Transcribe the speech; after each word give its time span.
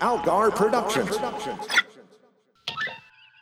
Algar 0.00 0.52
Productions. 0.52 1.16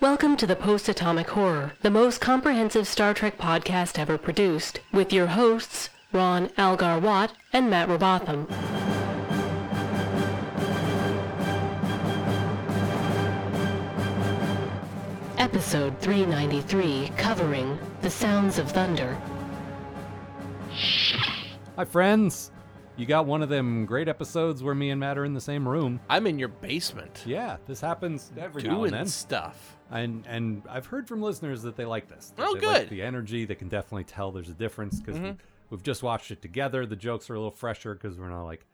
Welcome 0.00 0.36
to 0.38 0.46
the 0.46 0.56
Post 0.56 0.88
Atomic 0.88 1.28
Horror, 1.28 1.72
the 1.82 1.90
most 1.90 2.20
comprehensive 2.20 2.86
Star 2.86 3.12
Trek 3.12 3.36
podcast 3.36 3.98
ever 3.98 4.16
produced, 4.16 4.80
with 4.90 5.12
your 5.12 5.26
hosts, 5.26 5.90
Ron 6.12 6.50
Algar 6.56 6.98
Watt 6.98 7.34
and 7.52 7.68
Matt 7.68 7.88
Robotham. 7.88 8.46
Episode 15.36 15.98
393, 16.00 17.12
covering 17.18 17.78
The 18.00 18.10
Sounds 18.10 18.58
of 18.58 18.70
Thunder. 18.70 19.16
Hi, 21.76 21.84
friends. 21.84 22.50
You 22.96 23.04
got 23.06 23.26
one 23.26 23.42
of 23.42 23.48
them 23.50 23.84
great 23.84 24.08
episodes 24.08 24.62
where 24.62 24.74
me 24.74 24.90
and 24.90 24.98
Matt 24.98 25.18
are 25.18 25.24
in 25.24 25.34
the 25.34 25.40
same 25.40 25.68
room. 25.68 26.00
I'm 26.08 26.26
in 26.26 26.38
your 26.38 26.48
basement 26.48 27.22
Yeah, 27.26 27.58
this 27.66 27.80
happens 27.80 28.32
every 28.38 28.62
now 28.62 28.76
doing 28.76 28.86
and 28.92 29.00
then. 29.00 29.06
stuff. 29.06 29.76
And 29.90 30.24
and 30.26 30.62
I've 30.68 30.86
heard 30.86 31.06
from 31.06 31.20
listeners 31.22 31.62
that 31.62 31.76
they 31.76 31.84
like 31.84 32.08
this. 32.08 32.32
that 32.36 32.46
Oh, 32.46 32.54
they 32.54 32.60
good. 32.60 32.68
Mm-hmm. 32.68 32.78
Like 32.80 32.88
the 32.88 33.02
energy. 33.02 33.44
They 33.44 33.54
can 33.54 33.68
definitely 33.68 34.04
tell 34.04 34.32
there's 34.32 34.48
a 34.48 34.54
difference 34.54 34.98
because 35.00 35.20
we, 35.20 35.36
we've 35.70 35.82
just 35.82 36.02
watched 36.02 36.30
it 36.30 36.40
together. 36.40 36.86
The 36.86 36.96
jokes 36.96 37.28
are 37.28 37.34
a 37.34 37.38
little 37.38 37.50
fresher 37.52 37.94
because 37.94 38.18
we're 38.18 38.30
not 38.30 38.44
like, 38.44 38.64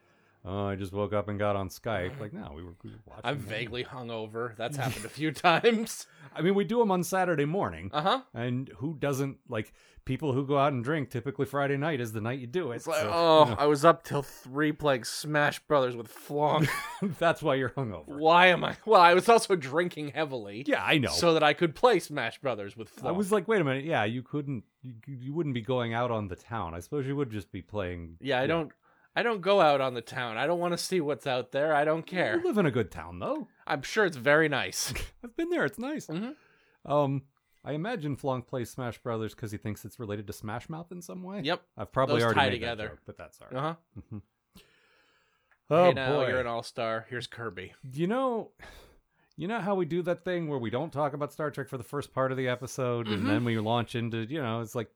oh, 0.44 0.66
I 0.66 0.76
just 0.76 0.92
woke 0.92 1.12
up 1.12 1.28
and 1.28 1.38
got 1.38 1.56
on 1.56 1.68
Skype. 1.68 2.18
Like, 2.20 2.32
no, 2.32 2.52
we 2.54 2.62
were, 2.62 2.74
we 2.82 2.90
were 2.90 2.96
watching. 3.06 3.22
I'm 3.24 3.38
vaguely 3.38 3.84
hungover. 3.84 4.56
That's 4.56 4.76
happened 4.78 5.04
a 5.04 5.08
few 5.10 5.32
times. 5.32 6.06
I 6.34 6.42
mean, 6.42 6.54
we 6.54 6.64
do 6.64 6.78
them 6.78 6.90
on 6.90 7.04
Saturday 7.04 7.44
morning. 7.44 7.90
Uh 7.92 8.02
huh. 8.02 8.20
And 8.34 8.70
who 8.78 8.94
doesn't 8.94 9.38
like 9.48 9.72
people 10.04 10.32
who 10.32 10.46
go 10.46 10.58
out 10.58 10.72
and 10.72 10.82
drink? 10.82 11.10
Typically, 11.10 11.46
Friday 11.46 11.76
night 11.76 12.00
is 12.00 12.12
the 12.12 12.20
night 12.20 12.38
you 12.40 12.46
do 12.46 12.72
it. 12.72 12.76
It's 12.76 12.86
like, 12.86 13.00
so, 13.02 13.10
oh, 13.12 13.44
you 13.44 13.50
know, 13.50 13.56
I 13.58 13.66
was 13.66 13.84
up 13.84 14.02
till 14.02 14.22
three 14.22 14.72
playing 14.72 15.04
Smash 15.04 15.60
Brothers 15.60 15.94
with 15.94 16.12
Flonk. 16.12 16.68
that's 17.18 17.42
why 17.42 17.54
you're 17.56 17.70
hungover. 17.70 18.06
Why 18.18 18.46
am 18.46 18.64
I? 18.64 18.76
Well, 18.86 19.00
I 19.00 19.14
was 19.14 19.28
also 19.28 19.54
drinking 19.56 20.08
heavily. 20.08 20.64
Yeah, 20.66 20.82
I 20.84 20.98
know. 20.98 21.10
So 21.10 21.34
that 21.34 21.42
I 21.42 21.52
could 21.52 21.74
play 21.74 21.98
Smash 22.00 22.38
Brothers 22.40 22.76
with 22.76 22.94
Flonk. 22.96 23.08
I 23.08 23.12
was 23.12 23.30
like, 23.30 23.46
wait 23.46 23.60
a 23.60 23.64
minute, 23.64 23.84
yeah, 23.84 24.04
you 24.04 24.22
couldn't, 24.22 24.64
you, 24.82 24.94
you 25.06 25.34
wouldn't 25.34 25.54
be 25.54 25.60
going 25.60 25.92
out 25.94 26.10
on 26.10 26.28
the 26.28 26.36
town. 26.36 26.74
I 26.74 26.80
suppose 26.80 27.06
you 27.06 27.14
would 27.16 27.30
just 27.30 27.52
be 27.52 27.62
playing. 27.62 28.16
yeah, 28.20 28.40
I 28.40 28.46
don't. 28.46 28.72
I 29.14 29.22
don't 29.22 29.40
go 29.42 29.60
out 29.60 29.80
on 29.80 29.94
the 29.94 30.00
town. 30.00 30.36
I 30.38 30.46
don't 30.46 30.58
want 30.58 30.72
to 30.72 30.78
see 30.78 31.00
what's 31.00 31.26
out 31.26 31.52
there. 31.52 31.74
I 31.74 31.84
don't 31.84 32.06
care. 32.06 32.36
You 32.38 32.44
live 32.44 32.58
in 32.58 32.66
a 32.66 32.70
good 32.70 32.90
town, 32.90 33.18
though. 33.18 33.48
I'm 33.66 33.82
sure 33.82 34.04
it's 34.06 34.16
very 34.16 34.48
nice. 34.48 34.92
I've 35.24 35.36
been 35.36 35.50
there; 35.50 35.64
it's 35.64 35.78
nice. 35.78 36.06
Mhm. 36.06 36.34
Um, 36.86 37.22
I 37.64 37.72
imagine 37.72 38.16
Flonk 38.16 38.46
plays 38.46 38.70
Smash 38.70 38.98
Brothers 38.98 39.34
because 39.34 39.52
he 39.52 39.58
thinks 39.58 39.84
it's 39.84 40.00
related 40.00 40.26
to 40.28 40.32
Smash 40.32 40.68
Mouth 40.68 40.90
in 40.92 41.00
some 41.02 41.22
way. 41.22 41.42
Yep. 41.44 41.62
I've 41.76 41.92
probably 41.92 42.16
Those 42.16 42.24
already 42.24 42.40
tie 42.40 42.46
made 42.46 42.50
together. 42.52 42.82
that 42.84 42.90
joke, 42.90 43.00
but 43.06 43.16
that's 43.18 43.38
all 43.42 43.48
Uh 43.58 43.62
right. 43.62 43.76
huh. 44.10 44.18
Oh 45.70 45.84
hey, 45.84 45.92
now 45.92 46.16
boy! 46.16 46.28
you're 46.28 46.40
an 46.40 46.46
all 46.46 46.62
star. 46.62 47.06
Here's 47.08 47.26
Kirby. 47.26 47.72
you 47.92 48.06
know, 48.06 48.50
you 49.36 49.46
know 49.48 49.60
how 49.60 49.74
we 49.74 49.86
do 49.86 50.02
that 50.02 50.24
thing 50.24 50.48
where 50.48 50.58
we 50.58 50.70
don't 50.70 50.92
talk 50.92 51.14
about 51.14 51.32
Star 51.32 51.50
Trek 51.50 51.68
for 51.68 51.78
the 51.78 51.84
first 51.84 52.12
part 52.12 52.30
of 52.30 52.36
the 52.36 52.48
episode, 52.48 53.06
Mm-hmm. 53.06 53.14
and 53.14 53.26
then 53.28 53.44
we 53.44 53.58
launch 53.58 53.94
into, 53.94 54.18
you 54.28 54.42
know, 54.42 54.60
it's 54.60 54.74
like 54.74 54.90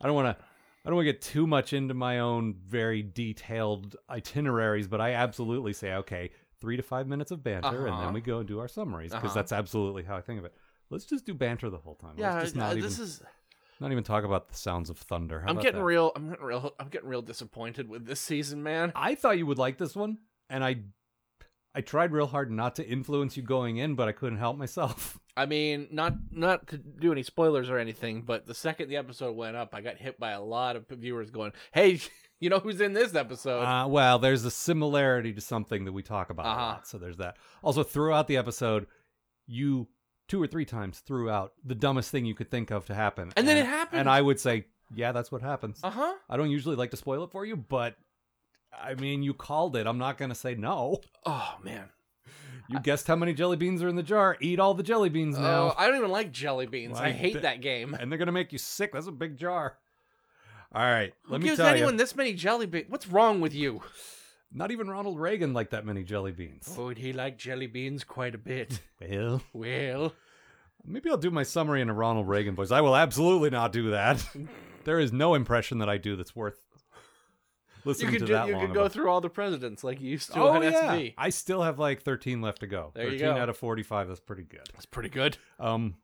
I 0.00 0.06
don't 0.06 0.14
want 0.14 0.38
to. 0.38 0.44
I 0.84 0.88
don't 0.88 0.96
want 0.96 1.06
to 1.06 1.12
get 1.12 1.20
too 1.22 1.46
much 1.46 1.72
into 1.72 1.92
my 1.94 2.20
own 2.20 2.54
very 2.66 3.02
detailed 3.02 3.96
itineraries, 4.08 4.88
but 4.88 5.00
I 5.00 5.12
absolutely 5.12 5.74
say, 5.74 5.92
okay, 5.94 6.30
three 6.60 6.76
to 6.76 6.82
five 6.82 7.06
minutes 7.06 7.30
of 7.30 7.42
banter, 7.42 7.86
and 7.86 7.94
Uh-huh. 7.94 8.04
then 8.06 8.12
we 8.14 8.20
go 8.22 8.38
and 8.38 8.48
do 8.48 8.58
our 8.60 8.68
summaries 8.68 9.12
because 9.12 9.24
Uh-huh. 9.30 9.34
that's 9.34 9.52
absolutely 9.52 10.04
how 10.04 10.16
I 10.16 10.22
think 10.22 10.38
of 10.38 10.44
it. 10.46 10.54
Let's 10.88 11.04
just 11.04 11.26
do 11.26 11.34
banter 11.34 11.68
the 11.70 11.78
whole 11.78 11.94
time. 11.96 12.14
Yeah, 12.16 12.32
Let's 12.32 12.44
just 12.44 12.56
uh, 12.56 12.60
not 12.60 12.74
this 12.76 12.94
even 12.94 13.04
is. 13.04 13.22
not 13.78 13.92
even 13.92 14.04
talk 14.04 14.24
about 14.24 14.48
the 14.48 14.54
sounds 14.56 14.90
of 14.90 14.98
thunder. 14.98 15.40
How 15.40 15.48
I'm 15.48 15.58
getting 15.58 15.80
that? 15.80 15.84
real. 15.86 16.12
I'm 16.16 16.30
getting 16.30 16.44
real. 16.44 16.74
I'm 16.80 16.88
getting 16.88 17.08
real 17.08 17.22
disappointed 17.22 17.88
with 17.88 18.06
this 18.06 18.20
season, 18.20 18.62
man. 18.62 18.92
I 18.94 19.14
thought 19.14 19.38
you 19.38 19.46
would 19.46 19.58
like 19.58 19.76
this 19.78 19.94
one, 19.94 20.18
and 20.48 20.64
I, 20.64 20.76
I 21.74 21.82
tried 21.82 22.10
real 22.12 22.26
hard 22.26 22.50
not 22.50 22.76
to 22.76 22.86
influence 22.88 23.36
you 23.36 23.42
going 23.42 23.76
in, 23.76 23.94
but 23.94 24.08
I 24.08 24.12
couldn't 24.12 24.38
help 24.38 24.56
myself. 24.56 25.18
I 25.40 25.46
mean, 25.46 25.88
not 25.90 26.14
not 26.30 26.66
to 26.68 26.76
do 26.78 27.12
any 27.12 27.22
spoilers 27.22 27.70
or 27.70 27.78
anything, 27.78 28.22
but 28.22 28.46
the 28.46 28.54
second 28.54 28.88
the 28.88 28.96
episode 28.96 29.36
went 29.36 29.56
up, 29.56 29.74
I 29.74 29.80
got 29.80 29.96
hit 29.96 30.18
by 30.20 30.32
a 30.32 30.42
lot 30.42 30.76
of 30.76 30.86
viewers 30.88 31.30
going, 31.30 31.52
"Hey, 31.72 32.00
you 32.40 32.50
know 32.50 32.58
who's 32.58 32.80
in 32.80 32.92
this 32.92 33.14
episode?" 33.14 33.62
Uh, 33.62 33.86
well, 33.88 34.18
there's 34.18 34.44
a 34.44 34.50
similarity 34.50 35.32
to 35.32 35.40
something 35.40 35.84
that 35.86 35.92
we 35.92 36.02
talk 36.02 36.30
about 36.30 36.46
a 36.46 36.48
Uh-huh. 36.50 36.60
lot, 36.60 36.86
so 36.86 36.98
there's 36.98 37.16
that. 37.16 37.36
Also, 37.62 37.82
throughout 37.82 38.28
the 38.28 38.36
episode, 38.36 38.86
you 39.46 39.88
two 40.28 40.42
or 40.42 40.46
three 40.46 40.64
times 40.64 41.00
threw 41.00 41.28
out 41.28 41.52
the 41.64 41.74
dumbest 41.74 42.10
thing 42.10 42.24
you 42.24 42.34
could 42.34 42.50
think 42.50 42.70
of 42.70 42.86
to 42.86 42.94
happen, 42.94 43.32
And 43.36 43.48
then 43.48 43.56
it 43.56 43.66
happened. 43.66 44.00
And 44.00 44.08
I 44.08 44.20
would 44.22 44.38
say, 44.38 44.66
yeah, 44.94 45.10
that's 45.12 45.32
what 45.32 45.42
happens. 45.42 45.80
Uh 45.82 45.90
huh. 45.90 46.14
I 46.28 46.36
don't 46.36 46.50
usually 46.50 46.76
like 46.76 46.92
to 46.92 46.96
spoil 46.96 47.24
it 47.24 47.30
for 47.32 47.44
you, 47.44 47.56
but 47.56 47.96
I 48.72 48.94
mean, 48.94 49.22
you 49.24 49.34
called 49.34 49.74
it. 49.74 49.86
I'm 49.88 49.98
not 49.98 50.18
going 50.18 50.28
to 50.28 50.34
say 50.36 50.54
no. 50.54 51.00
Oh 51.26 51.56
man. 51.64 51.88
You 52.70 52.78
guessed 52.80 53.06
how 53.08 53.16
many 53.16 53.34
jelly 53.34 53.56
beans 53.56 53.82
are 53.82 53.88
in 53.88 53.96
the 53.96 54.02
jar. 54.02 54.36
Eat 54.40 54.60
all 54.60 54.74
the 54.74 54.82
jelly 54.82 55.08
beans 55.08 55.36
Oh, 55.36 55.42
now. 55.42 55.74
I 55.76 55.86
don't 55.88 55.96
even 55.96 56.10
like 56.10 56.30
jelly 56.30 56.66
beans. 56.66 56.94
Well, 56.94 57.02
I 57.02 57.10
hate 57.10 57.42
that 57.42 57.60
game. 57.60 57.94
and 57.98 58.10
they're 58.10 58.18
going 58.18 58.26
to 58.26 58.32
make 58.32 58.52
you 58.52 58.58
sick. 58.58 58.92
That's 58.92 59.06
a 59.08 59.12
big 59.12 59.36
jar. 59.36 59.76
All 60.72 60.82
right, 60.82 61.12
Who 61.24 61.32
let 61.32 61.40
me 61.40 61.48
gives 61.48 61.58
tell 61.58 61.66
anyone 61.66 61.94
you. 61.94 61.98
this 61.98 62.14
many 62.14 62.32
jelly 62.32 62.66
beans? 62.66 62.86
What's 62.88 63.08
wrong 63.08 63.40
with 63.40 63.52
you? 63.52 63.82
Not 64.52 64.70
even 64.70 64.88
Ronald 64.88 65.18
Reagan 65.18 65.52
liked 65.52 65.72
that 65.72 65.84
many 65.84 66.04
jelly 66.04 66.30
beans. 66.30 66.72
Oh, 66.78 66.90
he 66.90 67.12
liked 67.12 67.38
jelly 67.40 67.66
beans 67.66 68.04
quite 68.04 68.34
a 68.34 68.38
bit. 68.38 68.80
Well, 69.00 69.42
well, 69.52 70.12
maybe 70.84 71.10
I'll 71.10 71.16
do 71.16 71.30
my 71.32 71.42
summary 71.42 71.80
in 71.80 71.88
a 71.90 71.94
Ronald 71.94 72.28
Reagan 72.28 72.54
voice. 72.54 72.70
I 72.70 72.80
will 72.82 72.94
absolutely 72.94 73.50
not 73.50 73.72
do 73.72 73.90
that. 73.90 74.24
there 74.84 75.00
is 75.00 75.12
no 75.12 75.34
impression 75.34 75.78
that 75.78 75.88
I 75.88 75.98
do 75.98 76.14
that's 76.16 76.36
worth 76.36 76.60
you 77.84 77.90
listening 77.90 78.10
could 78.12 78.20
to 78.20 78.26
ju- 78.26 78.32
that 78.32 78.46
you 78.48 78.54
long 78.54 78.66
could 78.66 78.74
go 78.74 78.80
about. 78.80 78.92
through 78.92 79.08
all 79.08 79.20
the 79.20 79.30
presidents 79.30 79.82
like 79.84 80.00
you 80.00 80.10
used 80.10 80.32
to 80.32 80.40
Oh 80.40 80.48
on 80.48 80.62
yeah, 80.62 80.94
SB. 80.94 81.14
I 81.18 81.30
still 81.30 81.62
have 81.62 81.78
like 81.78 82.02
13 82.02 82.40
left 82.40 82.60
to 82.60 82.66
go. 82.66 82.90
There 82.94 83.04
you 83.04 83.18
13 83.18 83.34
go. 83.36 83.40
out 83.40 83.48
of 83.48 83.56
45. 83.56 84.08
That's 84.08 84.20
pretty 84.20 84.44
good. 84.44 84.68
That's 84.72 84.86
pretty 84.86 85.08
good. 85.08 85.36
Um, 85.58 85.96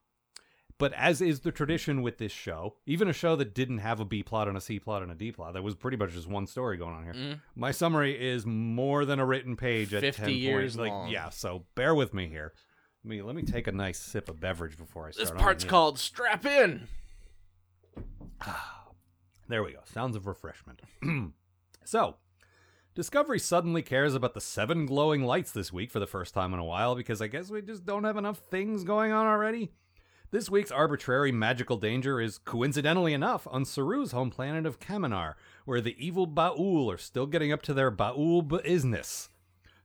but 0.78 0.92
as 0.92 1.22
is 1.22 1.40
the 1.40 1.52
tradition 1.52 2.02
with 2.02 2.18
this 2.18 2.32
show, 2.32 2.74
even 2.84 3.08
a 3.08 3.12
show 3.14 3.34
that 3.36 3.54
didn't 3.54 3.78
have 3.78 3.98
a 3.98 4.04
B 4.04 4.22
plot 4.22 4.46
and 4.46 4.56
a 4.58 4.60
C 4.60 4.78
plot 4.78 5.02
and 5.02 5.10
a 5.10 5.14
D 5.14 5.32
plot, 5.32 5.54
that 5.54 5.62
was 5.62 5.74
pretty 5.74 5.96
much 5.96 6.12
just 6.12 6.28
one 6.28 6.46
story 6.46 6.76
going 6.76 6.94
on 6.94 7.04
here. 7.04 7.14
Mm. 7.14 7.40
My 7.54 7.70
summary 7.70 8.12
is 8.12 8.44
more 8.44 9.06
than 9.06 9.18
a 9.18 9.24
written 9.24 9.56
page 9.56 9.94
at 9.94 10.02
50 10.02 10.20
10 10.22 10.30
years 10.32 10.76
points. 10.76 10.76
Like, 10.76 10.90
long. 10.90 11.08
yeah, 11.08 11.30
so 11.30 11.64
bear 11.76 11.94
with 11.94 12.12
me 12.12 12.28
here. 12.28 12.52
Let 13.04 13.08
me 13.10 13.22
let 13.22 13.36
me 13.36 13.42
take 13.42 13.66
a 13.68 13.72
nice 13.72 13.98
sip 13.98 14.28
of 14.28 14.38
beverage 14.40 14.76
before 14.76 15.06
I 15.06 15.12
start. 15.12 15.28
This 15.28 15.40
part's 15.40 15.64
called 15.64 15.98
strap 15.98 16.44
in. 16.44 16.88
There 19.48 19.62
we 19.62 19.72
go. 19.72 19.78
Sounds 19.84 20.16
of 20.16 20.26
refreshment. 20.26 20.80
so, 21.88 22.16
Discovery 22.96 23.38
suddenly 23.38 23.82
cares 23.82 24.14
about 24.14 24.32
the 24.32 24.40
seven 24.40 24.86
glowing 24.86 25.22
lights 25.22 25.52
this 25.52 25.70
week 25.70 25.90
for 25.90 26.00
the 26.00 26.06
first 26.06 26.32
time 26.32 26.54
in 26.54 26.58
a 26.58 26.64
while 26.64 26.94
because 26.94 27.20
I 27.20 27.26
guess 27.26 27.50
we 27.50 27.60
just 27.60 27.84
don't 27.84 28.04
have 28.04 28.16
enough 28.16 28.38
things 28.38 28.84
going 28.84 29.12
on 29.12 29.26
already. 29.26 29.70
This 30.30 30.48
week's 30.48 30.70
arbitrary 30.70 31.30
magical 31.30 31.76
danger 31.76 32.22
is, 32.22 32.38
coincidentally 32.38 33.12
enough, 33.12 33.46
on 33.50 33.66
Saru's 33.66 34.12
home 34.12 34.30
planet 34.30 34.64
of 34.64 34.80
Kaminar, 34.80 35.34
where 35.66 35.82
the 35.82 35.94
evil 36.02 36.26
Baul 36.26 36.90
are 36.90 36.96
still 36.96 37.26
getting 37.26 37.52
up 37.52 37.60
to 37.64 37.74
their 37.74 37.92
Baul 37.92 38.40
business. 38.62 39.28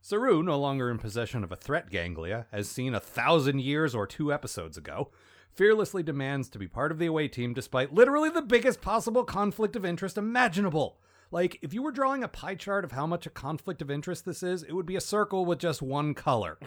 Saru, 0.01 0.41
no 0.41 0.57
longer 0.57 0.89
in 0.89 0.97
possession 0.97 1.43
of 1.43 1.51
a 1.51 1.57
threat 1.57 1.89
ganglia, 1.89 2.47
as 2.49 2.69
seen 2.69 2.95
a 2.95 3.01
thousand 3.01 3.59
years 3.59 3.93
or 3.93 4.07
two 4.07 4.31
episodes 4.31 4.77
ago, 4.77 5.11
fearlessly 5.53 6.01
demands 6.01 6.47
to 6.47 6.57
be 6.57 6.67
part 6.67 6.93
of 6.93 6.97
the 6.97 7.07
away 7.07 7.27
team 7.27 7.53
despite 7.53 7.93
literally 7.93 8.29
the 8.29 8.41
biggest 8.41 8.79
possible 8.79 9.25
conflict 9.25 9.75
of 9.75 9.83
interest 9.83 10.17
imaginable. 10.17 11.01
Like, 11.31 11.59
if 11.61 11.73
you 11.73 11.81
were 11.81 11.93
drawing 11.93 12.23
a 12.23 12.27
pie 12.27 12.55
chart 12.55 12.83
of 12.83 12.91
how 12.91 13.07
much 13.07 13.25
a 13.25 13.29
conflict 13.29 13.81
of 13.81 13.89
interest 13.89 14.25
this 14.25 14.43
is, 14.43 14.63
it 14.63 14.73
would 14.73 14.85
be 14.85 14.97
a 14.97 15.01
circle 15.01 15.45
with 15.45 15.59
just 15.59 15.81
one 15.81 16.13
color. 16.13 16.59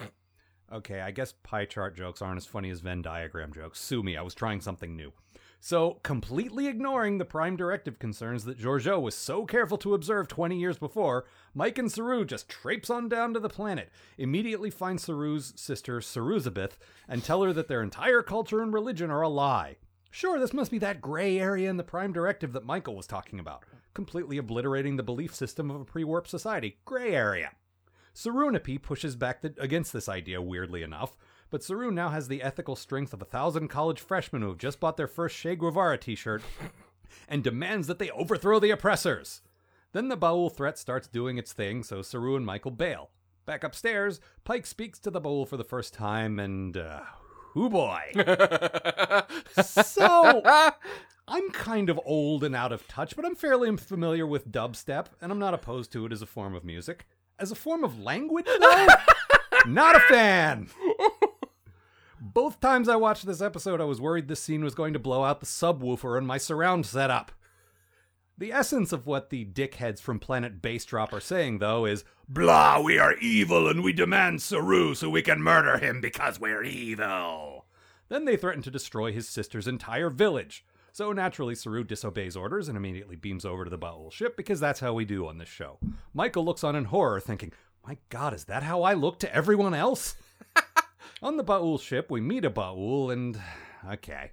Okay, 0.72 1.02
I 1.02 1.10
guess 1.10 1.34
pie 1.42 1.66
chart 1.66 1.94
jokes 1.94 2.22
aren't 2.22 2.38
as 2.38 2.46
funny 2.46 2.70
as 2.70 2.80
Venn 2.80 3.02
diagram 3.02 3.52
jokes. 3.52 3.78
Sue 3.78 4.02
me, 4.02 4.16
I 4.16 4.22
was 4.22 4.34
trying 4.34 4.62
something 4.62 4.96
new. 4.96 5.12
So, 5.60 6.00
completely 6.02 6.66
ignoring 6.66 7.18
the 7.18 7.24
prime 7.24 7.56
directive 7.56 7.98
concerns 7.98 8.44
that 8.44 8.58
Georgiou 8.58 9.00
was 9.00 9.14
so 9.14 9.44
careful 9.44 9.78
to 9.78 9.94
observe 9.94 10.28
20 10.28 10.58
years 10.58 10.78
before, 10.78 11.26
Mike 11.54 11.78
and 11.78 11.92
Saru 11.92 12.24
just 12.24 12.48
traipse 12.48 12.88
on 12.90 13.08
down 13.08 13.34
to 13.34 13.40
the 13.40 13.48
planet, 13.48 13.90
immediately 14.18 14.70
find 14.70 14.98
Saru's 14.98 15.52
sister 15.56 16.00
Saruzabeth, 16.00 16.72
and 17.06 17.22
tell 17.22 17.42
her 17.42 17.52
that 17.52 17.68
their 17.68 17.82
entire 17.82 18.22
culture 18.22 18.62
and 18.62 18.72
religion 18.72 19.10
are 19.10 19.22
a 19.22 19.28
lie. 19.28 19.76
Sure, 20.10 20.38
this 20.38 20.52
must 20.52 20.70
be 20.70 20.78
that 20.78 21.00
gray 21.00 21.38
area 21.38 21.68
in 21.68 21.76
the 21.76 21.82
prime 21.82 22.12
directive 22.12 22.52
that 22.52 22.66
Michael 22.66 22.96
was 22.96 23.06
talking 23.06 23.38
about, 23.38 23.64
completely 23.94 24.36
obliterating 24.36 24.96
the 24.96 25.02
belief 25.02 25.34
system 25.34 25.70
of 25.70 25.80
a 25.80 25.84
pre 25.84 26.04
warp 26.04 26.26
society. 26.26 26.78
Gray 26.84 27.14
area. 27.14 27.52
Sarunapi 28.14 28.80
pushes 28.80 29.16
back 29.16 29.40
the, 29.40 29.54
against 29.58 29.92
this 29.92 30.08
idea, 30.08 30.40
weirdly 30.40 30.82
enough, 30.82 31.16
but 31.50 31.64
Saru 31.64 31.90
now 31.90 32.10
has 32.10 32.28
the 32.28 32.42
ethical 32.42 32.76
strength 32.76 33.12
of 33.12 33.20
a 33.22 33.26
thousand 33.26 33.68
college 33.68 34.00
freshmen 34.00 34.42
who 34.42 34.48
have 34.48 34.58
just 34.58 34.80
bought 34.80 34.96
their 34.96 35.08
first 35.08 35.36
Che 35.36 35.56
Guevara 35.56 35.98
t 35.98 36.14
shirt 36.14 36.42
and 37.28 37.42
demands 37.42 37.86
that 37.86 37.98
they 37.98 38.10
overthrow 38.10 38.60
the 38.60 38.70
oppressors. 38.70 39.42
Then 39.92 40.08
the 40.08 40.16
Baul 40.16 40.52
threat 40.52 40.78
starts 40.78 41.06
doing 41.06 41.38
its 41.38 41.52
thing, 41.52 41.82
so 41.82 42.02
Saru 42.02 42.36
and 42.36 42.44
Michael 42.44 42.72
bail. 42.72 43.10
Back 43.46 43.62
upstairs, 43.62 44.20
Pike 44.44 44.66
speaks 44.66 44.98
to 45.00 45.10
the 45.10 45.20
Baul 45.20 45.46
for 45.46 45.56
the 45.56 45.64
first 45.64 45.92
time, 45.92 46.38
and, 46.38 46.76
uh, 46.76 47.02
hoo 47.52 47.68
boy. 47.68 48.00
so, 49.62 50.42
I'm 51.26 51.50
kind 51.50 51.88
of 51.88 52.00
old 52.04 52.44
and 52.44 52.54
out 52.54 52.72
of 52.72 52.86
touch, 52.86 53.16
but 53.16 53.24
I'm 53.24 53.34
fairly 53.34 53.74
familiar 53.76 54.26
with 54.26 54.52
dubstep, 54.52 55.06
and 55.20 55.32
I'm 55.32 55.38
not 55.38 55.54
opposed 55.54 55.92
to 55.92 56.04
it 56.04 56.12
as 56.12 56.22
a 56.22 56.26
form 56.26 56.54
of 56.54 56.64
music. 56.64 57.06
As 57.38 57.50
a 57.50 57.56
form 57.56 57.82
of 57.82 57.98
language, 57.98 58.46
though, 58.46 58.86
Not 59.66 59.96
a 59.96 60.00
fan. 60.00 60.68
Both 62.20 62.60
times 62.60 62.88
I 62.88 62.96
watched 62.96 63.26
this 63.26 63.40
episode, 63.40 63.80
I 63.80 63.84
was 63.84 64.00
worried 64.00 64.28
this 64.28 64.40
scene 64.40 64.62
was 64.62 64.74
going 64.74 64.92
to 64.92 64.98
blow 64.98 65.24
out 65.24 65.40
the 65.40 65.46
subwoofer 65.46 66.18
in 66.18 66.26
my 66.26 66.36
surround 66.38 66.84
setup. 66.84 67.32
The 68.36 68.52
essence 68.52 68.92
of 68.92 69.06
what 69.06 69.30
the 69.30 69.44
dickheads 69.44 70.00
from 70.00 70.18
Planet 70.18 70.60
Base 70.60 70.84
Drop 70.84 71.12
are 71.12 71.20
saying, 71.20 71.58
though, 71.58 71.86
is 71.86 72.04
Blah, 72.28 72.80
we 72.80 72.98
are 72.98 73.14
evil 73.18 73.68
and 73.68 73.82
we 73.82 73.92
demand 73.92 74.42
Saru 74.42 74.94
so 74.94 75.08
we 75.08 75.22
can 75.22 75.42
murder 75.42 75.78
him 75.78 76.00
because 76.00 76.40
we're 76.40 76.64
evil. 76.64 77.66
Then 78.08 78.24
they 78.24 78.36
threaten 78.36 78.62
to 78.62 78.70
destroy 78.70 79.12
his 79.12 79.28
sister's 79.28 79.68
entire 79.68 80.10
village. 80.10 80.64
So 80.94 81.12
naturally, 81.12 81.56
Saru 81.56 81.82
disobeys 81.82 82.36
orders 82.36 82.68
and 82.68 82.76
immediately 82.76 83.16
beams 83.16 83.44
over 83.44 83.64
to 83.64 83.70
the 83.70 83.76
Baul 83.76 84.12
ship 84.12 84.36
because 84.36 84.60
that's 84.60 84.78
how 84.78 84.94
we 84.94 85.04
do 85.04 85.26
on 85.26 85.38
this 85.38 85.48
show. 85.48 85.80
Michael 86.14 86.44
looks 86.44 86.62
on 86.62 86.76
in 86.76 86.84
horror, 86.84 87.18
thinking, 87.18 87.50
My 87.84 87.98
god, 88.10 88.32
is 88.32 88.44
that 88.44 88.62
how 88.62 88.84
I 88.84 88.94
look 88.94 89.18
to 89.18 89.34
everyone 89.34 89.74
else? 89.74 90.14
on 91.22 91.36
the 91.36 91.42
Baul 91.42 91.80
ship, 91.80 92.12
we 92.12 92.20
meet 92.20 92.44
a 92.44 92.50
Baul, 92.50 93.12
and. 93.12 93.40
Okay. 93.90 94.30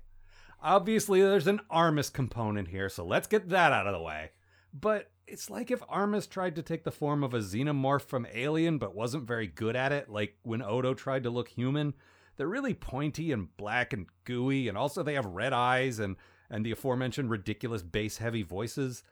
Obviously, 0.62 1.20
there's 1.24 1.48
an 1.48 1.62
Armus 1.72 2.14
component 2.14 2.68
here, 2.68 2.90
so 2.90 3.04
let's 3.04 3.28
get 3.28 3.50
that 3.50 3.72
out 3.72 3.88
of 3.88 3.94
the 3.94 4.00
way. 4.00 4.30
But 4.72 5.10
it's 5.26 5.50
like 5.50 5.72
if 5.72 5.82
Armus 5.88 6.30
tried 6.30 6.56
to 6.58 6.62
take 6.62 6.84
the 6.84 6.92
form 6.92 7.24
of 7.24 7.34
a 7.34 7.40
xenomorph 7.40 8.04
from 8.04 8.28
Alien 8.32 8.78
but 8.78 8.94
wasn't 8.94 9.24
very 9.24 9.48
good 9.48 9.76
at 9.76 9.92
it, 9.92 10.10
like 10.10 10.36
when 10.44 10.62
Odo 10.62 10.94
tried 10.94 11.24
to 11.24 11.32
look 11.32 11.48
human. 11.48 11.96
They're 12.38 12.48
really 12.48 12.76
pointy 12.76 13.32
and 13.32 13.56
black 13.58 13.94
and 13.94 14.06
gooey, 14.26 14.68
and 14.68 14.78
also 14.78 15.02
they 15.02 15.16
have 15.16 15.26
red 15.26 15.54
eyes 15.54 15.98
and, 16.00 16.16
and 16.52 16.64
the 16.64 16.72
aforementioned 16.72 17.32
ridiculous 17.32 17.82
bass 17.82 18.18
heavy 18.18 18.44
voices. 18.44 19.04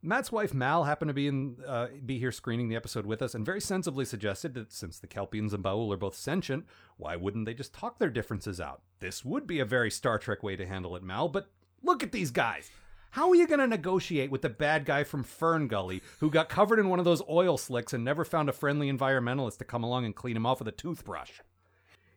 Matt's 0.00 0.32
wife 0.32 0.54
Mal 0.54 0.84
happened 0.84 1.08
to 1.08 1.14
be 1.14 1.26
in 1.26 1.56
uh, 1.66 1.88
be 2.06 2.18
here 2.18 2.32
screening 2.32 2.68
the 2.68 2.76
episode 2.76 3.04
with 3.04 3.20
us, 3.20 3.34
and 3.34 3.44
very 3.44 3.60
sensibly 3.60 4.04
suggested 4.04 4.54
that 4.54 4.72
since 4.72 4.98
the 4.98 5.08
Kelpians 5.08 5.52
and 5.52 5.62
Baul 5.62 5.92
are 5.92 5.96
both 5.96 6.14
sentient, 6.14 6.66
why 6.96 7.14
wouldn't 7.16 7.46
they 7.46 7.54
just 7.54 7.74
talk 7.74 7.98
their 7.98 8.10
differences 8.10 8.60
out? 8.60 8.82
This 9.00 9.24
would 9.24 9.46
be 9.46 9.60
a 9.60 9.64
very 9.64 9.90
Star 9.90 10.18
Trek 10.18 10.42
way 10.42 10.56
to 10.56 10.66
handle 10.66 10.96
it, 10.96 11.02
Mal. 11.02 11.28
But 11.28 11.50
look 11.82 12.02
at 12.02 12.12
these 12.12 12.30
guys. 12.30 12.70
How 13.10 13.30
are 13.30 13.34
you 13.34 13.46
going 13.46 13.60
to 13.60 13.66
negotiate 13.66 14.30
with 14.30 14.42
the 14.42 14.48
bad 14.48 14.84
guy 14.84 15.02
from 15.02 15.24
Fern 15.24 15.66
Gully 15.66 16.02
who 16.20 16.30
got 16.30 16.48
covered 16.48 16.78
in 16.78 16.88
one 16.88 16.98
of 16.98 17.04
those 17.04 17.22
oil 17.28 17.56
slicks 17.56 17.92
and 17.92 18.04
never 18.04 18.24
found 18.24 18.48
a 18.48 18.52
friendly 18.52 18.92
environmentalist 18.92 19.58
to 19.58 19.64
come 19.64 19.82
along 19.82 20.04
and 20.04 20.14
clean 20.14 20.36
him 20.36 20.46
off 20.46 20.58
with 20.60 20.68
a 20.68 20.72
toothbrush? 20.72 21.40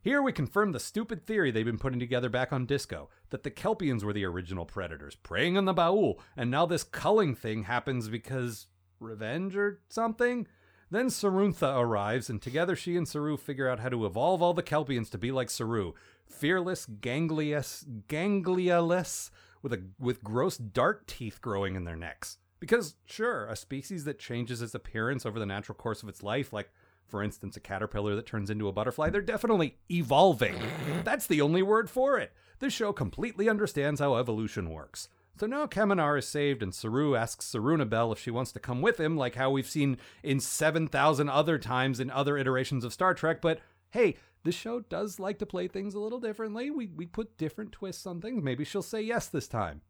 Here 0.03 0.23
we 0.23 0.31
confirm 0.31 0.71
the 0.71 0.79
stupid 0.79 1.27
theory 1.27 1.51
they've 1.51 1.63
been 1.63 1.77
putting 1.77 1.99
together 1.99 2.27
back 2.27 2.51
on 2.51 2.65
Disco 2.65 3.09
that 3.29 3.43
the 3.43 3.51
Kelpians 3.51 4.03
were 4.03 4.13
the 4.13 4.25
original 4.25 4.65
predators, 4.65 5.13
preying 5.13 5.59
on 5.59 5.65
the 5.65 5.75
Baul, 5.75 6.17
and 6.35 6.49
now 6.49 6.65
this 6.65 6.83
culling 6.83 7.35
thing 7.35 7.63
happens 7.63 8.09
because 8.09 8.65
revenge 8.99 9.55
or 9.55 9.79
something? 9.89 10.47
Then 10.89 11.09
Saruntha 11.09 11.77
arrives, 11.79 12.31
and 12.31 12.41
together 12.41 12.75
she 12.75 12.97
and 12.97 13.07
Saru 13.07 13.37
figure 13.37 13.69
out 13.69 13.79
how 13.79 13.89
to 13.89 14.07
evolve 14.07 14.41
all 14.41 14.55
the 14.55 14.63
Kelpians 14.63 15.11
to 15.11 15.19
be 15.19 15.31
like 15.31 15.51
Saru, 15.51 15.93
fearless, 16.25 16.87
ganglious, 16.87 17.85
ganglialess, 18.07 19.29
with 19.61 19.71
a 19.71 19.83
with 19.99 20.23
gross 20.23 20.57
dark 20.57 21.05
teeth 21.05 21.41
growing 21.41 21.75
in 21.75 21.83
their 21.83 21.95
necks. 21.95 22.39
Because 22.59 22.95
sure, 23.05 23.45
a 23.45 23.55
species 23.55 24.03
that 24.05 24.17
changes 24.17 24.63
its 24.63 24.73
appearance 24.73 25.27
over 25.27 25.37
the 25.37 25.45
natural 25.45 25.75
course 25.75 26.01
of 26.01 26.09
its 26.09 26.23
life, 26.23 26.51
like 26.51 26.71
for 27.11 27.21
instance, 27.21 27.57
a 27.57 27.59
caterpillar 27.59 28.15
that 28.15 28.25
turns 28.25 28.49
into 28.49 28.69
a 28.69 28.71
butterfly, 28.71 29.09
they're 29.09 29.21
definitely 29.21 29.77
evolving. 29.91 30.57
That's 31.03 31.27
the 31.27 31.41
only 31.41 31.61
word 31.61 31.89
for 31.89 32.17
it. 32.17 32.31
This 32.59 32.73
show 32.73 32.93
completely 32.93 33.49
understands 33.49 33.99
how 33.99 34.15
evolution 34.15 34.69
works. 34.69 35.09
So 35.39 35.45
now 35.45 35.65
Kaminar 35.65 36.17
is 36.17 36.27
saved, 36.27 36.63
and 36.63 36.73
Saru 36.73 37.15
asks 37.15 37.51
Sarunabel 37.51 38.11
if 38.13 38.19
she 38.19 38.31
wants 38.31 38.51
to 38.53 38.59
come 38.59 38.81
with 38.81 38.99
him, 38.99 39.17
like 39.17 39.35
how 39.35 39.51
we've 39.51 39.69
seen 39.69 39.97
in 40.23 40.39
7,000 40.39 41.29
other 41.29 41.57
times 41.57 41.99
in 41.99 42.09
other 42.09 42.37
iterations 42.37 42.85
of 42.85 42.93
Star 42.93 43.13
Trek. 43.13 43.41
But 43.41 43.59
hey, 43.91 44.15
this 44.43 44.55
show 44.55 44.79
does 44.79 45.19
like 45.19 45.39
to 45.39 45.45
play 45.45 45.67
things 45.67 45.93
a 45.93 45.99
little 45.99 46.19
differently. 46.19 46.71
We, 46.71 46.87
we 46.87 47.05
put 47.05 47.37
different 47.37 47.71
twists 47.71 48.05
on 48.05 48.21
things. 48.21 48.43
Maybe 48.43 48.63
she'll 48.63 48.81
say 48.81 49.01
yes 49.01 49.27
this 49.27 49.47
time. 49.47 49.81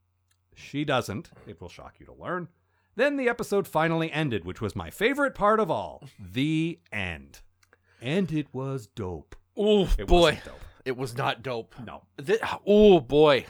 She 0.56 0.84
doesn't. 0.84 1.32
It 1.48 1.62
will 1.62 1.70
shock 1.70 1.96
you 2.00 2.06
to 2.08 2.14
learn. 2.14 2.50
Then 2.96 3.18
the 3.18 3.30
episode 3.30 3.68
finally 3.68 4.12
ended, 4.12 4.46
which 4.46 4.62
was 4.62 4.76
my 4.76 4.90
favorite 4.90 5.34
part 5.36 5.60
of 5.60 5.72
all 5.72 6.04
the 6.20 6.80
end. 6.92 7.40
And 8.02 8.32
it 8.32 8.48
was 8.54 8.88
dope. 8.88 9.36
Oh 9.58 9.90
It 9.98 10.08
boy, 10.08 10.22
wasn't 10.22 10.46
dope. 10.46 10.62
it 10.86 10.98
was 10.98 11.16
not 11.18 11.44
dope. 11.44 11.76
No. 11.86 12.04
oh 12.66 13.00
boy, 13.00 13.46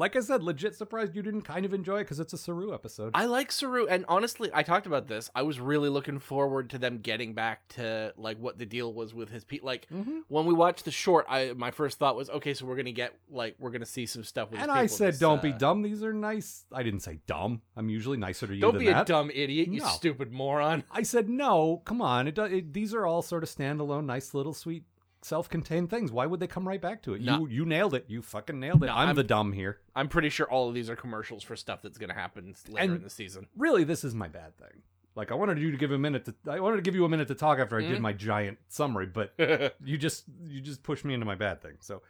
Like 0.00 0.16
I 0.16 0.20
said, 0.20 0.42
legit 0.42 0.74
surprised 0.74 1.14
you 1.14 1.20
didn't 1.20 1.42
kind 1.42 1.66
of 1.66 1.74
enjoy 1.74 1.96
it 1.98 2.04
because 2.04 2.20
it's 2.20 2.32
a 2.32 2.38
Saru 2.38 2.72
episode. 2.72 3.10
I 3.12 3.26
like 3.26 3.52
Saru, 3.52 3.86
and 3.86 4.06
honestly, 4.08 4.48
I 4.54 4.62
talked 4.62 4.86
about 4.86 5.08
this. 5.08 5.30
I 5.34 5.42
was 5.42 5.60
really 5.60 5.90
looking 5.90 6.18
forward 6.18 6.70
to 6.70 6.78
them 6.78 7.00
getting 7.02 7.34
back 7.34 7.68
to 7.74 8.14
like 8.16 8.38
what 8.38 8.56
the 8.56 8.64
deal 8.64 8.94
was 8.94 9.12
with 9.12 9.28
his 9.28 9.44
pe 9.44 9.58
Like 9.62 9.86
Mhm. 9.92 10.22
when 10.28 10.46
we 10.46 10.54
watched 10.54 10.86
the 10.86 10.90
short, 10.90 11.26
I 11.28 11.52
my 11.54 11.70
first 11.70 11.98
thought 11.98 12.16
was, 12.16 12.30
okay, 12.30 12.54
so 12.54 12.64
we're 12.64 12.76
gonna 12.76 12.92
get 12.92 13.14
like 13.30 13.56
we're 13.58 13.72
gonna 13.72 13.84
see 13.84 14.06
some 14.06 14.24
stuff 14.24 14.50
with. 14.50 14.60
and 14.60 14.70
I 14.70 14.86
said, 14.86 15.12
this, 15.12 15.18
don't 15.20 15.42
be 15.42 15.52
uh, 15.52 15.58
dumb. 15.58 15.82
These 15.82 16.02
are 16.02 16.14
nice. 16.14 16.64
I 16.72 16.82
didn't 16.82 17.00
say 17.00 17.18
dumb. 17.26 17.60
I'm 17.76 17.90
usually 17.90 18.16
nicer 18.16 18.46
to 18.46 18.54
you 18.54 18.60
Don't 18.62 18.72
than 18.76 18.80
be 18.86 18.88
a 18.88 19.04
dumb 19.04 19.30
idiot, 19.30 19.68
you 19.68 19.80
No. 19.80 19.86
stupid 19.88 20.32
moron. 20.32 20.82
I 20.90 21.02
said, 21.02 21.28
no, 21.28 21.82
come 21.84 22.00
on. 22.00 22.26
It, 22.26 22.38
it, 22.38 22.72
these 22.72 22.94
are 22.94 23.04
all 23.04 23.20
sort 23.20 23.42
of 23.42 23.50
standalone, 23.50 24.06
nice 24.06 24.32
little 24.32 24.54
sweet 24.54 24.84
self-contained 25.22 25.90
things. 25.90 26.10
Why 26.10 26.26
would 26.26 26.40
they 26.40 26.46
come 26.46 26.66
right 26.66 26.80
back 26.80 27.02
to 27.02 27.14
it? 27.14 27.22
No. 27.22 27.40
You 27.40 27.48
you 27.48 27.64
nailed 27.66 27.94
it. 27.94 28.06
You 28.08 28.22
fucking 28.22 28.58
nailed 28.58 28.82
it. 28.82 28.86
No, 28.86 28.92
I'm, 28.94 29.08
I'm- 29.08 29.16
the 29.16 29.24
dumb 29.24 29.52
here. 29.52 29.80
I'm 29.94 30.08
pretty 30.08 30.28
sure 30.30 30.46
all 30.50 30.68
of 30.68 30.74
these 30.74 30.88
are 30.90 30.96
commercials 30.96 31.42
for 31.42 31.56
stuff 31.56 31.82
that's 31.82 31.98
gonna 31.98 32.14
happen 32.14 32.54
later 32.68 32.84
And- 32.84 32.96
in 32.96 33.02
the 33.02 33.10
season. 33.10 33.46
Really, 33.56 33.84
this 33.84 34.04
is 34.04 34.14
my 34.14 34.28
bad 34.28 34.56
thing. 34.58 34.82
Like 35.16 35.30
I 35.32 35.34
wanted 35.34 35.58
you 35.58 35.70
to 35.72 35.76
give 35.76 35.90
a 35.90 35.98
minute 35.98 36.24
to 36.26 36.34
I 36.50 36.60
wanted 36.60 36.76
to 36.76 36.82
give 36.82 36.94
you 36.94 37.04
a 37.04 37.08
minute 37.08 37.28
to 37.28 37.34
talk 37.34 37.58
after 37.58 37.76
I 37.76 37.82
did 37.82 37.98
Mhm. 37.98 38.02
my 38.02 38.12
giant 38.12 38.58
summary, 38.68 39.06
but 39.06 39.34
you 39.84 39.98
just 39.98 40.24
you 40.44 40.60
just 40.60 40.82
pushed 40.82 41.04
me 41.04 41.14
into 41.14 41.26
my 41.26 41.34
bad 41.34 41.60
thing. 41.60 41.76
So 41.80 42.02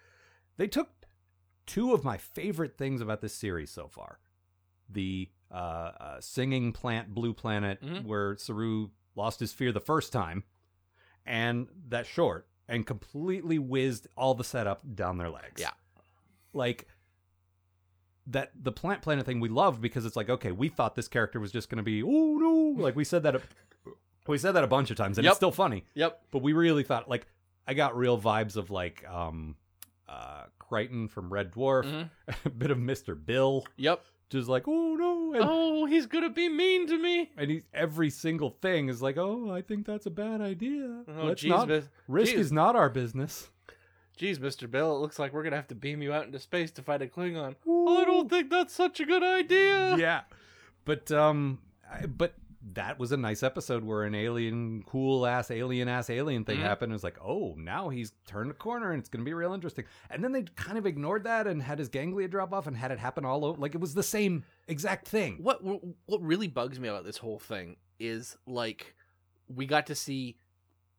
they 0.58 0.66
took 0.68 0.90
two 1.66 1.92
of 1.94 2.04
my 2.04 2.16
favorite 2.18 2.76
things 2.76 3.00
about 3.00 3.20
this 3.22 3.34
series 3.34 3.70
so 3.70 3.88
far: 3.88 4.20
the 4.88 5.30
uh, 5.50 5.54
uh, 5.54 6.20
singing 6.20 6.72
plant, 6.72 7.12
Blue 7.14 7.32
Planet, 7.32 7.82
Mhm. 7.82 8.04
where 8.04 8.36
Saru 8.36 8.90
lost 9.16 9.40
his 9.40 9.52
fear 9.52 9.72
the 9.72 9.80
first 9.80 10.12
time, 10.12 10.44
and 11.26 11.68
that 11.88 12.06
short, 12.06 12.46
and 12.70 12.86
completely 12.86 13.58
whizzed 13.58 14.06
all 14.16 14.34
the 14.34 14.44
setup 14.44 14.80
down 14.94 15.18
their 15.18 15.28
legs. 15.28 15.60
Yeah. 15.60 15.72
like 16.54 16.86
that 18.26 18.52
the 18.60 18.70
plant 18.72 19.02
planet 19.02 19.26
thing 19.26 19.40
we 19.40 19.48
loved 19.48 19.80
because 19.80 20.04
it's 20.04 20.14
like 20.16 20.28
okay 20.30 20.52
we 20.52 20.68
thought 20.68 20.94
this 20.94 21.08
character 21.08 21.40
was 21.40 21.50
just 21.50 21.68
going 21.68 21.78
to 21.78 21.82
be 21.82 22.02
oh 22.02 22.36
no 22.38 22.82
like 22.82 22.94
we 22.94 23.02
said 23.04 23.22
that 23.24 23.34
a, 23.36 23.40
we 24.28 24.38
said 24.38 24.52
that 24.52 24.62
a 24.62 24.68
bunch 24.68 24.90
of 24.90 24.96
times 24.96 25.18
and 25.18 25.24
Yep. 25.24 25.30
it's 25.32 25.36
still 25.38 25.50
funny 25.50 25.84
yep. 25.94 26.22
but 26.30 26.40
we 26.42 26.52
really 26.52 26.84
thought 26.84 27.08
like 27.08 27.26
I 27.66 27.74
got 27.74 27.96
real 27.96 28.20
vibes 28.20 28.56
of 28.56 28.70
like 28.70 29.04
um 29.08 29.56
uh 30.08 30.44
Kryten 30.60 31.10
from 31.10 31.32
Red 31.32 31.50
Dwarf, 31.52 31.84
Mhm. 31.84 32.10
a 32.44 32.50
bit 32.50 32.70
of 32.70 32.78
Mr. 32.78 33.16
Bill, 33.20 33.64
Yep. 33.76 34.04
Just 34.30 34.48
like 34.48 34.66
oh 34.66 34.94
no, 34.96 35.32
and, 35.34 35.44
Oh, 35.46 35.84
he's 35.86 36.06
gonna 36.06 36.30
be 36.30 36.48
mean 36.48 36.86
to 36.86 36.98
me. 36.98 37.30
and 37.36 37.50
he, 37.50 37.62
every 37.74 38.08
single 38.10 38.50
thing 38.62 38.88
is 38.88 39.02
like 39.02 39.16
oh 39.18 39.50
I 39.52 39.60
think 39.62 39.86
that's 39.86 40.06
a 40.06 40.10
bad 40.10 40.40
idea. 40.40 41.02
Oh, 41.08 41.26
Let's 41.26 41.42
jeez, 41.42 41.48
not 41.48 41.68
Mis- 41.68 41.88
risk 42.08 42.32
jeez. 42.34 42.38
is 42.38 42.52
not 42.52 42.76
our 42.76 42.88
business. 42.88 43.50
Jeez, 44.18 44.36
Mr. 44.38 44.70
Bill, 44.70 44.94
it 44.96 45.00
looks 45.00 45.18
like 45.18 45.32
we're 45.32 45.42
gonna 45.42 45.56
have 45.56 45.68
to 45.68 45.74
beam 45.74 46.02
you 46.02 46.12
out 46.12 46.26
into 46.26 46.38
space 46.38 46.70
to 46.72 46.82
fight 46.82 47.00
a 47.02 47.06
Klingon. 47.06 47.54
I 47.66 48.04
don't 48.04 48.28
think 48.28 48.50
that's 48.50 48.74
such 48.74 49.00
a 49.00 49.04
good 49.06 49.22
idea. 49.22 49.96
yeah, 49.96 50.20
but 50.84 51.10
um, 51.10 51.58
I, 51.90 52.06
but 52.06 52.34
that 52.74 52.98
was 52.98 53.12
a 53.12 53.16
nice 53.16 53.42
episode 53.42 53.82
where 53.84 54.04
an 54.04 54.14
alien, 54.14 54.82
cool 54.86 55.26
ass 55.26 55.50
alien 55.50 55.88
ass 55.88 56.10
alien 56.10 56.44
thing 56.44 56.58
Mhm. 56.58 56.62
happened. 56.62 56.92
It 56.92 56.94
was 56.94 57.04
like, 57.04 57.18
oh, 57.22 57.54
now 57.56 57.88
he's 57.88 58.12
turned 58.26 58.50
a 58.50 58.54
corner 58.54 58.92
and 58.92 59.00
it's 59.00 59.08
going 59.08 59.24
to 59.24 59.28
be 59.28 59.34
real 59.34 59.52
interesting. 59.52 59.84
And 60.10 60.22
then 60.22 60.32
they 60.32 60.42
kind 60.42 60.78
of 60.78 60.86
ignored 60.86 61.24
that 61.24 61.46
and 61.46 61.62
had 61.62 61.78
his 61.78 61.88
ganglia 61.88 62.28
drop 62.28 62.52
off 62.52 62.66
and 62.66 62.76
had 62.76 62.90
it 62.90 62.98
happen 62.98 63.24
all 63.24 63.44
over. 63.44 63.60
Like 63.60 63.74
it 63.74 63.80
was 63.80 63.94
the 63.94 64.02
same 64.02 64.44
exact 64.68 65.08
thing. 65.08 65.38
What 65.42 65.60
what 65.62 66.22
really 66.22 66.48
bugs 66.48 66.78
me 66.78 66.88
about 66.88 67.04
this 67.04 67.18
whole 67.18 67.38
thing 67.38 67.76
is 67.98 68.36
like 68.46 68.94
we 69.48 69.66
got 69.66 69.86
to 69.86 69.94
see 69.94 70.36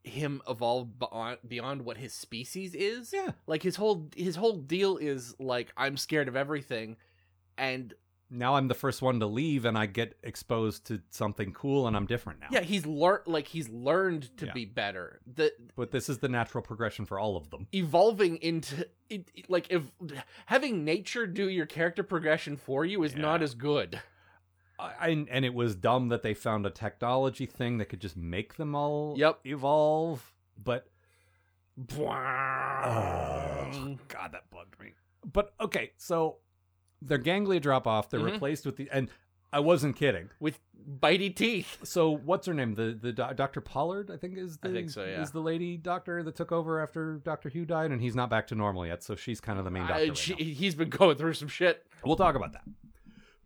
him 0.03 0.41
evolve 0.49 0.97
beyond 0.97 1.37
beyond 1.47 1.83
what 1.83 1.97
his 1.97 2.11
species 2.13 2.73
is. 2.73 3.13
Yeah. 3.13 3.31
Like 3.47 3.61
his 3.63 3.75
whole 3.75 4.09
his 4.15 4.35
whole 4.35 4.57
deal 4.57 4.97
is 4.97 5.35
like 5.39 5.71
I'm 5.77 5.95
scared 5.95 6.27
of 6.27 6.35
everything, 6.35 6.97
and 7.57 7.93
Now 8.33 8.55
I'm 8.55 8.69
the 8.69 8.73
first 8.73 9.01
one 9.01 9.19
to 9.19 9.25
leave 9.25 9.65
and 9.65 9.77
I 9.77 9.87
get 9.87 10.17
exposed 10.23 10.85
to 10.87 11.01
something 11.09 11.51
cool 11.51 11.85
and 11.85 11.97
I'm 11.97 12.05
different 12.05 12.39
now. 12.39 12.47
yeah, 12.49 12.61
he's 12.61 12.85
learned 12.85 13.27
like 13.27 13.47
he's 13.49 13.67
learned 13.67 14.35
to 14.37 14.45
Yeah. 14.45 14.53
be 14.53 14.63
better. 14.65 15.19
The 15.27 15.51
But 15.75 15.91
this 15.91 16.07
is 16.07 16.19
the 16.19 16.29
natural 16.29 16.63
progression 16.63 17.05
for 17.05 17.19
all 17.19 17.35
of 17.35 17.49
them. 17.49 17.67
evolving 17.73 18.37
into 18.37 18.87
it, 19.09 19.29
like 19.49 19.67
if 19.69 19.83
having 20.45 20.85
nature 20.85 21.27
do 21.27 21.49
your 21.49 21.65
character 21.65 22.03
progression 22.03 22.55
for 22.55 22.85
you 22.85 23.03
is 23.03 23.15
not 23.15 23.41
as 23.41 23.53
good. 23.53 23.99
I, 24.79 25.09
and, 25.09 25.27
and 25.29 25.43
it 25.43 25.53
was 25.53 25.75
dumb 25.75 26.07
that 26.07 26.23
they 26.23 26.33
found 26.33 26.65
a 26.65 26.69
technology 26.71 27.45
thing 27.45 27.77
that 27.79 27.85
could 27.85 27.99
just 28.01 28.15
make 28.15 28.55
them 28.55 28.73
all 28.75 29.13
Yep. 29.17 29.41
evolve. 29.45 30.33
But 30.57 30.87
Oh, 32.83 33.97
God, 34.07 34.31
that 34.31 34.49
bugged 34.49 34.79
me. 34.79 34.93
But 35.31 35.53
okay, 35.59 35.91
so 35.97 36.37
their 37.01 37.17
ganglia 37.17 37.59
drop 37.59 37.87
off. 37.87 38.09
They're 38.09 38.19
Mhm. 38.19 38.33
replaced 38.33 38.65
with 38.65 38.75
the 38.77 38.89
and 38.91 39.09
I 39.53 39.59
wasn't 39.59 39.95
kidding. 39.97 40.29
with 40.39 40.59
bitey 40.99 41.35
teeth. 41.35 41.79
So 41.83 42.09
what's 42.09 42.47
her 42.47 42.53
name? 42.53 42.73
The 42.75 42.97
the 42.99 43.11
Dr. 43.11 43.59
Pollard, 43.61 44.09
I 44.09 44.17
think 44.17 44.37
is 44.37 44.57
the 44.57 44.69
I 44.69 44.71
think 44.71 44.89
so, 44.89 45.03
yeah. 45.05 45.21
is 45.21 45.31
the 45.31 45.41
lady 45.41 45.77
doctor 45.77 46.23
that 46.23 46.35
took 46.35 46.51
over 46.51 46.79
after 46.79 47.17
Dr. 47.17 47.49
Hugh 47.49 47.65
died, 47.65 47.91
and 47.91 48.01
he's 48.01 48.15
not 48.15 48.29
back 48.29 48.47
to 48.47 48.55
normal 48.55 48.85
yet. 48.87 49.03
So 49.03 49.15
she's 49.15 49.39
kind 49.41 49.59
of 49.59 49.65
the 49.65 49.71
main 49.71 49.83
doctor. 49.83 49.95
I- 50.03 50.07
right 50.07 50.17
she, 50.17 50.33
he's 50.35 50.73
been 50.75 50.89
going 50.89 51.17
through 51.17 51.33
some 51.33 51.47
shit. 51.49 51.85
We'll 52.05 52.15
talk 52.15 52.35
about 52.35 52.53
that. 52.53 52.63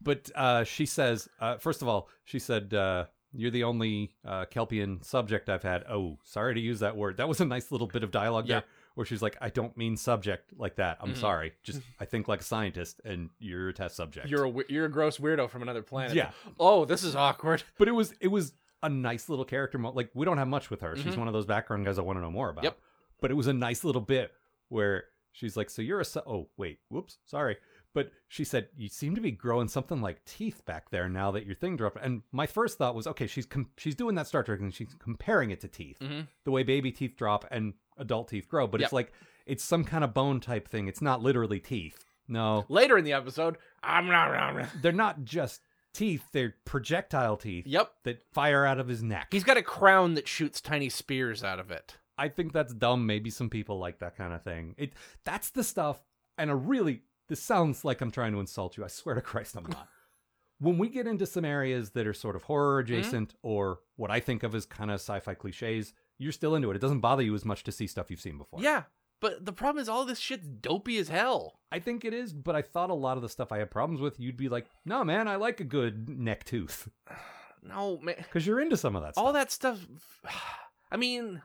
But 0.01 0.29
uh, 0.35 0.63
she 0.63 0.85
says, 0.85 1.27
uh, 1.39 1.57
first 1.57 1.81
of 1.81 1.87
all, 1.87 2.09
she 2.25 2.37
said, 2.37 2.73
uh, 2.73 3.05
"You're 3.33 3.51
the 3.51 3.63
only 3.63 4.13
uh, 4.23 4.45
Kelpian 4.45 5.03
subject 5.03 5.49
I've 5.49 5.63
had." 5.63 5.83
Oh, 5.89 6.19
sorry 6.23 6.53
to 6.53 6.59
use 6.61 6.79
that 6.81 6.95
word. 6.95 7.17
That 7.17 7.27
was 7.27 7.41
a 7.41 7.45
nice 7.45 7.71
little 7.71 7.87
bit 7.87 8.03
of 8.03 8.11
dialogue 8.11 8.47
Yeah. 8.47 8.59
there, 8.59 8.63
where 8.95 9.05
she's 9.05 9.21
like, 9.21 9.37
"I 9.39 9.49
don't 9.49 9.75
mean 9.77 9.95
subject 9.95 10.51
like 10.57 10.75
that. 10.77 10.97
I'm 11.01 11.11
Mhm. 11.13 11.17
sorry. 11.17 11.53
Just 11.63 11.81
I 11.99 12.05
think 12.05 12.27
like 12.27 12.41
a 12.41 12.43
scientist, 12.43 12.99
and 13.05 13.29
you're 13.39 13.69
a 13.69 13.73
test 13.73 13.95
subject." 13.95 14.27
You're 14.27 14.45
a 14.45 14.63
you're 14.67 14.85
a 14.85 14.89
gross 14.91 15.17
weirdo 15.19 15.49
from 15.49 15.61
another 15.61 15.81
planet. 15.83 16.15
Yeah. 16.15 16.31
Oh, 16.59 16.85
this 16.85 17.03
is 17.03 17.15
awkward. 17.15 17.63
but 17.77 17.87
it 17.87 17.91
was 17.91 18.13
it 18.19 18.29
was 18.29 18.53
a 18.83 18.89
nice 18.89 19.29
little 19.29 19.45
character. 19.45 19.77
Mo- 19.77 19.91
like 19.91 20.09
we 20.13 20.25
don't 20.25 20.37
have 20.37 20.47
much 20.47 20.69
with 20.69 20.81
her. 20.81 20.95
She's 20.95 21.15
Mhm. 21.15 21.19
one 21.19 21.27
of 21.27 21.33
those 21.33 21.45
background 21.45 21.85
guys 21.85 21.97
I 21.99 22.01
want 22.01 22.17
to 22.17 22.21
know 22.21 22.31
more 22.31 22.49
about. 22.49 22.63
Yep. 22.63 22.77
But 23.21 23.31
it 23.31 23.35
was 23.35 23.47
a 23.47 23.53
nice 23.53 23.83
little 23.83 24.01
bit 24.01 24.31
where 24.69 25.05
she's 25.31 25.55
like, 25.57 25.69
"So 25.69 25.81
you're 25.81 25.99
a 26.01 26.05
su- 26.05 26.21
oh 26.25 26.49
wait, 26.57 26.79
whoops, 26.89 27.17
sorry." 27.25 27.57
But 27.93 28.11
she 28.27 28.43
said, 28.43 28.67
"You 28.75 28.89
seem 28.89 29.15
to 29.15 29.21
be 29.21 29.31
growing 29.31 29.69
something 29.69 30.01
like 30.01 30.23
teeth 30.25 30.65
back 30.65 30.89
there 30.89 31.07
now 31.07 31.31
that 31.31 31.45
your 31.45 31.55
thing 31.55 31.77
dropped." 31.77 31.97
And 32.01 32.23
my 32.33 32.45
first 32.45 32.77
thought 32.77 32.93
was, 32.93 33.07
"Okay, 33.07 33.25
she's 33.25 33.45
com- 33.45 33.71
she's 33.77 33.95
doing 33.95 34.15
that 34.15 34.27
Star 34.27 34.43
Trek 34.43 34.59
and 34.59 34.73
she's 34.73 34.93
comparing 34.99 35.49
it 35.51 35.61
to 35.61 35.69
teeth, 35.69 35.99
Mhm. 36.01 36.27
the 36.43 36.51
way 36.51 36.63
baby 36.63 36.91
teeth 36.91 37.15
drop 37.15 37.45
and 37.51 37.73
adult 37.97 38.29
teeth 38.29 38.47
grow." 38.47 38.67
But 38.67 38.81
Yep. 38.81 38.87
it's 38.87 38.93
like 38.93 39.13
it's 39.45 39.63
some 39.63 39.83
kind 39.83 40.03
of 40.03 40.13
bone 40.13 40.39
type 40.39 40.67
thing. 40.67 40.87
It's 40.87 41.01
not 41.01 41.21
literally 41.21 41.59
teeth. 41.59 42.03
No, 42.27 42.65
Later 42.69 42.97
in 42.97 43.05
the 43.05 43.13
episode, 43.13 43.57
I'm 43.83 44.07
not. 44.07 44.67
they're 44.81 44.91
not 44.91 45.23
just 45.23 45.61
teeth. 45.93 46.23
They're 46.31 46.55
projectile 46.65 47.37
teeth 47.37 47.67
Yep. 47.67 47.91
that 48.03 48.23
fire 48.33 48.65
out 48.65 48.79
of 48.79 48.87
his 48.87 49.03
neck. 49.03 49.27
He's 49.31 49.43
got 49.43 49.57
a 49.57 49.61
crown 49.61 50.15
that 50.15 50.27
shoots 50.27 50.59
tiny 50.59 50.89
spears 50.89 51.43
out 51.43 51.59
of 51.59 51.69
it. 51.69 51.97
I 52.17 52.29
think 52.29 52.53
that's 52.53 52.73
dumb. 52.73 53.05
Maybe 53.05 53.29
some 53.29 53.49
people 53.49 53.77
like 53.77 53.99
that 53.99 54.15
kind 54.15 54.33
of 54.33 54.41
thing. 54.43 54.75
It 54.77 54.93
that's 55.23 55.49
the 55.49 55.63
stuff. 55.63 56.01
And 56.37 56.49
a 56.49 56.55
really, 56.55 57.03
this 57.27 57.41
sounds 57.41 57.85
like 57.85 58.01
I'm 58.01 58.11
trying 58.11 58.33
to 58.33 58.39
insult 58.39 58.77
you. 58.77 58.83
I 58.83 58.87
swear 58.87 59.15
to 59.15 59.21
Christ, 59.21 59.55
I'm 59.55 59.65
not. 59.65 59.87
when 60.59 60.77
we 60.77 60.89
get 60.89 61.07
into 61.07 61.25
some 61.25 61.45
areas 61.45 61.91
that 61.91 62.07
are 62.07 62.13
sort 62.13 62.35
of 62.35 62.43
horror 62.43 62.79
adjacent 62.79 63.29
mm-hmm. 63.29 63.47
or 63.47 63.79
what 63.95 64.11
I 64.11 64.19
think 64.19 64.43
of 64.43 64.55
as 64.55 64.65
kind 64.65 64.91
of 64.91 64.95
sci-fi 64.95 65.33
cliches, 65.33 65.93
you're 66.17 66.31
still 66.31 66.55
into 66.55 66.69
it. 66.71 66.75
It 66.75 66.81
doesn't 66.81 66.99
bother 67.01 67.23
you 67.23 67.35
as 67.35 67.45
much 67.45 67.63
to 67.63 67.71
see 67.71 67.87
stuff 67.87 68.09
you've 68.09 68.21
seen 68.21 68.37
before. 68.37 68.61
Yeah. 68.61 68.83
But 69.21 69.45
the 69.45 69.53
problem 69.53 69.81
is, 69.81 69.87
all 69.89 70.05
this 70.05 70.19
shit's 70.19 70.47
dopey 70.47 70.97
as 70.97 71.07
hell. 71.09 71.59
I 71.71 71.79
think 71.79 72.03
it 72.05 72.13
is, 72.13 72.33
but 72.33 72.55
I 72.55 72.61
thought 72.61 72.89
a 72.89 72.93
lot 72.93 73.15
of 73.17 73.23
the 73.23 73.29
stuff 73.29 73.51
I 73.51 73.59
had 73.59 73.71
problems 73.71 74.01
with, 74.01 74.19
you'd 74.19 74.37
be 74.37 74.49
like, 74.49 74.65
"No, 74.85 75.03
man, 75.03 75.27
I 75.27 75.37
like 75.37 75.59
a 75.61 75.63
good 75.65 76.09
neck 76.09 76.43
tooth," 76.43 76.89
No, 77.63 77.97
man. 78.01 78.15
because 78.17 78.45
you're 78.45 78.59
into 78.59 78.77
some 78.77 78.95
of 78.95 79.01
that. 79.03 79.13
All 79.17 79.33
that 79.33 79.51
stuff. 79.51 79.79
I 80.91 80.97
mean, 80.97 81.41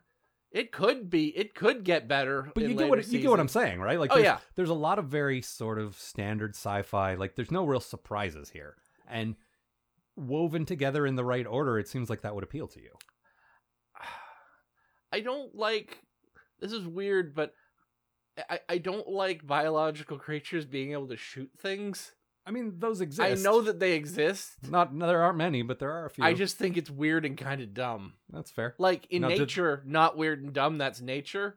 it 0.50 0.72
could 0.72 1.08
be. 1.08 1.28
It 1.28 1.54
could 1.54 1.84
get 1.84 2.08
better. 2.08 2.50
But 2.54 2.64
you 2.64 2.74
get 2.74 2.88
what 2.90 3.06
you 3.08 3.20
get 3.20 3.30
what 3.30 3.40
I'm 3.40 3.48
saying, 3.48 3.80
right? 3.80 3.98
Like, 4.00 4.10
Oh, 4.10 4.16
there's, 4.16 4.24
yeah. 4.24 4.38
there's 4.56 4.68
a 4.68 4.74
lot 4.74 4.98
of 4.98 5.06
very 5.06 5.40
sort 5.40 5.78
of 5.78 5.96
standard 5.96 6.54
sci-fi. 6.56 7.14
Like, 7.14 7.36
there's 7.36 7.52
no 7.52 7.64
real 7.64 7.80
surprises 7.80 8.50
here, 8.50 8.74
and 9.08 9.36
woven 10.16 10.66
together 10.66 11.06
in 11.06 11.14
the 11.14 11.24
right 11.24 11.46
order, 11.46 11.78
it 11.78 11.88
seems 11.88 12.10
like 12.10 12.22
that 12.22 12.34
would 12.34 12.44
appeal 12.44 12.66
to 12.68 12.80
you. 12.80 12.90
I 15.12 15.20
don't 15.20 15.54
like. 15.54 16.02
This 16.60 16.72
is 16.72 16.86
weird, 16.86 17.34
but 17.34 17.54
I, 18.48 18.60
I 18.68 18.78
don't 18.78 19.08
like 19.08 19.46
biological 19.46 20.18
creatures 20.18 20.64
being 20.64 20.92
able 20.92 21.08
to 21.08 21.16
shoot 21.16 21.50
things. 21.58 22.12
I 22.46 22.52
mean, 22.52 22.74
those 22.78 23.00
exist. 23.00 23.20
I 23.20 23.34
know 23.42 23.60
that 23.62 23.80
they 23.80 23.92
exist. 23.92 24.52
not 24.68 24.94
no, 24.94 25.06
there 25.06 25.22
aren't 25.22 25.38
many, 25.38 25.62
but 25.62 25.78
there 25.78 25.92
are 25.92 26.06
a 26.06 26.10
few. 26.10 26.24
I 26.24 26.32
just 26.34 26.56
think 26.56 26.76
it's 26.76 26.90
weird 26.90 27.24
and 27.24 27.36
kind 27.36 27.60
of 27.60 27.74
dumb. 27.74 28.14
that's 28.30 28.50
fair. 28.50 28.74
Like 28.78 29.06
in 29.10 29.22
Now, 29.22 29.28
did- 29.28 29.40
nature, 29.40 29.82
not 29.86 30.16
weird 30.16 30.42
and 30.42 30.52
dumb. 30.52 30.78
That's 30.78 31.00
nature. 31.00 31.56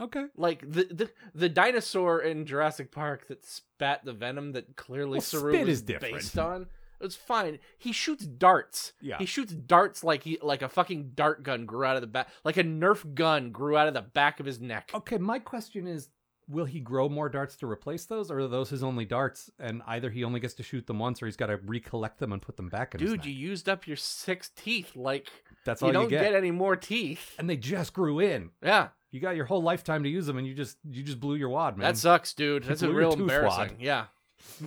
Okay, 0.00 0.24
Like 0.36 0.60
the 0.62 0.84
the, 0.84 1.10
the 1.34 1.48
dinosaur 1.50 2.20
in 2.22 2.46
Jurassic 2.46 2.92
Park 2.92 3.28
that 3.28 3.44
spat 3.44 4.02
the 4.06 4.14
venom 4.14 4.52
that 4.52 4.74
clearly 4.74 5.12
Well, 5.18 5.20
Saru 5.20 5.52
is 5.66 5.82
different. 5.82 6.14
based 6.14 6.38
on. 6.38 6.66
It's 7.02 7.16
fine. 7.16 7.58
He 7.78 7.92
shoots 7.92 8.24
darts. 8.24 8.92
Yeah. 9.00 9.18
He 9.18 9.26
shoots 9.26 9.52
darts 9.52 10.02
like 10.04 10.22
he 10.22 10.38
like 10.42 10.62
a 10.62 10.68
fucking 10.68 11.12
dart 11.14 11.42
gun 11.42 11.66
grew 11.66 11.84
out 11.84 11.96
of 11.96 12.00
the 12.02 12.06
back, 12.06 12.28
like 12.44 12.56
a 12.56 12.64
Nerf 12.64 13.14
gun 13.14 13.50
grew 13.50 13.76
out 13.76 13.88
of 13.88 13.94
the 13.94 14.02
back 14.02 14.40
of 14.40 14.46
his 14.46 14.60
neck. 14.60 14.90
okay. 14.94 15.18
My 15.18 15.38
question 15.38 15.86
is. 15.86 16.08
Will 16.48 16.64
he 16.64 16.80
grow 16.80 17.08
more 17.08 17.28
darts 17.28 17.54
to 17.58 17.70
replace 17.70 18.04
those, 18.04 18.28
or 18.28 18.40
are 18.40 18.48
those 18.48 18.68
his 18.68 18.82
only 18.82 19.04
darts? 19.04 19.48
And 19.60 19.80
either 19.86 20.10
he 20.10 20.24
only 20.24 20.40
gets 20.40 20.54
to 20.54 20.64
shoot 20.64 20.88
them 20.88 20.98
once, 20.98 21.22
or 21.22 21.26
he's 21.26 21.36
got 21.36 21.46
to 21.46 21.56
recollect 21.64 22.18
them 22.18 22.32
and 22.32 22.42
put 22.42 22.56
them 22.56 22.68
back 22.68 22.94
in 22.94 23.00
his 23.00 23.10
Dude, 23.10 23.24
you 23.24 23.32
used 23.32 23.68
up 23.68 23.86
your 23.86 23.96
six 23.96 24.50
teeth. 24.56 24.96
Like 24.96 25.28
That's 25.64 25.82
all 25.82 25.88
you 25.88 25.92
don't 25.92 26.10
you 26.10 26.18
get. 26.18 26.34
any 26.34 26.50
more 26.50 26.74
teeth. 26.74 27.36
and 27.38 27.48
they 27.48 27.56
just 27.56 27.94
grew 27.94 28.18
in. 28.18 28.50
Yeah, 28.60 28.88
You 29.12 29.20
got 29.20 29.36
your 29.36 29.44
whole 29.46 29.62
lifetime 29.62 30.02
to 30.02 30.08
use 30.10 30.26
them, 30.26 30.36
and 30.36 30.44
you 30.46 30.52
just 30.52 30.78
you 30.84 31.04
just 31.04 31.20
blew 31.20 31.36
your 31.36 31.48
wad, 31.48 31.78
man. 31.78 31.86
that 31.86 31.96
sucks, 31.96 32.34
dude. 32.34 32.64
That's 32.64 32.82
a 32.82 32.92
real 32.92 33.12
embarrassing. 33.12 33.58
wad. 33.58 33.76
Yeah. 33.78 34.06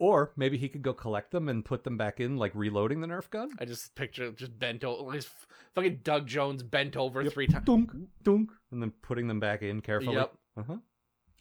But 0.00 0.04
or 0.06 0.32
maybe 0.36 0.56
he 0.58 0.68
could 0.68 0.82
go 0.82 0.92
collect 0.92 1.30
them 1.30 1.48
and 1.48 1.64
put 1.64 1.84
them 1.84 1.96
back 1.96 2.18
in, 2.20 2.36
like 2.36 2.52
reloading 2.54 3.00
the 3.02 3.06
Nerf 3.06 3.28
gun. 3.30 3.50
I 3.58 3.64
just 3.66 3.94
picture 3.94 4.32
just 4.32 4.58
bent 4.58 4.82
over. 4.82 5.12
His 5.12 5.28
fucking 5.74 6.00
Doug 6.02 6.26
Jones 6.26 6.62
bent 6.62 6.96
over 6.96 7.22
Yep. 7.22 7.32
three 7.32 7.46
times. 7.46 7.66
Dunk, 7.66 7.92
dunk, 8.22 8.50
and 8.70 8.82
then 8.82 8.92
putting 9.02 9.28
them 9.28 9.38
back 9.40 9.62
in 9.62 9.80
carefully. 9.80 10.16
Yep. 10.16 10.34
Uh 10.56 10.62
huh. 10.62 10.76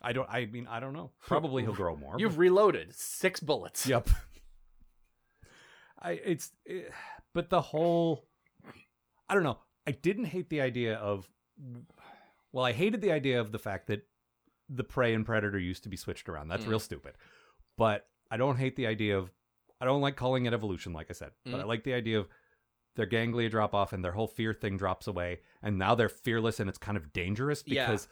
I 0.01 0.13
don't. 0.13 0.29
I 0.29 0.45
mean, 0.45 0.67
I 0.67 0.79
don't 0.79 0.93
know. 0.93 1.11
Probably 1.25 1.63
he'll 1.63 1.73
grow 1.73 1.95
more. 1.95 2.15
You've 2.19 2.37
reloaded 2.37 2.93
six 2.95 3.39
bullets. 3.39 3.85
yep. 3.87 4.09
I 6.01 6.11
it's, 6.11 6.51
it, 6.65 6.91
but 7.33 7.49
the 7.49 7.61
whole. 7.61 8.25
I 9.27 9.33
don't 9.33 9.43
know. 9.43 9.59
I 9.85 9.91
didn't 9.91 10.25
hate 10.25 10.49
the 10.49 10.61
idea 10.61 10.95
of. 10.95 11.27
Well, 12.51 12.63
I 12.65 12.71
hated 12.71 13.01
the 13.01 13.11
idea 13.11 13.39
of 13.41 13.51
the 13.51 13.59
fact 13.59 13.87
that 13.87 14.07
the 14.69 14.83
prey 14.83 15.13
and 15.13 15.25
predator 15.25 15.59
used 15.59 15.83
to 15.83 15.89
be 15.89 15.97
switched 15.97 16.29
around. 16.29 16.47
That's 16.47 16.65
Mm. 16.65 16.69
real 16.69 16.79
stupid. 16.79 17.15
But 17.77 18.07
I 18.31 18.37
don't 18.37 18.57
hate 18.57 18.75
the 18.75 18.87
idea 18.87 19.17
of. 19.17 19.31
I 19.81 19.85
don't 19.85 20.01
like 20.01 20.15
calling 20.17 20.45
it 20.45 20.53
evolution, 20.53 20.91
like 20.93 21.07
I 21.09 21.13
said. 21.13 21.31
But 21.45 21.53
Mm. 21.55 21.61
I 21.61 21.63
like 21.63 21.83
the 21.83 21.93
idea 21.93 22.19
of 22.19 22.27
their 22.95 23.05
ganglia 23.05 23.49
drop 23.49 23.73
off 23.73 23.93
and 23.93 24.03
their 24.03 24.11
whole 24.11 24.27
fear 24.27 24.53
thing 24.53 24.75
drops 24.77 25.07
away, 25.07 25.39
and 25.61 25.77
now 25.77 25.95
they're 25.95 26.09
fearless 26.09 26.59
and 26.59 26.67
it's 26.69 26.77
kind 26.77 26.97
of 26.97 27.13
dangerous 27.13 27.63
Yeah. 27.65 27.85
because 27.87 28.07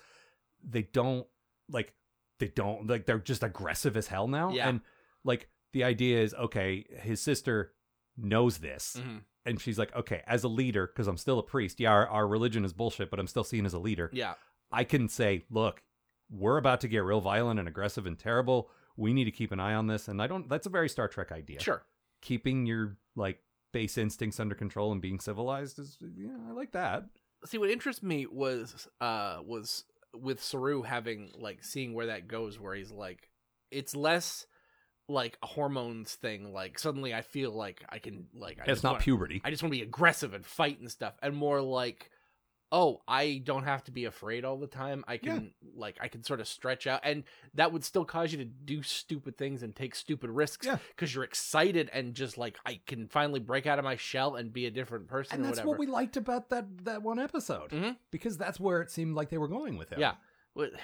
they 0.64 0.84
don't 0.84 1.28
like 1.70 1.94
they 2.40 2.48
don't 2.48 2.88
like 2.88 3.06
they're 3.06 3.18
just 3.20 3.44
aggressive 3.44 3.98
as 3.98 4.08
hell 4.08 4.28
now. 4.28 4.52
Yeah. 4.52 4.70
And 4.70 4.82
like 5.24 5.50
the 5.74 5.84
idea 5.84 6.22
is 6.22 6.34
okay, 6.36 6.86
his 7.02 7.20
sister 7.22 7.74
knows 8.16 8.60
this 8.60 8.96
Mhm. 9.00 9.22
and 9.46 9.60
she's 9.60 9.78
like, 9.80 9.94
okay, 9.96 10.22
as 10.26 10.44
a 10.44 10.48
leader, 10.48 10.88
because 10.88 11.08
I'm 11.08 11.18
still 11.18 11.40
a 11.40 11.44
priest, 11.44 11.80
yeah, 11.80 11.92
our, 11.92 12.08
our 12.08 12.28
religion 12.28 12.64
is 12.64 12.74
bullshit, 12.74 13.10
but 13.10 13.20
I'm 13.20 13.28
still 13.28 13.44
seen 13.44 13.66
as 13.66 13.74
a 13.74 13.80
leader. 13.80 14.10
Yeah. 14.14 14.36
I 14.72 14.84
can 14.84 15.10
say, 15.10 15.46
look, 15.50 15.84
we're 16.30 16.58
about 16.58 16.82
to 16.82 16.88
get 16.88 17.00
real 17.04 17.22
violent 17.22 17.60
and 17.60 17.68
aggressive 17.68 18.06
and 18.06 18.18
terrible. 18.18 18.70
We 18.98 19.13
need 19.13 19.25
to 19.25 19.32
keep 19.32 19.51
an 19.51 19.60
eye 19.60 19.75
on 19.75 19.88
this. 19.88 20.08
And 20.08 20.22
I 20.22 20.27
don't, 20.27 20.50
that's 20.50 20.68
a 20.68 20.70
very 20.70 20.89
Star 20.89 21.08
Trek 21.08 21.32
idea. 21.32 21.60
Sure. 21.62 21.84
Keeping 22.22 22.66
your 22.66 22.98
like 23.16 23.39
base 23.72 23.98
instincts 23.98 24.39
under 24.39 24.56
control 24.56 24.92
and 24.92 25.01
being 25.01 25.20
civilized 25.20 25.77
is, 25.80 25.98
yeah, 26.18 26.32
I 26.50 26.51
like 26.51 26.72
that. 26.74 27.06
See, 27.46 27.58
what 27.60 27.70
interests 27.70 28.01
me 28.01 28.25
was 28.25 28.88
uh 29.00 29.38
was 29.46 29.84
with 30.16 30.42
Saru 30.44 30.82
having 30.82 31.30
like 31.36 31.63
seeing 31.63 31.94
where 31.94 32.08
that 32.08 32.27
goes, 32.27 32.60
where 32.60 32.74
he's 32.74 32.92
like, 32.92 33.30
it's 33.70 33.96
less 33.96 34.48
like 35.08 35.38
a 35.44 35.46
hormones 35.46 36.16
thing. 36.16 36.51
Like 36.51 36.80
suddenly 36.80 37.13
I 37.13 37.22
feel 37.22 37.51
like 37.51 37.84
I 37.89 38.00
can 38.00 38.25
like 38.34 38.58
I 38.60 38.72
it's 38.72 38.82
not 38.82 38.94
wanna- 38.94 39.04
puberty. 39.04 39.42
I 39.46 39.51
just 39.51 39.62
want 39.62 39.72
to 39.74 39.77
be 39.77 39.84
aggressive 39.84 40.34
and 40.34 40.44
fight 40.46 40.80
and 40.80 40.89
stuff, 40.89 41.13
and 41.22 41.36
more 41.36 41.62
like, 41.62 42.10
oh, 42.72 43.02
I 43.08 43.42
don't 43.44 43.64
have 43.64 43.84
to 43.86 43.92
be 43.92 44.06
afraid 44.06 44.44
all 44.44 44.58
the 44.58 44.68
time. 44.68 45.04
I 45.08 45.18
can 45.18 45.52
like 45.76 45.98
I 46.02 46.08
can 46.08 46.24
sort 46.24 46.40
of 46.40 46.48
stretch 46.48 46.88
out, 46.88 47.00
and 47.04 47.24
that 47.54 47.72
would 47.72 47.84
still 47.84 48.04
cause 48.06 48.32
you 48.32 48.38
to 48.40 48.46
do 48.46 48.84
stupid 48.84 49.38
things 49.38 49.64
and 49.64 49.76
take 49.76 49.96
stupid 49.96 50.30
risks 50.30 50.66
Yeah. 50.66 50.78
because 50.96 51.14
you're 51.16 51.24
excited 51.24 51.90
and 51.94 52.14
just 52.14 52.38
like 52.38 52.58
I 52.66 52.80
can 52.86 53.08
finally 53.08 53.40
break 53.40 53.66
out 53.68 53.80
of 53.80 53.86
my 53.86 53.96
shell 53.96 54.36
and 54.36 54.52
be 54.52 54.66
a 54.66 54.72
different 54.72 55.08
person. 55.08 55.36
and 55.38 55.46
that's 55.46 55.58
whatever. 55.58 55.70
what 55.70 55.80
we 55.80 55.88
liked 55.88 56.18
about 56.18 56.50
that 56.50 56.66
that 56.86 57.02
one 57.04 57.20
episode 57.20 57.72
Mhm. 57.72 57.96
because 58.12 58.38
that's 58.38 58.60
where 58.60 58.82
it 58.82 58.92
seemed 58.92 59.16
like 59.16 59.30
they 59.30 59.38
were 59.38 59.48
going 59.48 59.78
with 59.78 59.92
it. 59.92 60.00
Yeah. 60.00 60.16
What- 60.54 60.72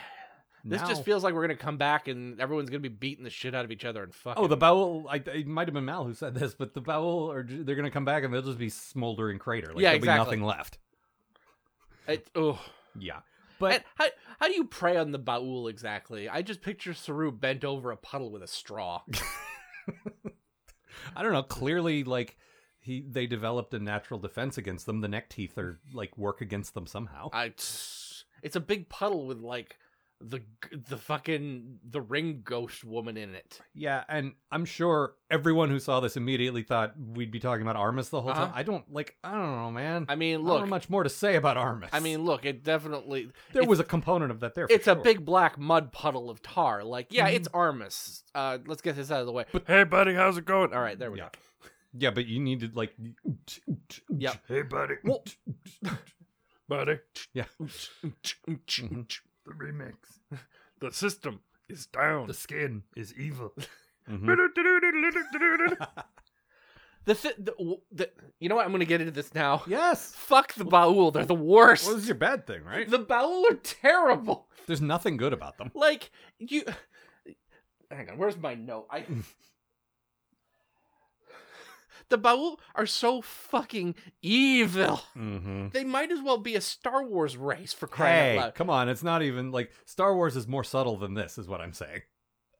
This 0.65 0.79
Now- 0.79 0.87
just 0.87 1.03
feels 1.03 1.25
like 1.25 1.33
we're 1.33 1.41
gonna 1.41 1.57
come 1.57 1.75
back 1.77 2.07
and 2.07 2.39
everyone's 2.39 2.69
gonna 2.69 2.79
be 2.79 2.87
beating 2.87 3.25
the 3.25 3.29
shit 3.29 3.53
out 3.53 3.65
of 3.65 3.71
each 3.71 3.83
other 3.83 4.01
and 4.01 4.15
fucking. 4.15 4.41
Oh, 4.41 4.47
the 4.47 4.55
Baul. 4.55 5.05
I, 5.09 5.17
it 5.17 5.45
might 5.45 5.67
have 5.67 5.73
been 5.73 5.83
Mal 5.83 6.05
who 6.05 6.13
said 6.13 6.35
this, 6.35 6.53
but 6.53 6.73
the 6.73 6.81
Baul, 6.81 7.03
or 7.27 7.43
they're 7.45 7.75
going 7.75 7.83
to 7.83 7.91
come 7.91 8.05
back 8.05 8.23
and 8.23 8.33
they'll 8.33 8.41
just 8.41 8.57
be 8.59 8.69
smoldering 8.69 9.39
crater. 9.39 9.73
Like, 9.73 9.81
Yeah, 9.81 9.89
there'll 9.89 9.97
exactly. 9.97 10.37
be 10.37 10.41
nothing 10.41 10.43
left. 10.57 10.77
It, 12.07 12.27
oh. 12.35 12.59
Yeah, 12.97 13.19
but 13.59 13.73
And 13.73 13.83
how 13.95 14.05
how 14.39 14.47
do 14.47 14.53
you 14.53 14.65
prey 14.65 14.97
on 14.97 15.11
the 15.11 15.19
baul 15.19 15.69
exactly? 15.69 16.29
I 16.29 16.41
just 16.41 16.61
picture 16.61 16.93
Saru 16.93 17.31
bent 17.31 17.63
over 17.63 17.91
a 17.91 17.97
puddle 17.97 18.31
with 18.31 18.43
a 18.43 18.47
straw. 18.47 19.01
I 21.15 21.23
don't 21.23 21.33
know. 21.33 21.43
Clearly, 21.43 22.03
like 22.03 22.37
he, 22.79 23.01
they 23.01 23.25
developed 23.25 23.73
a 23.73 23.79
natural 23.79 24.19
defense 24.19 24.57
against 24.57 24.85
them. 24.85 25.01
The 25.01 25.07
neck 25.07 25.29
teeth 25.29 25.57
are 25.57 25.79
like 25.93 26.17
work 26.17 26.41
against 26.41 26.73
them 26.73 26.87
somehow. 26.87 27.29
I, 27.31 27.53
it's 28.43 28.55
a 28.55 28.59
big 28.59 28.89
puddle 28.89 29.25
with 29.25 29.39
like 29.39 29.77
the 30.25 30.41
the 30.89 30.97
fucking 30.97 31.79
the 31.83 31.99
ring 32.01 32.41
ghost 32.43 32.83
woman 32.83 33.17
in 33.17 33.35
it. 33.35 33.59
Yeah, 33.75 34.03
and 34.07 34.33
I'm 34.51 34.63
sure 34.65 35.15
everyone 35.29 35.69
who 35.69 35.79
saw 35.79 35.99
this 35.99 36.15
immediately 36.15 36.63
thought 36.63 36.93
we'd 36.97 37.29
be 37.31 37.39
talking 37.39 37.61
about 37.61 37.75
Armus 37.75 38.09
the 38.09 38.21
whole 38.21 38.31
Uh-huh. 38.31 38.45
time. 38.45 38.53
I 38.55 38.63
don't 38.63 38.91
like. 38.91 39.15
I 39.23 39.31
don't 39.31 39.55
know, 39.55 39.71
man. 39.71 40.05
I 40.07 40.15
mean, 40.15 40.35
I 40.35 40.37
don't 40.37 40.45
look. 40.45 40.59
have 40.61 40.69
much 40.69 40.89
more 40.89 41.03
to 41.03 41.09
say 41.09 41.35
about 41.35 41.57
Armus. 41.57 41.89
I 41.91 41.99
mean, 41.99 42.23
look. 42.23 42.45
It 42.45 42.63
definitely. 42.63 43.31
there 43.51 43.65
was 43.65 43.79
a 43.79 43.83
component 43.83 44.31
of 44.31 44.39
that 44.39 44.55
there. 44.55 44.67
for 44.67 44.73
It's 44.73 44.87
a 44.87 44.95
big 44.95 45.25
black 45.25 45.57
mud 45.57 45.91
puddle 45.91 46.29
of 46.29 46.41
tar. 46.41 46.83
Like, 46.83 47.07
yeah, 47.11 47.27
Mm-hmm. 47.27 47.35
it's 47.35 47.47
Armus. 47.49 48.23
Uh, 48.33 48.59
let's 48.65 48.81
get 48.81 48.95
this 48.95 49.11
out 49.11 49.19
of 49.19 49.25
the 49.25 49.33
way. 49.33 49.45
hey, 49.67 49.83
buddy, 49.83 50.13
how's 50.13 50.37
it 50.37 50.45
going? 50.45 50.73
All 50.73 50.81
right, 50.81 50.97
there 50.97 51.11
we 51.11 51.17
Yeah. 51.19 51.25
go. 51.25 51.67
Yeah, 51.95 52.09
but 52.11 52.25
you 52.25 52.39
needed 52.39 52.75
like. 52.75 52.93
Yep. 54.09 54.35
Hey, 54.47 54.61
buddy. 54.63 54.95
Well- 55.03 55.23
buddy. 56.67 56.99
Yeah. 57.33 57.45
Mm-hmm. 58.47 59.01
The 59.45 59.53
remix. 59.53 59.93
The 60.79 60.91
system 60.91 61.39
is 61.69 61.85
down. 61.85 62.27
The 62.27 62.33
skin 62.33 62.83
is 62.95 63.13
evil. 63.15 63.53
Mhm. 64.09 64.25
The, 67.05 67.15
th- 67.15 67.35
the, 67.37 67.77
the 67.91 68.09
you 68.39 68.47
know 68.49 68.55
what? 68.55 68.65
I'm 68.65 68.71
gonna 68.71 68.85
get 68.85 69.01
into 69.01 69.11
this 69.11 69.33
now. 69.33 69.63
Yes. 69.67 70.13
Fuck 70.15 70.53
the 70.53 70.63
Baul. 70.65 71.11
They're 71.11 71.25
the 71.25 71.35
worst. 71.35 71.85
Well, 71.85 71.95
this 71.95 72.03
is 72.03 72.07
your 72.09 72.15
bad 72.17 72.47
thing, 72.47 72.63
right? 72.63 72.89
The 72.89 72.99
Baul 72.99 73.49
are 73.51 73.55
terrible. 73.55 74.47
There's 74.67 74.81
nothing 74.81 75.17
good 75.17 75.33
about 75.33 75.57
them. 75.57 75.71
Like 75.73 76.11
you. 76.39 76.63
Hang 77.91 78.09
on. 78.09 78.17
Where's 78.17 78.37
my 78.37 78.55
note? 78.55 78.87
I. 78.89 79.05
the 82.13 82.19
Baul 82.19 82.57
are 82.75 82.85
so 82.85 83.21
fucking 83.21 83.95
evil. 84.21 85.01
Mm-hmm. 85.17 85.69
They 85.73 85.83
might 85.83 86.11
as 86.11 86.21
well 86.21 86.37
be 86.37 86.53
a 86.55 86.61
Star 86.61 87.03
Wars 87.03 87.35
race 87.35 87.73
for 87.73 87.87
crying 87.87 88.13
Hey, 88.33 88.37
out 88.37 88.41
loud. 88.41 88.55
come 88.55 88.69
on! 88.69 88.87
It's 88.87 89.01
not 89.03 89.23
even 89.23 89.51
like 89.51 89.71
Star 89.85 90.15
Wars 90.15 90.35
is 90.35 90.47
more 90.47 90.63
subtle 90.63 90.97
than 90.97 91.15
this, 91.15 91.37
is 91.37 91.47
what 91.47 91.59
I'm 91.61 91.73
saying. 91.73 92.01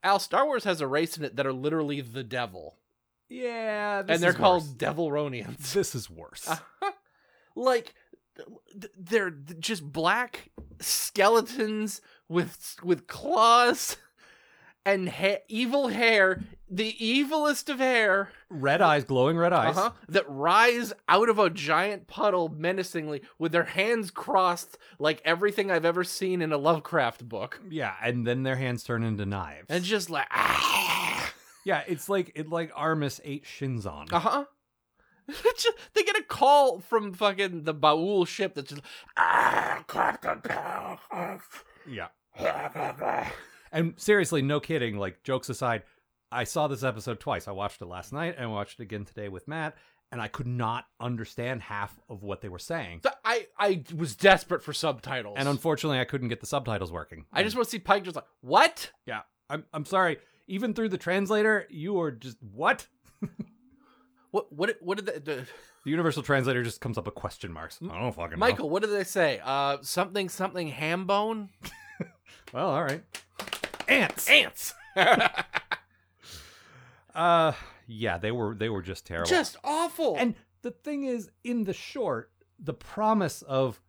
Al, 0.03 0.19
Star 0.19 0.45
Wars 0.45 0.63
has 0.65 0.81
a 0.81 0.87
race 0.87 1.15
in 1.17 1.23
it 1.23 1.35
that 1.37 1.45
are 1.45 1.53
literally 1.53 2.01
the 2.01 2.23
devil, 2.23 2.77
Yeah, 3.29 4.03
and 4.07 4.21
they're 4.21 4.33
called 4.33 4.77
Devaronians. 4.77 5.71
This 5.73 5.95
is 5.95 6.09
worse. 6.09 6.49
like 7.55 7.93
they're 8.97 9.29
just 9.29 9.83
black 9.83 10.49
skeletons 10.81 12.01
with 12.27 12.75
with 12.83 13.05
claws 13.07 13.97
and 14.85 15.09
ha- 15.09 15.41
evil 15.47 15.87
hair, 15.89 16.41
the 16.69 16.93
evilest 16.99 17.69
of 17.69 17.79
hair, 17.79 18.29
red 18.49 18.81
eyes, 18.81 19.03
glowing 19.03 19.37
red 19.37 19.53
eyes. 19.53 19.77
uh-huh, 19.77 19.91
that 20.09 20.25
rise 20.27 20.93
out 21.07 21.29
of 21.29 21.39
a 21.39 21.49
giant 21.49 22.07
puddle 22.07 22.49
menacingly 22.49 23.21
with 23.37 23.51
their 23.51 23.63
hands 23.63 24.11
crossed 24.11 24.77
like 24.99 25.21
everything 25.23 25.69
I've 25.71 25.85
ever 25.85 26.03
seen 26.03 26.41
in 26.41 26.51
a 26.51 26.57
Lovecraft 26.57 27.27
book. 27.27 27.61
Yeah, 27.69 27.93
and 28.01 28.25
then 28.25 28.43
their 28.43 28.55
hands 28.55 28.83
turn 28.83 29.03
into 29.03 29.25
knives. 29.25 29.67
And 29.69 29.83
just 29.83 30.09
like 30.09 30.27
ah. 30.31 31.33
yeah, 31.65 31.83
it's 31.87 32.09
like 32.09 32.31
it 32.35 32.49
like 32.49 32.73
Armus 32.73 33.19
ate 33.23 33.45
Shinzon. 33.45 34.11
Uh-huh. 34.11 34.45
They 35.93 36.03
get 36.03 36.17
a 36.17 36.23
call 36.23 36.79
from 36.79 37.13
fucking 37.13 37.63
the 37.63 37.73
Baul 37.73 38.27
ship 38.27 38.55
that's 38.55 38.71
just 38.71 38.81
ah, 39.15 39.83
Captain. 39.87 40.41
Yeah. 41.87 42.07
And 43.73 43.93
seriously, 43.99 44.41
no 44.41 44.59
kidding, 44.61 44.97
like 44.97 45.23
jokes 45.23 45.49
aside, 45.49 45.83
I 46.31 46.45
saw 46.45 46.67
this 46.67 46.83
episode 46.83 47.19
twice. 47.19 47.47
I 47.47 47.51
watched 47.51 47.81
it 47.81 47.85
last 47.87 48.13
night 48.13 48.35
and 48.37 48.51
watched 48.51 48.79
it 48.79 48.83
again 48.83 49.03
today 49.03 49.27
with 49.29 49.47
Matt, 49.47 49.75
and 50.11 50.21
I 50.21 50.27
could 50.29 50.47
not 50.47 50.85
understand 50.99 51.63
half 51.63 51.99
of 52.07 52.23
what 52.23 52.41
they 52.41 52.49
were 52.49 52.59
saying. 52.59 53.01
Th- 53.01 53.15
I 53.25 53.47
I 53.57 53.83
was 53.95 54.15
desperate 54.15 54.63
for 54.63 54.71
subtitles, 54.73 55.35
And 55.37 55.49
unfortunately, 55.49 55.99
I 55.99 56.05
couldn't 56.05 56.29
get 56.29 56.39
the 56.39 56.45
subtitles 56.45 56.91
working. 56.91 57.25
I 57.33 57.43
just 57.43 57.55
want 57.55 57.65
to 57.65 57.71
see 57.71 57.79
Pike 57.79 58.03
just 58.03 58.15
like 58.15 58.25
what? 58.41 58.91
Yeah. 59.05 59.21
I'm 59.49 59.65
I'm 59.73 59.85
sorry. 59.85 60.19
Even 60.47 60.73
through 60.73 60.89
the 60.89 60.97
translator, 60.97 61.65
you 61.69 61.93
were 61.93 62.11
just 62.11 62.37
what? 62.41 62.87
What 64.31 64.51
what 64.51 64.75
what 64.81 64.97
did 64.97 65.05
the, 65.05 65.19
the 65.19 65.47
The 65.83 65.91
universal 65.91 66.23
translator 66.23 66.63
just 66.63 66.81
comes 66.81 66.97
up 66.97 67.05
with 67.05 67.13
question 67.13 67.53
marks. 67.53 67.77
I 67.83 67.99
don't 67.99 68.11
fucking 68.15 68.31
know. 68.31 68.37
Michael? 68.37 68.67
What 68.69 68.81
did 68.81 68.89
they 68.91 69.03
say? 69.03 69.39
Uh, 69.43 69.77
something 69.83 70.27
something 70.27 70.69
ham 70.69 71.05
bone 71.05 71.49
Well, 72.53 72.69
all 72.69 72.83
right. 72.83 73.03
Ants. 73.87 74.29
ants. 74.29 74.73
Uh 77.15 77.51
yeah, 77.87 78.17
they 78.17 78.31
were 78.31 78.55
they 78.55 78.69
were 78.69 78.81
just 78.81 79.05
terrible. 79.05 79.29
just 79.29 79.57
awful. 79.63 80.15
And 80.17 80.35
the 80.61 80.71
thing 80.71 81.03
is, 81.03 81.29
in 81.43 81.63
the 81.63 81.73
short, 81.73 82.31
the 82.59 82.73
promise 82.73 83.41
of 83.43 83.81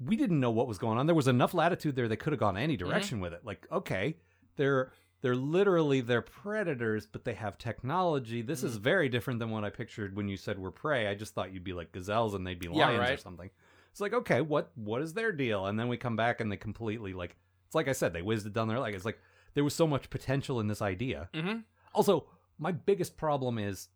we 0.00 0.16
didn't 0.16 0.40
know 0.40 0.50
what 0.50 0.66
was 0.66 0.78
going 0.78 0.98
on. 0.98 1.06
There 1.06 1.14
was 1.14 1.28
enough 1.28 1.54
latitude 1.54 1.94
there 1.94 2.08
they 2.08 2.16
could 2.16 2.32
have 2.32 2.40
gone 2.40 2.56
any 2.56 2.76
direction 2.76 3.20
with 3.20 3.32
it. 3.32 3.44
Like, 3.44 3.66
okay, 3.70 4.16
they're 4.56 4.92
they're 5.20 5.36
literally 5.36 6.00
they're 6.00 6.22
predators, 6.22 7.06
but 7.06 7.24
they 7.24 7.34
have 7.34 7.58
technology. 7.58 8.42
This 8.42 8.62
is 8.62 8.76
very 8.76 9.08
different 9.08 9.38
than 9.38 9.50
what 9.50 9.64
I 9.64 9.70
pictured 9.70 10.16
when 10.16 10.28
you 10.28 10.36
said 10.36 10.58
we're 10.58 10.70
prey. 10.70 11.06
I 11.06 11.14
just 11.14 11.34
thought 11.34 11.52
you'd 11.52 11.64
be 11.64 11.72
like 11.72 11.92
gazelles 11.92 12.34
and 12.34 12.46
they'd 12.46 12.58
be 12.58 12.68
Yeah, 12.72 12.88
lions 12.88 13.10
or 13.10 13.22
something. 13.22 13.50
It's 13.90 14.00
like, 14.00 14.12
okay, 14.12 14.40
what 14.40 14.72
what 14.74 15.00
is 15.00 15.12
their 15.12 15.32
deal? 15.32 15.66
And 15.66 15.78
then 15.78 15.88
we 15.88 15.96
come 15.96 16.16
back 16.16 16.40
and 16.40 16.50
they 16.50 16.56
completely 16.56 17.12
like 17.12 17.36
it's 17.66 17.74
like 17.74 17.88
I 17.88 17.92
said, 17.92 18.12
they 18.12 18.22
whizzed 18.22 18.46
it 18.46 18.52
down 18.52 18.68
there 18.68 18.80
like 18.80 18.94
it's 18.94 19.04
like 19.04 19.20
there 19.54 19.64
was 19.64 19.74
so 19.74 19.86
much 19.86 20.10
potential 20.10 20.60
in 20.60 20.66
this 20.68 20.82
idea. 20.82 21.28
Mhm. 21.32 21.64
Also, 21.94 22.26
my 22.58 22.72
biggest 22.72 23.16
problem 23.16 23.58
is 23.58 23.88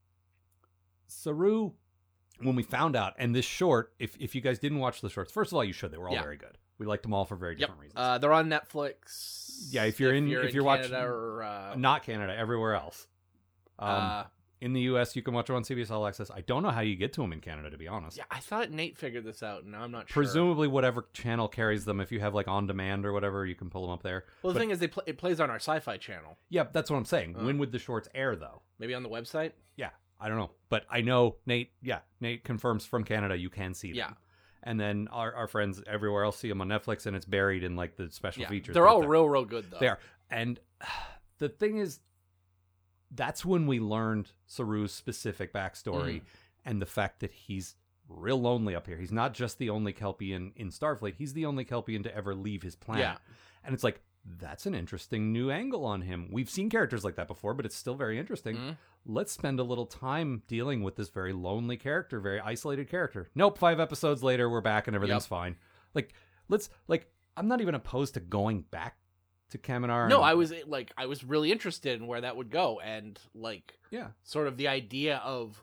Saru. 1.07 1.73
When 2.41 2.55
we 2.55 2.63
found 2.63 2.95
out, 2.95 3.15
and 3.19 3.35
this 3.35 3.45
short, 3.45 3.93
if 3.99 4.17
if 4.21 4.35
you 4.37 4.41
guys 4.41 4.61
didn't 4.61 4.79
watch 4.79 5.01
the 5.01 5.11
shorts, 5.11 5.33
first 5.33 5.51
of 5.51 5.57
all, 5.57 5.65
you 5.65 5.73
should. 5.73 5.91
They 5.91 5.99
were 5.99 6.09
all 6.09 6.15
Yeah. 6.15 6.23
very 6.23 6.37
good. 6.37 6.57
We 6.79 6.87
liked 6.87 7.03
them 7.03 7.13
all 7.13 7.25
for 7.25 7.35
very 7.35 7.55
Yep. 7.55 7.59
different 7.61 7.81
reasons. 7.81 7.99
Uh, 7.99 8.19
they're 8.19 8.33
on 8.33 8.49
Netflix. 8.49 9.67
Yeah, 9.73 9.85
if 9.85 9.99
you're 9.99 10.15
in- 10.15 10.31
if 10.31 10.55
you're 10.55 10.63
watching- 10.63 10.95
or 10.95 11.43
uh, 11.43 11.75
Not 11.75 12.05
Canada, 12.05 12.37
everywhere 12.37 12.75
else. 12.75 13.09
Um, 13.81 13.89
uh, 13.89 14.25
in 14.61 14.73
the 14.73 14.81
U.S., 14.83 15.15
you 15.17 15.23
can 15.23 15.35
watch 15.35 15.47
them 15.47 15.57
on 15.57 15.63
CBS 15.63 15.91
All 15.91 16.07
Access. 16.07 16.31
I 16.31 16.41
don't 16.41 16.63
know 16.63 16.71
how 16.71 16.81
you 16.81 16.97
get 16.97 17.13
to 17.15 17.21
them 17.23 17.33
in 17.33 17.41
Canada, 17.41 17.71
to 17.71 17.79
be 17.79 17.87
honest. 17.89 18.17
yeah, 18.17 18.25
I 18.31 18.41
thought 18.41 18.71
Nate 18.71 18.97
figured 18.99 19.25
this 19.25 19.43
out, 19.43 19.63
and 19.65 19.75
I'm 19.77 19.91
not 19.93 20.09
sure. 20.09 20.15
Presumably, 20.23 20.67
whatever 20.69 21.07
channel 21.13 21.49
carries 21.49 21.85
them, 21.85 22.01
if 22.01 22.11
you 22.11 22.21
have 22.21 22.35
like 22.35 22.49
on 22.49 22.67
demand 22.67 23.07
or 23.07 23.13
whatever, 23.13 23.47
you 23.47 23.55
can 23.55 23.71
pull 23.71 23.83
them 23.83 23.91
up 23.93 24.03
there. 24.03 24.25
Well, 24.43 24.53
the 24.53 24.59
But- 24.59 24.61
thing 24.61 24.71
is, 24.71 24.79
they 24.81 24.89
pl- 24.89 25.05
it 25.07 25.19
plays 25.19 25.41
on 25.41 25.51
our 25.51 25.57
Sci-Fi 25.61 25.97
channel. 25.99 26.39
Yeah, 26.49 26.65
that's 26.73 26.91
what 26.91 26.97
I'm 26.97 27.05
saying. 27.05 27.37
Uh. 27.39 27.45
when 27.45 27.59
would 27.59 27.73
the 27.73 27.79
shorts 27.79 28.09
air, 28.15 28.35
though? 28.37 28.63
Maybe 28.79 28.95
on 28.95 29.03
the 29.03 29.09
website. 29.09 29.53
Yeah, 29.77 29.91
I 30.21 30.29
don't 30.29 30.39
know, 30.39 30.51
but 30.69 30.85
I 30.91 31.01
know 31.03 31.37
Nate. 31.47 31.71
Yeah, 31.83 32.01
Nate 32.21 32.43
confirms 32.45 32.85
from 32.85 33.05
Canada 33.05 33.37
you 33.37 33.51
can 33.51 33.75
see 33.75 33.89
them. 33.89 33.97
Yeah. 33.97 34.11
and 34.65 34.79
then 34.81 35.07
our, 35.13 35.33
our 35.35 35.47
friends 35.47 35.81
everywhere 35.87 36.25
else 36.25 36.37
see 36.37 36.49
them 36.49 36.61
on 36.61 36.69
Netflix, 36.69 37.07
and 37.07 37.15
it's 37.15 37.25
buried 37.25 37.63
in 37.63 37.77
like 37.77 37.97
the 37.97 38.11
special 38.11 38.43
Yeah, 38.43 38.49
features. 38.49 38.75
they're 38.75 38.83
but 38.85 38.91
all 38.91 39.03
real, 39.07 39.29
real 39.29 39.45
good 39.45 39.71
though. 39.71 39.79
They 39.79 39.87
are, 39.89 40.01
and 40.31 40.59
the 41.39 41.49
thing 41.49 41.79
is, 41.79 42.01
that's 43.11 43.45
when 43.45 43.67
we 43.67 43.81
learned 43.81 44.33
Saru's 44.47 44.93
specific 44.93 45.53
backstory 45.53 46.17
Mm. 46.17 46.23
and 46.65 46.83
the 46.83 46.87
fact 46.87 47.21
that 47.21 47.33
he's 47.33 47.75
real 48.09 48.41
lonely 48.41 48.75
up 48.75 48.87
here. 48.87 48.97
He's 48.99 49.13
not 49.13 49.35
just 49.35 49.59
the 49.59 49.71
only 49.71 49.93
Kelpian 49.93 50.53
in 50.57 50.69
Starfleet; 50.71 51.15
he's 51.17 51.33
the 51.35 51.47
only 51.47 51.65
Kelpian 51.65 52.03
to 52.05 52.15
ever 52.15 52.35
leave 52.35 52.63
his 52.63 52.75
planet. 52.77 53.03
Yeah. 53.03 53.17
And 53.65 53.75
it's 53.75 53.85
like 53.85 54.03
that's 54.39 54.67
an 54.67 54.75
interesting 54.75 55.33
new 55.33 55.51
angle 55.51 55.87
on 55.87 56.03
him. 56.03 56.29
We've 56.31 56.51
seen 56.51 56.69
characters 56.69 57.03
like 57.03 57.15
that 57.17 57.29
before, 57.29 57.55
but 57.55 57.65
it's 57.65 57.77
still 57.77 57.95
very 57.95 58.19
interesting. 58.19 58.57
Mhm. 58.57 58.77
Let's 59.07 59.33
spend 59.33 59.59
a 59.59 59.63
little 59.63 59.87
time 59.87 60.43
dealing 60.47 60.83
with 60.83 60.97
this 60.97 61.09
very 61.09 61.33
lonely 61.33 61.79
character, 61.79 62.21
very 62.21 62.39
isolated 62.41 62.89
character. 62.91 63.31
Nope, 63.35 63.57
five 63.57 63.81
episodes 63.81 64.23
later, 64.23 64.51
we're 64.51 64.61
back 64.61 64.87
and 64.87 64.95
everything's 64.95 65.25
Yep. 65.25 65.29
fine. 65.31 65.57
Like, 65.95 66.13
let's 66.49 66.69
like, 66.89 67.11
I'm 67.39 67.49
not 67.49 67.63
even 67.63 67.75
opposed 67.75 68.15
to 68.15 68.21
going 68.21 68.63
back 68.63 68.99
to 69.51 69.59
Kaminar. 69.59 70.09
No, 70.09 70.17
and- 70.19 70.25
I 70.27 70.35
was 70.35 70.53
eh, 70.53 70.63
like, 70.67 70.93
I 70.97 71.07
was 71.07 71.25
really 71.25 71.51
interested 71.53 72.01
in 72.01 72.07
where 72.07 72.21
that 72.21 72.37
would 72.37 72.51
go, 72.51 72.81
and 72.81 73.19
like, 73.35 73.79
yeah, 73.91 74.09
sort 74.23 74.47
of 74.47 74.57
the 74.57 74.69
idea 74.69 75.19
of 75.25 75.63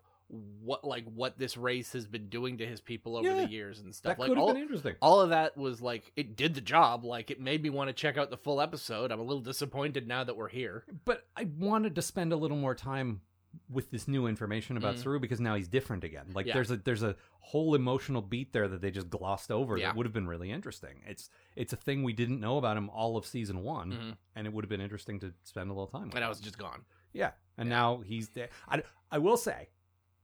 what, 0.64 0.84
like, 0.84 1.06
what 1.14 1.38
this 1.38 1.56
race 1.56 1.94
has 1.94 2.08
been 2.08 2.30
doing 2.30 2.58
to 2.58 2.66
his 2.66 2.82
people 2.82 3.16
over 3.16 3.28
Yeah. 3.30 3.46
the 3.46 3.50
years 3.52 3.80
and 3.80 3.94
stuff. 3.94 4.18
that 4.18 4.28
like, 4.28 4.36
all, 4.38 4.52
been 4.54 4.62
interesting. 4.64 4.96
all 5.00 5.22
of 5.22 5.30
that 5.30 5.56
was 5.56 5.82
like, 5.82 6.12
it 6.16 6.36
did 6.36 6.56
the 6.56 6.62
job. 6.62 7.06
Like, 7.06 7.30
it 7.30 7.40
made 7.40 7.62
me 7.62 7.70
want 7.70 7.90
to 7.90 7.94
check 7.94 8.18
out 8.18 8.32
the 8.32 8.38
full 8.38 8.60
episode. 8.60 9.12
I'm 9.12 9.20
a 9.20 9.24
little 9.24 9.44
disappointed 9.44 10.08
now 10.08 10.24
that 10.24 10.36
we're 10.36 10.50
here. 10.50 10.84
But 11.06 11.28
I 11.38 11.48
wanted 11.60 11.94
to 11.96 12.02
spend 12.02 12.34
a 12.34 12.38
little 12.38 12.58
more 12.58 12.74
time 12.74 13.22
with 13.70 13.92
this 13.92 14.08
new 14.08 14.28
information 14.28 14.78
about 14.78 14.96
Mhm. 14.96 15.04
Saru 15.04 15.20
because 15.20 15.40
now 15.40 15.56
he's 15.56 15.68
different 15.68 16.04
again. 16.04 16.32
Like 16.34 16.46
Yeah. 16.46 16.54
there's 16.56 16.72
a 16.72 16.78
there's 16.78 17.04
a 17.04 17.16
whole 17.40 17.76
emotional 17.76 18.22
beat 18.22 18.54
there 18.54 18.68
that 18.68 18.82
they 18.82 18.92
just 18.92 19.10
glossed 19.10 19.52
over 19.52 19.78
Yeah. 19.78 19.88
that 19.88 19.96
would 19.96 20.06
have 20.06 20.14
been 20.14 20.28
really 20.28 20.52
interesting. 20.52 21.02
It's 21.06 21.30
it's 21.56 21.74
a 21.74 21.78
thing 21.78 22.04
we 22.04 22.14
didn't 22.14 22.40
know 22.40 22.58
about 22.58 22.78
him 22.78 22.90
all 22.90 23.18
of 23.18 23.26
season 23.26 23.64
one, 23.64 23.92
Mhm. 23.92 24.18
and 24.36 24.48
it 24.48 24.54
would 24.54 24.64
have 24.66 24.70
been 24.70 24.82
interesting 24.82 25.20
to 25.22 25.34
spend 25.44 25.70
a 25.70 25.74
little 25.74 25.88
time. 25.88 26.08
with 26.08 26.16
And 26.16 26.24
I 26.26 26.30
was 26.30 26.40
just 26.40 26.58
gone. 26.58 26.86
Yeah, 27.14 27.32
and 27.58 27.70
Yeah. 27.70 27.76
now 27.76 27.98
he's 28.02 28.30
there. 28.30 28.50
I, 28.68 28.84
I 29.12 29.18
will 29.20 29.38
say 29.38 29.70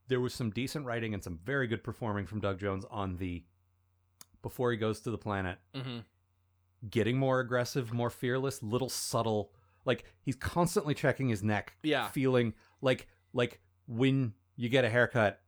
there 0.07 0.19
was 0.19 0.33
some 0.33 0.49
decent 0.49 0.85
writing 0.85 1.13
and 1.13 1.23
some 1.23 1.37
very 1.37 1.67
good 1.67 1.83
performing 1.83 2.25
from 2.25 2.41
Doug 2.41 2.59
Jones 2.59 2.83
on 2.91 3.17
the 3.17 3.45
before 4.41 4.71
he 4.71 4.77
goes 4.77 4.99
to 5.01 5.11
the 5.11 5.17
planet, 5.17 5.59
Mm-hmm. 5.73 5.99
getting 6.89 7.17
more 7.17 7.39
aggressive, 7.39 7.93
more 7.93 8.09
fearless, 8.09 8.61
little 8.63 8.89
subtle. 8.89 9.53
Like 9.85 10.03
he's 10.21 10.35
constantly 10.35 10.93
checking 10.93 11.29
his 11.29 11.43
neck, 11.43 11.77
Yeah. 11.83 12.09
feeling 12.09 12.53
like 12.81 13.07
like 13.33 13.59
when 13.87 14.33
you 14.55 14.69
get 14.69 14.85
a 14.85 14.89
haircut, 14.89 15.39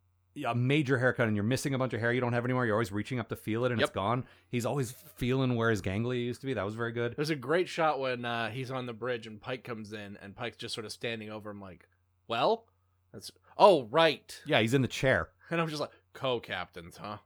a 0.47 0.55
major 0.55 0.97
haircut 0.97 1.27
and 1.27 1.35
you're 1.35 1.43
missing 1.43 1.73
a 1.73 1.77
bunch 1.77 1.93
of 1.93 1.99
hair 1.99 2.11
you 2.11 2.19
don't 2.21 2.33
have 2.33 2.43
anymore. 2.43 2.65
You're 2.65 2.75
always 2.75 2.91
reaching 2.91 3.19
up 3.19 3.29
to 3.29 3.35
feel 3.35 3.65
it 3.65 3.71
and 3.71 3.79
Yep. 3.79 3.89
it's 3.89 3.93
gone. 3.95 4.25
He's 4.49 4.65
always 4.65 4.91
feeling 5.15 5.55
where 5.55 5.69
his 5.69 5.81
ganglia 5.81 6.19
used 6.21 6.41
to 6.41 6.47
be. 6.47 6.53
That 6.53 6.65
was 6.65 6.73
very 6.75 6.91
good. 6.91 7.15
There's 7.15 7.29
a 7.29 7.35
great 7.35 7.69
shot 7.69 7.99
when 7.99 8.25
uh, 8.25 8.49
he's 8.49 8.71
on 8.71 8.85
the 8.87 8.93
bridge 8.93 9.27
and 9.27 9.39
Pike 9.39 9.63
comes 9.63 9.93
in 9.93 10.17
and 10.21 10.35
Pike's 10.35 10.57
just 10.57 10.73
sort 10.73 10.85
of 10.85 10.91
standing 10.91 11.29
over 11.29 11.51
him 11.51 11.61
like, 11.61 11.87
"Well, 12.27 12.65
that's 13.11 13.31
oh 13.57 13.83
right," 13.91 14.39
Yeah, 14.47 14.59
he's 14.59 14.73
in 14.73 14.81
the 14.81 14.87
chair. 14.87 15.29
and 15.51 15.61
I'm 15.61 15.67
just 15.69 15.81
like, 15.81 15.91
"Co-captains, 16.13 16.97
huh?" 16.97 17.17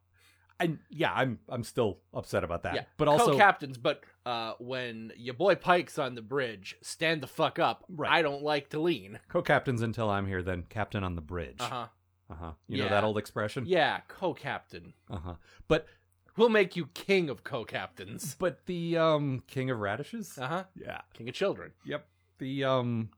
And 0.59 0.79
yeah, 0.89 1.13
I'm 1.13 1.39
I'm 1.47 1.63
still 1.63 1.99
upset 2.13 2.43
about 2.43 2.63
that. 2.63 2.73
Yeah, 2.75 2.83
but 2.97 3.07
also 3.07 3.31
co-captains. 3.33 3.77
But 3.77 4.01
uh, 4.27 4.53
when 4.59 5.13
your 5.15 5.33
boy 5.33 5.55
Pike's 5.55 5.97
on 5.97 6.15
the 6.15 6.21
bridge, 6.21 6.75
stand 6.81 7.21
the 7.21 7.27
fuck 7.27 7.59
up. 7.59 7.85
Right. 7.87 8.11
I 8.11 8.21
don't 8.21 8.43
like 8.43 8.69
to 8.71 8.79
lean. 8.79 9.19
co-captains 9.29 9.81
until 9.81 10.09
I'm 10.09 10.27
here, 10.27 10.43
then 10.43 10.65
captain 10.67 11.01
on 11.03 11.15
the 11.15 11.21
bridge. 11.21 11.61
Uh 11.61 11.69
huh. 11.69 11.87
Uh-huh. 12.29 12.51
You 12.67 12.83
know 12.83 12.89
that 12.89 13.05
old 13.05 13.17
expression? 13.17 13.63
Yeah, 13.65 14.01
co-captain. 14.09 14.93
Uh-huh. 15.09 15.35
But 15.69 15.87
We'll 16.35 16.49
make 16.49 16.75
you 16.75 16.87
king 16.93 17.29
of 17.29 17.43
co-captains. 17.43 18.35
but 18.39 18.65
the 18.65 18.97
um 18.97 19.43
king 19.47 19.71
of 19.71 19.79
radishes? 19.79 20.37
Uh 20.37 20.47
huh. 20.47 20.63
Yeah. 20.75 21.01
King 21.13 21.29
of 21.29 21.35
children. 21.35 21.71
Yep. 21.85 22.05
The 22.39 22.65
um 22.65 23.09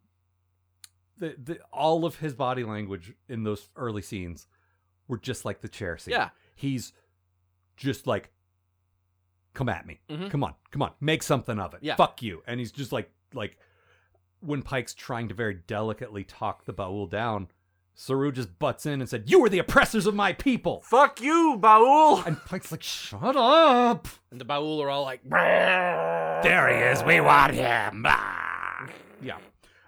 the 1.17 1.35
the 1.43 1.59
all 1.73 2.05
of 2.05 2.17
his 2.17 2.35
body 2.35 2.63
language 2.63 3.13
in 3.27 3.43
those 3.43 3.69
early 3.75 4.03
scenes 4.03 4.47
were 5.07 5.17
just 5.17 5.43
like 5.43 5.61
the 5.61 5.67
chair 5.67 5.97
scene. 5.97 6.13
Yeah. 6.13 6.29
He's 6.55 6.93
just 7.75 8.05
like 8.05 8.29
come 9.59 9.67
at 9.69 9.85
me. 9.85 9.99
Mhm. 10.09 10.29
Come 10.31 10.43
on. 10.43 10.53
Come 10.71 10.81
on. 10.81 10.91
Make 11.01 11.21
something 11.21 11.59
of 11.59 11.73
it. 11.73 11.81
Yeah. 11.83 11.95
Fuck 11.97 12.21
you. 12.21 12.41
And 12.47 12.59
he's 12.61 12.71
just 12.71 12.91
like 12.93 13.11
like 13.33 13.57
when 14.39 14.61
Pike's 14.61 14.93
trying 14.93 15.27
to 15.27 15.33
very 15.35 15.53
delicately 15.67 16.23
talk 16.23 16.63
the 16.63 16.73
Baul 16.73 17.09
down, 17.09 17.49
Saru 17.93 18.31
just 18.31 18.57
butts 18.57 18.85
in 18.85 19.01
and 19.01 19.09
said, 19.09 19.29
"You 19.29 19.43
are 19.43 19.49
the 19.49 19.59
oppressors 19.59 20.05
of 20.05 20.15
my 20.15 20.31
people." 20.31 20.81
Fuck 20.83 21.19
you, 21.19 21.57
Baul. 21.61 22.25
And 22.25 22.37
Pike's 22.45 22.71
like, 22.71 22.81
"Shut 22.83 23.35
up." 23.35 24.07
And 24.31 24.39
the 24.39 24.45
Baul 24.45 24.81
are 24.81 24.89
all 24.89 25.03
like, 25.03 25.21
There 25.29 26.69
he 26.69 26.75
is. 26.93 27.03
We 27.03 27.19
want 27.19 27.53
him. 27.53 28.05
Ah. 28.07 28.87
Yeah. 29.21 29.39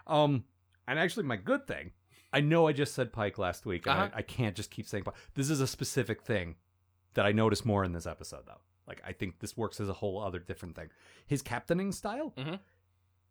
Um, 0.06 0.44
and 0.88 1.00
actually, 1.00 1.24
my 1.24 1.38
good 1.38 1.66
thing, 1.66 1.92
I 2.34 2.42
know 2.42 2.68
I 2.68 2.74
just 2.74 2.94
said 2.94 3.14
Pike 3.14 3.38
last 3.38 3.66
week, 3.66 3.88
and 3.88 3.98
Uh-huh. 3.98 4.10
I, 4.14 4.18
I 4.20 4.22
can't 4.22 4.56
just 4.58 4.70
keep 4.72 4.86
saying 4.86 5.06
Pike. 5.06 5.16
This 5.36 5.50
is 5.50 5.62
a 5.62 5.68
specific 5.68 6.22
thing 6.24 6.56
that 7.14 7.26
I 7.26 7.32
noticed 7.32 7.66
more 7.66 7.86
in 7.86 7.94
this 7.94 8.06
episode, 8.06 8.44
though. 8.46 8.60
Like, 8.88 9.02
I 9.06 9.12
think 9.14 9.40
this 9.40 9.56
works 9.56 9.80
as 9.80 9.90
a 9.90 9.94
whole 9.94 10.22
other 10.22 10.40
different 10.40 10.76
thing. 10.76 10.90
His 11.26 11.42
captaining 11.42 11.92
style, 11.92 12.34
Mhm. 12.38 12.60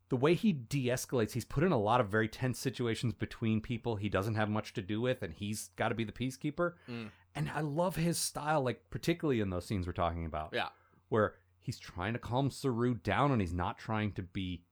the 0.09 0.17
way 0.17 0.35
he 0.35 0.53
de-escalates, 0.53 1.33
he's 1.33 1.45
put 1.45 1.63
in 1.65 1.73
a 1.73 1.79
lot 1.79 2.01
of 2.01 2.09
very 2.09 2.29
tense 2.29 2.59
situations 2.59 3.13
between 3.15 3.61
people 3.61 3.97
he 3.97 4.09
doesn't 4.09 4.35
have 4.37 4.49
much 4.49 4.73
to 4.75 4.83
do 4.83 5.01
with, 5.01 5.23
and 5.23 5.33
he's 5.35 5.69
got 5.77 5.89
to 5.91 5.95
be 5.95 6.05
the 6.05 6.13
peacekeeper. 6.13 6.75
Mm. 6.89 7.11
And 7.35 7.51
I 7.51 7.61
love 7.61 7.97
his 7.97 8.19
style, 8.19 8.63
like 8.63 8.91
particularly 8.91 9.41
in 9.41 9.51
those 9.51 9.67
scenes 9.67 9.87
we're 9.87 9.93
talking 9.93 10.25
about 10.27 10.51
yeah, 10.53 10.71
where 11.11 11.37
he's 11.61 11.79
trying 11.79 12.13
to 12.15 12.19
calm 12.19 12.51
Saru 12.51 12.95
down 12.95 13.31
and 13.31 13.41
he's 13.41 13.53
not 13.55 13.79
trying 13.79 14.13
to 14.15 14.23
be 14.23 14.65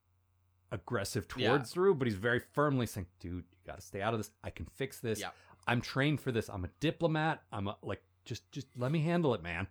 aggressive 0.70 1.28
towards 1.28 1.42
Yeah. 1.42 1.62
Saru, 1.62 1.94
but 1.94 2.06
he's 2.08 2.16
very 2.16 2.40
firmly 2.40 2.86
saying, 2.86 3.06
dude, 3.20 3.44
you 3.50 3.58
gotta 3.66 3.80
stay 3.80 4.02
out 4.02 4.12
of 4.14 4.20
this. 4.20 4.30
I 4.42 4.50
can 4.50 4.66
fix 4.66 5.00
this. 5.00 5.20
Yeah. 5.20 5.30
I'm 5.66 5.80
trained 5.80 6.20
for 6.20 6.32
this. 6.32 6.48
I'm 6.48 6.64
a 6.64 6.68
diplomat. 6.80 7.42
I'm 7.52 7.68
a 7.68 7.76
like 7.82 8.02
just 8.24 8.50
just 8.52 8.66
let 8.76 8.90
me 8.92 9.00
handle 9.00 9.34
it, 9.34 9.42
man. 9.42 9.68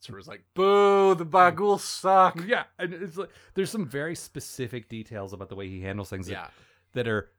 Saru's 0.00 0.26
like, 0.28 0.42
boo, 0.54 1.14
the 1.14 1.26
Baul 1.26 1.78
suck. 1.78 2.42
Yeah. 2.46 2.64
And 2.78 2.94
it's 2.94 3.16
like 3.16 3.30
there's 3.54 3.70
some 3.70 3.86
very 3.86 4.14
specific 4.14 4.88
details 4.88 5.32
about 5.32 5.48
the 5.48 5.54
way 5.56 5.68
he 5.68 5.80
handles 5.82 6.08
things 6.10 6.28
Yeah, 6.28 6.48
that 6.94 7.06
are 7.06 7.30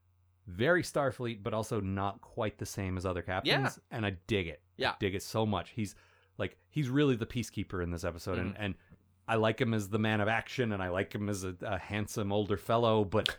very 0.47 0.83
Starfleet, 0.83 1.43
but 1.43 1.53
also 1.53 1.79
not 1.81 2.21
quite 2.21 2.57
the 2.57 2.65
same 2.65 2.97
as 2.97 3.05
other 3.05 3.21
captains. 3.21 3.79
Yeah. 3.91 3.97
And 3.97 4.05
I 4.05 4.17
dig 4.27 4.47
it. 4.47 4.61
I 4.63 4.81
Yeah. 4.81 4.93
dig 4.99 5.15
it 5.15 5.23
so 5.23 5.45
much. 5.45 5.71
He's 5.71 5.95
like 6.37 6.57
he's 6.69 6.89
really 6.89 7.15
the 7.15 7.25
peacekeeper 7.25 7.83
in 7.83 7.91
this 7.91 8.03
episode, 8.03 8.37
and 8.37 8.53
mm-hmm. 8.53 8.63
and 8.63 8.75
I 9.27 9.35
like 9.35 9.59
him 9.59 9.73
as 9.73 9.89
the 9.89 9.99
man 9.99 10.21
of 10.21 10.27
action, 10.27 10.71
and 10.71 10.81
I 10.83 10.89
like 10.89 11.13
him 11.13 11.29
as 11.29 11.43
a, 11.43 11.55
a 11.61 11.79
handsome 11.79 12.31
older 12.31 12.57
fellow, 12.57 13.03
but 13.05 13.35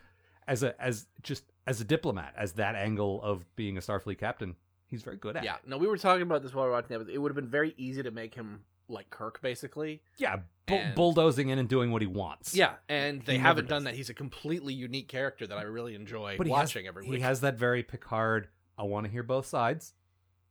as 0.49 0.63
a 0.63 0.81
as 0.81 1.07
just 1.23 1.45
as 1.67 1.81
a 1.81 1.85
diplomat, 1.85 2.35
as 2.37 2.53
that 2.55 2.75
angle 2.75 3.23
of 3.23 3.45
being 3.57 3.77
a 3.77 3.81
Starfleet 3.81 4.19
captain, 4.19 4.57
he's 4.87 5.03
very 5.03 5.17
good 5.17 5.37
at. 5.37 5.45
yeah. 5.45 5.57
it. 5.57 5.69
No, 5.69 5.79
we 5.79 5.87
were 5.87 5.97
talking 5.97 6.23
about 6.23 6.43
this 6.43 6.55
while 6.55 6.65
we 6.65 6.71
were 6.71 6.77
watching 6.77 6.89
the 6.89 6.95
episode. 6.97 7.15
It 7.15 7.19
would 7.19 7.31
have 7.31 7.37
been 7.37 7.49
very 7.49 7.75
easy 7.77 8.03
to 8.03 8.11
make 8.11 8.35
him 8.35 8.61
like 8.88 9.11
Kirk, 9.11 9.40
basically. 9.42 10.03
yeah, 10.18 10.37
bu- 10.66 10.75
And- 10.75 10.95
bulldozing 10.95 11.49
in 11.49 11.59
and 11.59 11.68
doing 11.68 11.90
what 11.92 12.03
he 12.03 12.09
wants. 12.09 12.55
Yeah, 12.55 12.75
and 12.88 13.23
they 13.23 13.35
He 13.35 13.38
haven't 13.38 13.68
done 13.68 13.85
that. 13.85 13.95
He's 13.95 14.11
a 14.11 14.14
completely 14.14 14.75
unique 14.75 15.09
character 15.09 15.47
that 15.47 15.57
I 15.59 15.62
really 15.62 15.95
enjoy 15.95 16.37
but 16.37 16.47
watching 16.47 16.85
has, 16.85 16.88
every 16.88 17.07
He 17.07 17.21
has 17.21 17.40
that 17.40 17.57
very 17.59 17.83
Picard. 17.83 18.49
I 18.77 18.83
want 18.85 19.07
to 19.07 19.12
hear 19.12 19.23
both 19.23 19.47
sides. 19.47 19.95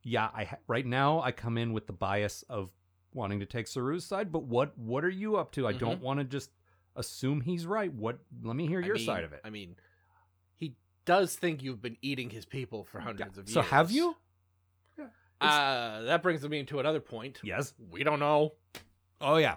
Yeah, 0.02 0.30
I 0.34 0.44
ha- 0.44 0.56
right 0.66 0.84
now 0.86 1.20
I 1.20 1.30
come 1.32 1.56
in 1.58 1.72
with 1.72 1.86
the 1.86 1.92
bias 1.92 2.42
of 2.48 2.70
wanting 3.14 3.40
to 3.40 3.46
take 3.46 3.66
Saru's 3.66 4.04
side, 4.04 4.32
but 4.32 4.42
what 4.44 4.76
what 4.78 5.04
are 5.04 5.10
you 5.10 5.36
up 5.36 5.52
to? 5.52 5.66
I 5.68 5.72
don't 5.72 6.00
want 6.00 6.18
to 6.18 6.24
just 6.24 6.50
assume 6.96 7.40
he's 7.42 7.66
right. 7.66 7.92
What? 7.92 8.18
Let 8.42 8.56
me 8.56 8.66
hear 8.66 8.78
Mm-hmm. 8.80 8.84
I 8.84 8.86
your 8.86 8.96
mean- 8.96 9.06
side 9.06 9.24
of 9.24 9.32
it. 9.32 9.40
I 9.44 9.50
mean, 9.50 9.76
he 10.56 10.74
does 11.04 11.36
think 11.36 11.62
you've 11.62 11.80
been 11.82 11.96
eating 12.02 12.30
his 12.30 12.44
people 12.44 12.84
for 12.84 13.00
hundreds 13.00 13.38
of 13.38 13.48
years. 13.48 13.54
so 13.54 13.60
have 13.62 13.90
you? 13.90 14.16
Uh, 15.42 16.02
that 16.02 16.22
brings 16.22 16.46
me 16.48 16.64
to 16.64 16.78
another 16.80 17.00
point. 17.00 17.40
Yes. 17.42 17.74
We 17.90 18.04
don't 18.04 18.20
know. 18.20 18.54
Oh 19.20 19.36
yeah, 19.36 19.56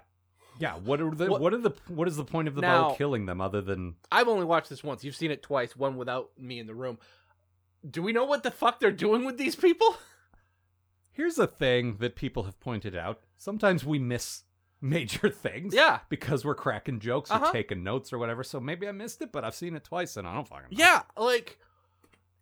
yeah. 0.59 0.75
What 0.75 1.01
are 1.01 1.09
the 1.11 1.27
What- 1.27 1.41
what, 1.41 1.53
are 1.53 1.57
the 1.57 1.71
what 1.87 2.07
is 2.07 2.15
the 2.17 2.23
point 2.25 2.47
of 2.47 2.55
the 2.55 2.61
Now- 2.61 2.89
bow 2.89 2.95
killing 2.95 3.25
them 3.25 3.41
other 3.41 3.61
than 3.61 3.95
I've 4.11 4.27
only 4.27 4.45
watched 4.45 4.69
this 4.69 4.83
once. 4.83 5.03
You've 5.03 5.15
seen 5.15 5.31
it 5.31 5.41
twice, 5.43 5.75
one 5.75 5.97
without 5.97 6.31
me 6.37 6.59
in 6.59 6.67
the 6.67 6.75
room. 6.75 6.99
Do 7.89 8.01
we 8.03 8.13
know 8.13 8.25
what 8.25 8.43
the 8.43 8.51
fuck 8.51 8.79
they're 8.79 8.91
doing 8.91 9.25
with 9.25 9.37
these 9.37 9.55
people? 9.55 9.97
Here's 11.11 11.37
a 11.39 11.47
thing 11.47 11.97
that 11.99 12.15
people 12.15 12.43
have 12.43 12.59
pointed 12.59 12.95
out. 12.95 13.21
Sometimes 13.37 13.85
we 13.85 13.99
miss 13.99 14.43
major 14.81 15.29
things. 15.31 15.73
Yeah. 15.73 15.99
Because 16.09 16.43
we're 16.43 16.55
cracking 16.55 16.99
jokes 16.99 17.31
or 17.31 17.35
Uh-huh. 17.35 17.51
taking 17.51 17.83
notes 17.83 18.11
or 18.11 18.17
whatever. 18.17 18.43
So 18.43 18.59
maybe 18.59 18.87
I 18.87 18.91
missed 18.91 19.21
it, 19.21 19.31
but 19.31 19.43
I've 19.45 19.55
seen 19.55 19.75
it 19.75 19.83
twice 19.83 20.17
and 20.17 20.27
I 20.27 20.33
don't 20.33 20.47
fucking 20.47 20.63
know. 20.71 20.77
Yeah, 20.85 21.03
like 21.17 21.57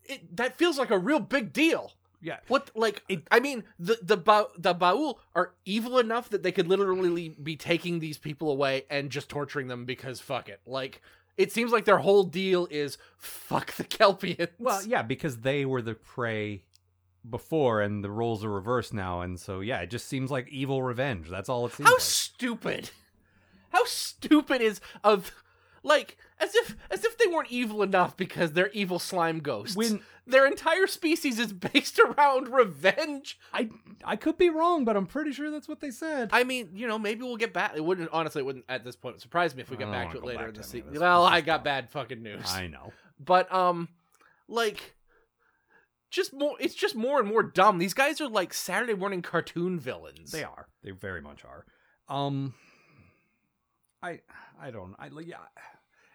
it 0.04 0.36
that 0.36 0.58
feels 0.58 0.78
like 0.78 0.90
a 0.92 0.98
real 0.98 1.20
big 1.20 1.54
deal. 1.54 1.94
Yeah. 2.24 2.38
What 2.48 2.72
like 2.74 3.04
I 3.30 3.40
mean 3.40 3.66
the 3.78 4.00
the 4.02 4.18
ba- 4.18 4.48
the 4.58 4.74
Baul 4.74 5.18
are 5.36 5.54
evil 5.66 6.00
enough 6.00 6.30
that 6.30 6.42
they 6.42 6.52
could 6.54 6.68
literally 6.68 7.30
be 7.30 7.56
taking 7.58 8.00
these 8.00 8.18
people 8.18 8.50
away 8.50 8.86
and 8.90 9.10
just 9.10 9.28
torturing 9.30 9.68
them 9.68 9.86
because 9.86 10.20
fuck 10.22 10.48
it. 10.48 10.62
Like 10.66 11.02
it 11.36 11.52
seems 11.52 11.72
like 11.72 11.86
their 11.86 11.98
whole 11.98 12.24
deal 12.24 12.68
is 12.72 12.98
fuck 13.18 13.74
the 13.74 13.84
Kelpians. 13.84 14.50
Well, 14.58 14.84
yeah, 14.86 15.02
because 15.02 15.38
they 15.40 15.66
were 15.66 15.82
the 15.82 15.96
prey 15.96 16.64
before 17.30 17.82
and 17.82 18.04
the 18.04 18.12
roles 18.12 18.44
are 18.44 18.52
reversed 18.52 18.94
now. 18.94 19.22
And 19.22 19.40
so, 19.40 19.60
yeah, 19.62 19.80
it 19.80 19.90
just 19.90 20.08
seems 20.08 20.30
like 20.32 20.48
evil 20.50 20.84
revenge. 20.84 21.30
That's 21.30 21.50
all 21.50 21.66
it 21.66 21.74
seems 21.74 21.90
How 21.90 21.96
like. 21.96 22.02
stupid. 22.02 22.90
How 23.70 23.84
stupid 23.86 24.62
is 24.62 24.80
of 25.04 25.32
like 25.84 26.18
as 26.40 26.56
if 26.56 26.76
as 26.90 27.04
if 27.04 27.18
they 27.18 27.28
weren't 27.28 27.52
evil 27.52 27.84
enough 27.84 28.18
because 28.18 28.54
they're 28.54 28.72
evil 28.72 29.00
slime 29.00 29.40
ghosts. 29.40 29.76
When- 29.76 30.02
their 30.26 30.46
entire 30.46 30.88
species 30.88 31.40
is 31.40 31.52
based 31.74 32.00
around 32.00 32.50
revenge. 32.50 33.38
I, 33.54 33.70
I 34.04 34.16
could 34.16 34.38
be 34.38 34.50
wrong, 34.50 34.86
but 34.86 34.96
I'm 34.96 35.06
pretty 35.06 35.32
sure 35.34 35.52
that's 35.52 35.68
what 35.68 35.82
they 35.82 35.92
said. 35.92 36.30
I 36.32 36.44
mean, 36.44 36.70
you 36.76 36.88
know, 36.88 36.98
maybe 36.98 37.24
we'll 37.24 37.38
get 37.38 37.54
back. 37.54 37.74
It 37.76 37.84
wouldn't 37.84 38.10
honestly, 38.12 38.42
it 38.42 38.46
wouldn't 38.46 38.66
at 38.70 38.84
this 38.84 38.96
point 38.96 39.22
surprise 39.22 39.56
me 39.56 39.62
if 39.62 39.70
we 39.70 39.78
get 39.78 39.92
back 39.92 40.08
wanna 40.08 40.20
it 40.20 40.24
later 40.26 40.48
in 40.48 40.54
the 40.54 40.62
to 40.62 40.68
season. 40.68 41.00
Well, 41.00 41.24
I 41.24 41.42
got 41.42 41.64
bad 41.64 41.90
fucking 41.90 42.24
news. 42.24 42.54
I 42.54 42.68
know. 42.68 42.94
But 43.20 43.54
um, 43.54 43.90
like, 44.48 44.96
just 46.10 46.34
more. 46.34 46.56
It's 46.60 46.76
just 46.76 46.96
more 46.96 47.20
and 47.20 47.28
more 47.28 47.44
dumb. 47.44 47.78
These 47.78 47.94
guys 47.94 48.22
are 48.22 48.30
like 48.30 48.54
Saturday 48.54 48.94
morning 48.96 49.22
cartoon 49.22 49.80
villains. 49.80 50.32
They 50.32 50.44
are. 50.44 50.68
They 50.84 50.92
very 50.92 51.22
much 51.22 51.44
are. 51.44 51.66
Um, 52.14 52.54
I 54.02 54.22
I 54.60 54.72
don't. 54.72 54.96
I 55.00 55.10
yeah. 55.22 55.38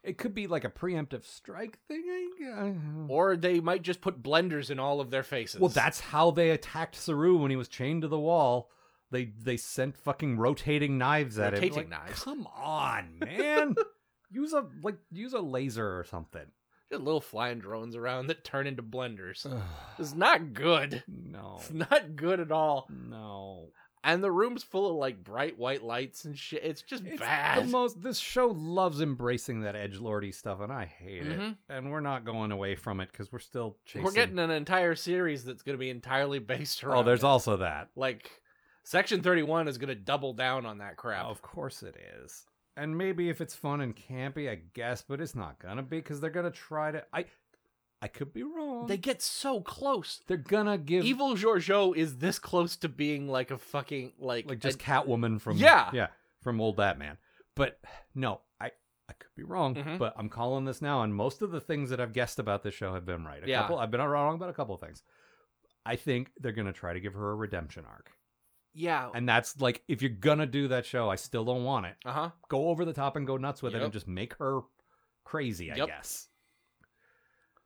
It 0.03 0.17
could 0.19 0.35
be 0.35 0.47
like 0.47 0.65
a 0.65 0.71
preemptive 0.71 1.25
strike 1.25 1.79
thing. 1.89 3.07
Or 3.09 3.37
they 3.37 3.61
might 3.61 3.83
just 3.83 4.01
put 4.01 4.23
blenders 4.23 4.71
in 4.71 4.79
all 4.79 5.01
of 5.01 5.11
their 5.11 5.23
faces. 5.23 5.61
well, 5.61 5.69
that's 5.69 6.01
how 6.01 6.31
they 6.31 6.51
attacked 6.51 6.95
Saru 6.95 7.37
when 7.39 7.51
he 7.51 7.57
was 7.57 7.69
chained 7.69 8.03
to 8.03 8.09
the 8.09 8.19
wall. 8.19 8.71
They 9.11 9.27
they 9.27 9.57
sent 9.57 9.97
fucking 9.97 10.37
rotating 10.37 10.99
knives 10.99 11.39
at 11.39 11.55
him. 11.55 11.61
Rotating 11.61 11.77
Like, 11.77 12.07
knives. 12.07 12.23
Come 12.23 12.47
on, 12.55 13.19
man. 13.19 13.75
use 14.31 14.53
a 14.53 14.67
like 14.83 14.97
use 15.11 15.33
a 15.33 15.41
laser 15.41 15.99
or 15.99 16.05
something. 16.05 16.45
just 16.93 17.03
little 17.03 17.21
flying 17.23 17.59
drones 17.59 17.97
around 17.97 18.27
that 18.27 18.45
turn 18.45 18.67
into 18.67 18.83
blenders. 18.83 19.47
It's 19.99 20.15
not 20.15 20.53
good. 20.53 21.03
no. 21.09 21.57
It's 21.59 21.73
not 21.73 22.17
good 22.17 22.39
at 22.39 22.53
all. 22.53 22.87
No. 22.91 23.71
And 24.05 24.23
the 24.23 24.31
room's 24.31 24.63
full 24.63 24.91
of 24.91 24.97
like 24.97 25.23
bright 25.25 25.59
white 25.59 25.83
lights 25.83 26.25
and 26.25 26.39
shit. 26.39 26.63
It's 26.65 26.83
just 26.83 27.05
It's 27.05 27.19
bad. 27.21 27.65
the 27.65 27.69
most 27.71 28.01
this 28.03 28.19
show 28.19 28.47
loves 28.49 29.01
embracing 29.01 29.63
that 29.63 29.75
edge 29.77 29.99
lordy 29.99 30.31
stuff 30.33 30.61
and 30.61 30.73
I 30.73 30.85
hate 30.87 31.27
it. 31.27 31.39
Mhm. 31.39 31.57
And 31.69 31.91
we're 31.91 32.01
not 32.01 32.25
going 32.25 32.53
away 32.53 32.75
from 32.77 33.01
it 33.01 33.11
because 33.11 33.33
we're 33.33 33.39
still 33.41 33.77
chasing 33.85 34.05
We're 34.05 34.13
getting 34.13 34.39
an 34.39 34.51
entire 34.51 34.95
series 34.95 35.45
that's 35.45 35.63
going 35.63 35.75
to 35.75 35.81
be 35.81 35.91
entirely 35.91 36.39
based 36.39 36.83
around. 36.85 36.99
Oh, 36.99 37.03
there's 37.03 37.25
it. 37.25 37.27
also 37.27 37.57
that. 37.59 37.89
like 37.97 38.31
Section 38.85 39.21
Thirty 39.23 39.43
One 39.43 39.69
is 39.69 39.79
going 39.79 39.89
to 39.89 39.95
double 39.95 40.33
down 40.33 40.65
on 40.65 40.79
that 40.79 40.97
crap. 40.97 41.27
Of 41.27 41.43
course 41.43 41.83
it 41.83 41.97
is. 42.23 42.47
And 42.77 42.97
maybe 42.97 43.29
if 43.29 43.41
it's 43.41 43.57
fun 43.57 43.81
and 43.81 43.95
campy, 43.97 44.49
I 44.49 44.61
guess, 44.75 45.03
but 45.03 45.21
it's 45.21 45.35
not 45.35 45.59
gonna 45.59 45.83
be 45.83 45.99
because 45.99 46.21
they're 46.21 46.31
gonna 46.31 46.53
try 46.53 46.93
to. 46.93 47.05
I 47.13 47.25
I 48.01 48.07
could 48.09 48.33
be 48.33 48.43
wrong. 48.45 48.87
They 48.87 48.97
get 48.97 49.21
so 49.23 49.61
close. 49.61 50.21
They're 50.27 50.37
gonna 50.37 50.79
give 50.79 51.05
Evil 51.05 51.35
Georgiou 51.35 51.97
is 51.97 52.19
this 52.19 52.39
close 52.39 52.77
to 52.77 52.89
being 52.89 53.29
like 53.29 53.51
a 53.51 53.59
fucking 53.59 54.13
like 54.19 54.49
like 54.49 54.61
just 54.61 54.81
a- 54.81 54.85
Catwoman 54.85 55.41
from 55.41 55.57
Yeah. 55.57 55.91
yeah 55.93 56.09
from 56.41 56.61
old 56.61 56.77
Batman. 56.77 57.19
But 57.57 57.81
no, 58.15 58.41
I 58.61 58.71
I 59.09 59.15
could 59.15 59.35
be 59.35 59.43
wrong, 59.43 59.75
Mhm. 59.75 59.99
but 59.99 60.15
I'm 60.17 60.29
calling 60.29 60.65
this 60.65 60.81
now, 60.81 61.03
and 61.03 61.13
most 61.15 61.43
of 61.43 61.51
the 61.51 61.61
things 61.61 61.91
that 61.91 61.99
I've 62.01 62.13
guessed 62.13 62.39
about 62.39 62.63
this 62.63 62.75
show 62.75 62.95
have 62.95 63.05
been 63.05 63.25
right. 63.25 63.43
A 63.43 63.49
Yeah. 63.49 63.63
couple, 63.63 63.79
I've 63.79 63.91
been 63.91 64.01
wrong 64.01 64.37
about 64.37 64.51
a 64.51 64.53
couple 64.53 64.75
of 64.77 64.81
things. 64.81 65.03
I 65.85 65.97
think 65.97 66.31
they're 66.39 66.53
gonna 66.53 66.73
try 66.73 66.93
to 66.93 67.01
give 67.01 67.15
her 67.15 67.31
a 67.31 67.35
redemption 67.35 67.85
arc, 67.85 68.13
yeah. 68.75 69.11
and 69.13 69.29
that's 69.29 69.61
like 69.61 69.83
if 69.89 70.03
you're 70.03 70.11
gonna 70.11 70.47
do 70.47 70.69
that 70.69 70.87
show, 70.87 71.09
I 71.11 71.17
still 71.17 71.45
don't 71.45 71.65
want 71.65 71.87
it. 71.87 71.97
Uh 72.05 72.13
huh. 72.13 72.31
Go 72.49 72.69
over 72.69 72.85
the 72.85 72.93
top 72.93 73.17
and 73.17 73.27
go 73.27 73.37
nuts 73.39 73.61
with 73.63 73.75
it, 73.75 73.83
and 73.83 73.93
just 73.93 74.07
make 74.07 74.35
her 74.35 74.61
crazy. 75.25 75.73
I 75.73 75.77
Yep. 75.77 75.87
guess. 75.89 76.29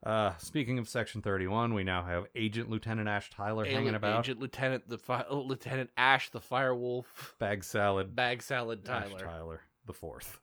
Uh, 0.03 0.37
speaking 0.39 0.79
of 0.79 0.89
Section 0.89 1.23
31, 1.23 1.75
we 1.75 1.85
now 1.85 2.03
have 2.05 2.27
Agent 2.35 2.69
Lieutenant 2.69 3.09
Ash 3.09 3.31
Tyler 3.31 3.65
hanging 3.65 3.95
about. 3.95 4.21
Agent 4.21 4.41
Lieutenant 4.41 4.89
the 4.89 4.99
fi- 4.99 5.25
oh, 5.29 5.41
Lieutenant 5.43 5.91
Ash 5.97 6.29
the 6.31 6.41
Firewolf 6.41 7.05
Bag 7.39 7.63
salad, 7.63 8.15
Bag 8.17 8.43
Salad 8.43 8.89
Ash 8.89 9.05
Tyler. 9.11 9.19
Tyler 9.21 9.61
the 9.87 9.93
fourth. 9.93 10.41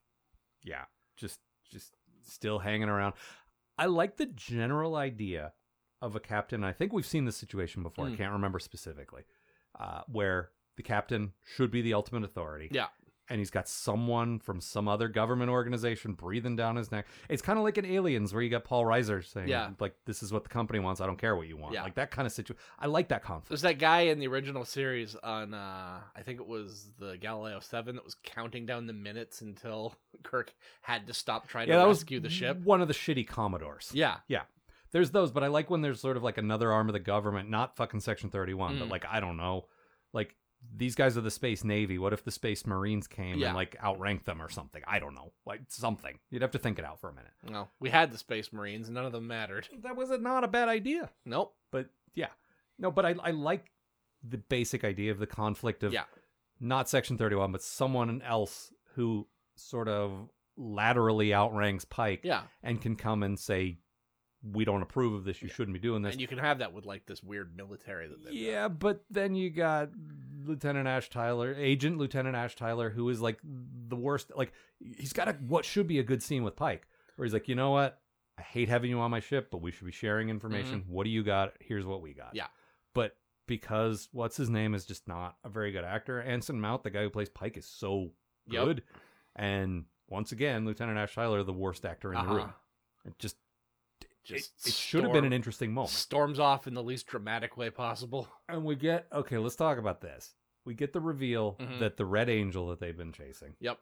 Yeah, 0.63 0.86
just 1.17 1.39
just 1.72 1.93
still 2.26 2.60
hanging 2.60 2.88
around. 2.89 3.13
I 3.78 3.88
like 3.88 4.15
the 4.17 4.28
general 4.28 4.95
idea 4.95 5.54
of 6.02 6.15
a 6.15 6.19
captain. 6.22 6.63
I 6.63 6.72
think 6.72 6.93
we've 6.93 7.06
seen 7.06 7.26
this 7.26 7.36
situation 7.38 7.84
before. 7.84 8.06
I 8.08 8.12
Mm. 8.12 8.17
can't 8.17 8.34
remember 8.34 8.60
specifically, 8.60 9.24
uh, 9.78 10.02
where 10.08 10.52
the 10.78 10.84
captain 10.84 11.34
should 11.56 11.69
be 11.72 11.82
the 11.82 11.93
ultimate 11.93 12.24
authority. 12.24 12.69
Yeah. 12.72 12.88
And 13.30 13.39
he's 13.39 13.50
got 13.52 13.68
someone 13.68 14.39
from 14.39 14.60
some 14.60 14.88
other 14.88 15.08
government 15.08 15.50
organization 15.52 16.13
breathing 16.13 16.56
down 16.56 16.76
his 16.76 16.92
neck. 16.92 17.06
It's 17.30 17.42
kind 17.42 17.58
of 17.60 17.63
like 17.63 17.78
in 17.78 17.86
Aliens, 17.86 18.34
where 18.34 18.42
you 18.42 18.50
got 18.50 18.63
Paul 18.63 18.84
Reiser 18.86 19.24
saying, 19.26 19.48
Yeah. 19.48 19.72
like 19.80 19.94
this 20.06 20.24
is 20.24 20.34
what 20.34 20.44
the 20.44 20.50
company 20.50 20.80
wants. 20.80 21.00
I 21.02 21.06
don't 21.06 21.18
care 21.18 21.36
what 21.36 21.48
you 21.48 21.58
want." 21.58 21.74
Yeah. 21.74 21.84
Like 21.84 21.96
that 21.96 22.12
kind 22.12 22.26
of 22.26 22.32
situation. 22.32 22.62
I 22.80 22.88
like 22.88 23.10
that 23.10 23.24
conflict. 23.24 23.50
There's 23.50 23.62
that 23.62 23.80
guy 23.80 24.02
in 24.02 24.20
the 24.20 24.28
original 24.28 24.65
series 24.65 25.15
on 25.18 25.54
uh 25.54 26.00
I 26.15 26.22
think 26.24 26.39
it 26.39 26.48
was 26.48 26.89
the 27.00 27.18
Galileo 27.18 27.60
7 27.60 27.96
that 27.96 28.04
was 28.06 28.15
counting 28.24 28.65
down 28.65 28.88
the 28.88 28.94
minutes 28.94 29.42
until 29.42 29.96
Kirk 30.24 30.54
had 30.82 31.08
to 31.08 31.13
stop 31.13 31.48
trying 31.48 31.68
yeah, 31.70 31.82
to 31.84 31.88
rescue 31.88 32.20
the 32.20 32.30
ship. 32.30 32.58
One 32.63 32.82
of 32.82 32.88
the 32.88 32.94
shitty 32.94 33.28
Commodores. 33.28 33.92
Yeah. 33.94 34.18
Yeah. 34.28 34.44
There's 34.92 35.12
those, 35.12 35.32
but 35.32 35.44
I 35.44 35.48
like 35.48 35.70
when 35.70 35.82
there's 35.82 36.00
sort 36.02 36.18
of 36.18 36.24
like 36.24 36.39
another 36.39 36.72
arm 36.72 36.89
of 36.89 36.94
the 36.94 37.00
government, 37.00 37.48
not 37.50 37.76
fucking 37.76 38.00
Section 38.00 38.32
31, 38.32 38.80
but 38.80 38.88
Mm. 38.88 38.92
like, 38.92 39.06
I 39.06 39.20
don't 39.20 39.38
know. 39.38 39.65
Like, 40.13 40.36
these 40.76 40.95
guys 40.95 41.17
are 41.17 41.22
the 41.22 41.32
Space 41.32 41.63
Navy. 41.63 41.98
What 41.98 42.13
if 42.13 42.24
the 42.24 42.32
Space 42.32 42.65
Marines 42.65 43.08
came 43.08 43.38
Yeah. 43.39 43.48
and 43.48 43.56
like 43.56 43.76
outranked 43.82 44.26
them 44.26 44.41
or 44.41 44.50
something? 44.50 44.82
I 44.88 45.00
don't 45.00 45.13
know. 45.15 45.32
Like, 45.45 45.62
something. 45.67 46.19
You'd 46.30 46.41
have 46.41 46.52
to 46.52 46.60
think 46.60 46.80
it 46.80 46.86
out 46.86 47.00
for 47.00 47.10
a 47.10 47.13
minute. 47.13 47.32
No, 47.50 47.69
we 47.80 47.89
had 47.89 48.12
the 48.12 48.17
Space 48.17 48.52
Marines 48.54 48.89
none 48.89 49.06
of 49.06 49.12
them 49.12 49.28
mattered. 49.28 49.67
That 49.84 49.95
was 49.95 50.10
not 50.10 50.43
a 50.43 50.48
bad 50.48 50.67
idea. 50.69 51.10
Nope. 51.26 51.56
But 51.72 51.89
yeah. 52.15 52.28
No, 52.78 52.91
but 52.91 53.06
I, 53.06 53.15
I 53.24 53.32
like 53.32 53.72
the 54.24 54.38
basic 54.38 54.84
idea 54.84 55.12
of 55.12 55.19
the 55.19 55.28
conflict 55.28 55.84
of 55.84 55.93
Yeah. 55.93 56.04
not 56.60 56.89
Section 56.89 57.17
31, 57.17 57.52
but 57.52 57.62
someone 57.62 58.22
else 58.22 58.72
who 58.95 59.28
sort 59.56 59.88
of 59.88 60.30
laterally 60.58 61.34
outranks 61.34 61.86
Pike 61.86 62.22
Yeah. 62.24 62.43
and 62.63 62.82
can 62.82 62.95
come 62.98 63.24
and 63.24 63.39
say, 63.39 63.80
we 64.41 64.63
don't 64.65 64.82
approve 64.82 65.13
of 65.13 65.23
this. 65.25 65.41
You 65.41 65.47
Yeah. 65.49 65.54
shouldn't 65.54 65.73
be 65.73 65.80
doing 65.80 66.02
this. 66.02 66.13
And 66.13 66.21
you 66.21 66.28
can 66.28 66.38
have 66.38 66.60
that 66.60 66.71
with 66.73 66.86
like 66.86 67.06
this 67.06 67.21
weird 67.21 67.56
military 67.56 68.08
that 68.08 68.23
got. 68.23 68.34
Yeah, 68.34 68.67
but 68.69 69.04
then 69.10 69.36
you 69.36 69.49
got 69.49 69.89
Lieutenant 70.45 70.88
Ash 70.88 71.10
Tyler, 71.10 71.54
Agent 71.56 71.97
Lieutenant 71.97 72.36
Ash 72.36 72.56
Tyler, 72.56 72.89
who 72.89 73.10
is 73.10 73.19
like 73.21 73.39
the 73.43 73.95
worst. 73.97 74.32
Like 74.36 74.54
he's 74.80 75.13
got 75.13 75.28
a 75.28 75.34
what 75.34 75.65
should 75.65 75.88
be 75.88 75.99
a 75.99 76.04
good 76.04 76.23
scene 76.23 76.43
with 76.43 76.56
Pike, 76.56 76.88
where 77.15 77.25
he's 77.25 77.34
like, 77.34 77.47
you 77.49 77.56
know 77.56 77.71
what, 77.71 78.02
I 78.38 78.41
hate 78.43 78.69
having 78.69 78.89
you 78.89 78.99
on 78.99 79.12
my 79.12 79.19
ship, 79.19 79.49
but 79.52 79.62
we 79.62 79.71
should 79.71 79.86
be 79.86 79.91
sharing 79.91 80.30
information. 80.30 80.86
What 80.88 81.04
do 81.04 81.10
you 81.10 81.23
got? 81.23 81.54
Here's 81.60 81.86
what 81.86 82.02
we 82.02 82.13
got. 82.13 82.28
Mm-hmm. 82.28 82.38
Yeah. 82.38 82.47
But 82.93 83.17
because 83.45 84.08
what's 84.13 84.38
his 84.38 84.49
name 84.49 84.73
is 84.73 84.86
just 84.86 85.08
not 85.08 85.36
a 85.43 85.49
very 85.49 85.71
good 85.73 85.84
actor, 85.84 86.21
Anson 86.21 86.62
Mount, 86.62 86.84
the 86.84 86.89
guy 86.91 87.02
who 87.04 87.10
plays 87.10 87.30
Pike, 87.30 87.58
is 87.58 87.65
so 87.67 88.12
Yep. 88.47 88.65
good, 88.65 88.84
and 89.36 89.86
once 90.08 90.32
again, 90.32 90.65
Lieutenant 90.65 90.97
Ash 90.97 91.13
Tyler, 91.13 91.43
the 91.43 91.52
worst 91.54 91.86
actor 91.86 92.12
in 92.13 92.17
Uh-huh. 92.17 92.30
the 92.30 92.36
room. 92.36 92.54
It 93.06 93.19
just 93.19 93.38
Just 94.23 94.51
it, 94.65 94.69
it 94.69 94.73
should 94.73 95.03
have 95.03 95.13
been 95.13 95.25
an 95.25 95.34
interesting 95.34 95.73
moment. 95.73 95.91
storms 95.91 96.39
off 96.39 96.67
in 96.67 96.73
the 96.73 96.84
least 96.84 97.08
dramatic 97.08 97.58
way 97.58 97.69
possible. 97.69 98.27
And 98.49 98.63
we 98.65 98.75
get 98.75 99.08
okay, 99.13 99.38
let's 99.38 99.55
talk 99.55 99.77
about 99.77 100.01
this. 100.01 100.34
We 100.65 100.73
get 100.73 100.93
the 100.93 100.99
reveal 101.01 101.55
Mhm. 101.60 101.79
that 101.79 101.97
the 101.97 102.05
Red 102.05 102.29
Angel 102.29 102.67
that 102.67 102.79
they've 102.79 102.97
been 102.97 103.13
chasing 103.13 103.55
Yep. 103.60 103.79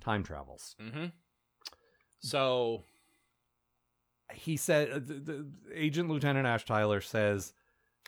time 0.00 0.22
travels. 0.22 0.74
Mm-hmm. 0.80 1.06
So 2.20 2.82
He 4.32 4.56
said, 4.56 4.90
uh, 4.90 4.94
the, 5.00 5.14
the 5.14 5.46
Agent 5.74 6.08
Lieutenant 6.08 6.46
Ash 6.46 6.64
Tyler 6.64 7.00
says 7.00 7.52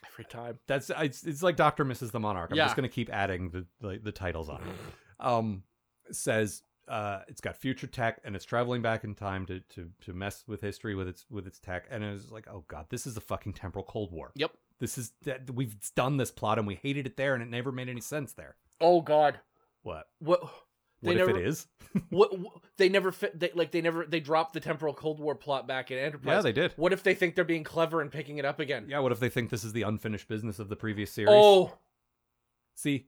every 0.05 0.25
time. 0.25 0.59
that's 0.67 0.89
it's, 0.89 1.23
it's 1.25 1.43
like 1.43 1.55
Doctor 1.55 1.83
Mrs. 1.85 2.11
the 2.11 2.19
Monarch. 2.19 2.51
I'm 2.51 2.57
Yeah. 2.57 2.65
just 2.65 2.75
going 2.75 2.87
to 2.87 2.93
keep 2.93 3.09
adding 3.11 3.49
the, 3.49 3.65
the 3.81 3.99
the 4.03 4.11
titles 4.11 4.49
on 4.49 4.61
it. 4.61 4.75
Um, 5.19 5.63
says 6.11 6.63
uh, 6.87 7.21
it's 7.27 7.41
got 7.41 7.55
future 7.55 7.87
tech 7.87 8.19
and 8.23 8.35
it's 8.35 8.45
traveling 8.45 8.81
back 8.81 9.03
in 9.03 9.15
time 9.15 9.45
to 9.47 9.59
to 9.75 9.89
to 10.01 10.13
mess 10.13 10.43
with 10.47 10.61
history 10.61 10.95
with 10.95 11.07
its 11.07 11.25
with 11.29 11.47
its 11.47 11.59
tech. 11.59 11.85
And 11.89 12.03
it 12.03 12.11
was 12.11 12.31
like, 12.31 12.47
oh 12.49 12.63
god, 12.67 12.87
this 12.89 13.05
is 13.07 13.15
a 13.17 13.21
fucking 13.21 13.53
temporal 13.53 13.85
Cold 13.85 14.11
War. 14.11 14.31
Yep. 14.35 14.51
This 14.79 14.97
is 14.97 15.13
that 15.23 15.49
we've 15.51 15.75
done 15.95 16.17
this 16.17 16.31
plot 16.31 16.57
and 16.57 16.67
we 16.67 16.75
hated 16.75 17.05
it 17.07 17.15
there 17.17 17.33
and 17.33 17.41
it 17.43 17.49
never 17.49 17.71
made 17.71 17.89
any 17.89 18.01
sense 18.01 18.33
there. 18.33 18.55
Oh 18.81 19.01
God. 19.01 19.39
What? 19.83 20.07
What? 20.19 20.41
What 20.41 21.15
They 21.15 21.21
if 21.21 21.27
never- 21.27 21.39
it 21.39 21.47
is? 21.47 21.67
What? 22.09 22.39
what 22.39 22.53
they 22.77 22.89
never 22.89 23.11
fit. 23.11 23.39
They, 23.39 23.51
like 23.53 23.69
they 23.71 23.81
never. 23.81 24.03
They 24.05 24.19
dropped 24.19 24.53
the 24.53 24.59
temporal 24.59 24.93
Cold 24.95 25.19
War 25.19 25.35
plot 25.35 25.67
back 25.67 25.91
in 25.91 25.97
Enterprise. 25.99 26.37
Yeah, 26.37 26.41
they 26.41 26.51
did. 26.53 26.73
What 26.75 26.91
if 26.91 27.03
they 27.03 27.13
think 27.13 27.35
they're 27.35 27.43
being 27.43 27.63
clever 27.63 28.01
and 28.01 28.11
picking 28.11 28.37
it 28.39 28.45
up 28.45 28.59
again? 28.59 28.85
Yeah, 28.89 28.99
what 28.99 29.11
if 29.11 29.19
they 29.19 29.29
think 29.29 29.49
this 29.51 29.63
is 29.63 29.73
the 29.73 29.83
unfinished 29.83 30.27
business 30.27 30.57
of 30.59 30.69
the 30.69 30.75
previous 30.75 31.11
series? 31.11 31.29
Oh. 31.31 31.71
see, 32.75 33.05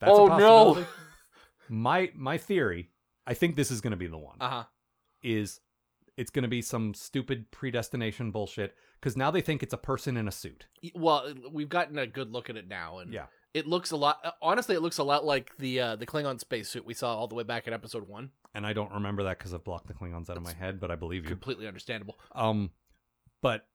that's 0.00 0.10
Oh, 0.12 0.26
a 0.32 0.38
no. 0.38 0.86
my 1.68 2.10
my 2.14 2.36
theory, 2.38 2.90
I 3.26 3.34
think 3.34 3.56
this 3.56 3.70
is 3.70 3.80
going 3.80 3.90
to 3.92 3.96
be 3.96 4.06
the 4.06 4.18
one. 4.18 4.36
Uh 4.40 4.48
huh. 4.48 4.64
Is 5.22 5.60
it's 6.16 6.30
going 6.30 6.44
to 6.44 6.48
be 6.48 6.62
some 6.62 6.94
stupid 6.94 7.50
predestination 7.50 8.30
bullshit 8.30 8.74
because 9.00 9.16
now 9.16 9.30
they 9.30 9.40
think 9.40 9.62
it's 9.62 9.74
a 9.74 9.78
person 9.78 10.16
in 10.16 10.26
a 10.28 10.32
suit. 10.32 10.66
Well, 10.94 11.34
we've 11.52 11.68
gotten 11.68 11.98
a 11.98 12.06
good 12.06 12.32
look 12.32 12.48
at 12.48 12.56
it 12.56 12.66
now, 12.68 12.98
and 12.98 13.12
Yeah. 13.12 13.26
it 13.52 13.66
looks 13.66 13.90
a 13.90 13.96
lot. 13.96 14.20
uh, 14.24 14.30
Honestly, 14.40 14.74
it 14.76 14.80
looks 14.80 14.98
a 14.98 15.04
lot 15.04 15.24
like 15.24 15.56
the 15.58 15.80
uh, 15.80 15.96
the 15.96 16.06
Klingon 16.06 16.38
spacesuit 16.40 16.86
we 16.86 16.94
saw 16.94 17.14
all 17.16 17.26
the 17.28 17.34
way 17.34 17.42
back 17.42 17.66
in 17.66 17.74
episode 17.74 18.08
one. 18.08 18.30
And 18.54 18.66
I 18.66 18.72
don't 18.72 18.92
remember 18.92 19.24
that 19.24 19.38
because 19.38 19.52
I've 19.52 19.64
blocked 19.64 19.88
the 19.88 19.94
Klingons 19.94 20.30
out 20.30 20.38
of 20.38 20.42
my 20.42 20.54
head, 20.54 20.80
but 20.80 20.90
I 20.90 20.94
believe 20.96 21.24
you. 21.24 21.28
Completely 21.28 21.66
understandable. 21.66 22.18
Um, 22.34 22.70
but 23.42 23.66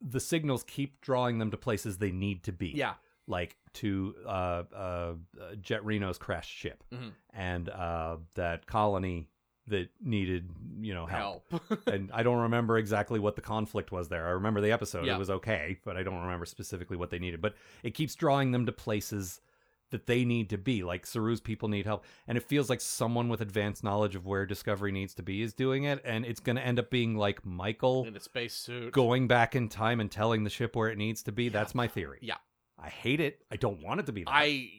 the 0.00 0.20
signals 0.20 0.64
keep 0.64 1.00
drawing 1.02 1.38
them 1.38 1.50
to 1.50 1.56
places 1.58 1.98
they 1.98 2.10
need 2.12 2.42
to 2.44 2.52
be. 2.52 2.68
Yeah. 2.68 2.94
Like 3.26 3.56
to 3.74 4.14
uh, 4.26 4.28
uh, 4.28 4.74
uh, 4.76 5.14
Jet 5.60 5.84
Reno's 5.84 6.18
crashed 6.18 6.50
ship 6.50 6.82
Mhm. 6.92 7.12
and 7.32 7.68
uh, 7.68 8.16
that 8.34 8.66
colony 8.66 9.28
that 9.68 9.88
needed 10.02 10.50
you 10.80 10.92
know 10.92 11.06
help. 11.06 11.44
Help. 11.50 11.62
and 11.86 12.10
I 12.12 12.22
don't 12.24 12.42
remember 12.42 12.78
exactly 12.78 13.20
what 13.20 13.36
the 13.36 13.42
conflict 13.42 13.92
was 13.92 14.08
there. 14.08 14.26
I 14.26 14.30
remember 14.30 14.60
the 14.60 14.72
episode; 14.72 15.06
Yeah. 15.06 15.14
it 15.14 15.18
was 15.18 15.30
okay, 15.30 15.78
but 15.84 15.96
I 15.96 16.02
don't 16.02 16.20
remember 16.22 16.46
specifically 16.46 16.96
what 16.96 17.10
they 17.10 17.18
needed. 17.20 17.40
But 17.40 17.54
it 17.84 17.92
keeps 17.94 18.14
drawing 18.16 18.50
them 18.50 18.66
to 18.66 18.72
places 18.72 19.40
that 19.90 20.06
they 20.06 20.24
need 20.24 20.48
to 20.50 20.58
be. 20.58 20.82
Like 20.82 21.04
Saru's 21.06 21.40
people 21.40 21.68
need 21.68 21.84
help, 21.86 22.04
and 22.26 22.36
it 22.36 22.42
feels 22.42 22.68
like 22.70 22.80
someone 22.80 23.28
with 23.28 23.40
advanced 23.40 23.84
knowledge 23.84 24.16
of 24.16 24.26
where 24.26 24.46
Discovery 24.46 24.90
needs 24.90 25.14
to 25.14 25.22
be 25.22 25.42
is 25.42 25.52
doing 25.54 25.84
it, 25.84 26.00
and 26.04 26.24
it's 26.26 26.40
going 26.40 26.56
to 26.56 26.62
end 26.66 26.78
up 26.80 26.90
being 26.90 27.14
like 27.16 27.44
Michael 27.46 28.04
in 28.04 28.16
a 28.16 28.20
spacesuit. 28.20 28.92
going 28.92 29.28
back 29.28 29.54
in 29.54 29.68
time 29.68 30.00
and 30.00 30.10
telling 30.10 30.42
the 30.44 30.50
ship 30.50 30.74
where 30.74 30.88
it 30.88 30.98
needs 30.98 31.22
to 31.24 31.30
be. 31.32 31.48
That's 31.50 31.74
my 31.74 31.86
theory. 31.86 32.18
Yeah. 32.20 32.38
I 32.82 32.88
hate 32.88 33.20
it. 33.20 33.40
I 33.50 33.56
don't 33.56 33.82
want 33.82 34.00
it 34.00 34.06
to 34.06 34.12
be 34.12 34.24
that. 34.24 34.30
I. 34.32 34.70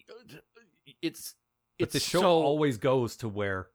It's. 1.02 1.36
but 1.80 1.84
It's 1.86 1.94
the 1.94 2.00
show 2.00 2.22
so. 2.22 2.30
always 2.32 2.78
goes 2.78 3.16
to 3.18 3.30
where. 3.30 3.68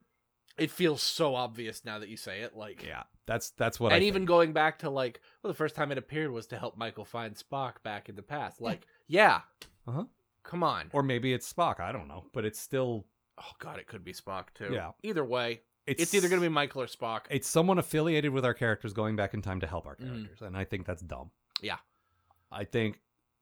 it 0.59 0.71
feels 0.71 1.03
so 1.03 1.35
obvious 1.35 1.85
now 1.85 1.99
that 1.99 2.09
you 2.09 2.17
say 2.17 2.41
it. 2.41 2.55
Like. 2.57 2.85
Yeah, 2.87 3.05
that's 3.27 3.51
that's 3.51 3.81
what. 3.81 3.93
I 3.93 3.97
And 3.97 4.05
I 4.05 4.07
even 4.07 4.23
think. 4.23 4.29
going 4.29 4.53
back 4.53 4.81
to 4.81 4.91
like, 4.91 5.21
well, 5.43 5.51
the 5.53 5.57
first 5.57 5.75
time 5.75 5.91
it 5.93 5.99
appeared 5.99 6.31
was 6.31 6.47
to 6.49 6.59
help 6.59 6.77
Michael 6.77 7.05
find 7.05 7.35
Spock 7.35 7.83
back 7.83 8.09
in 8.09 8.17
the 8.17 8.23
past. 8.23 8.61
Like, 8.61 8.87
yeah. 9.07 9.41
Uh-huh. 9.87 10.05
Come 10.45 10.63
on. 10.63 10.89
or 10.93 11.03
maybe 11.03 11.33
it's 11.33 11.51
Spock. 11.53 11.81
I 11.81 11.93
don't 11.93 12.09
know, 12.09 12.25
but 12.33 12.45
it's 12.45 12.59
still. 12.61 13.07
Oh 13.39 13.53
God, 13.59 13.79
it 13.79 13.87
could 13.87 14.05
be 14.05 14.13
Spock 14.13 14.47
too. 14.55 14.71
Yeah. 14.73 14.91
Either 15.03 15.25
way, 15.25 15.61
It's, 15.87 16.03
it's, 16.03 16.15
either 16.15 16.29
going 16.29 16.41
to 16.41 16.45
be 16.49 16.53
Michael 16.53 16.83
or 16.83 16.87
Spock. 16.87 17.23
It's 17.31 17.47
someone 17.47 17.79
affiliated 17.79 18.33
with 18.33 18.45
our 18.45 18.55
characters 18.55 18.93
going 18.93 19.15
back 19.15 19.33
in 19.35 19.43
time 19.43 19.61
to 19.61 19.67
help 19.67 19.87
our 19.87 19.95
characters, 19.95 20.41
and 20.43 20.57
I 20.57 20.65
think 20.65 20.87
that's 20.87 21.03
dumb. 21.03 21.31
Yeah. 21.63 21.77
I 22.51 22.65
think 22.65 22.99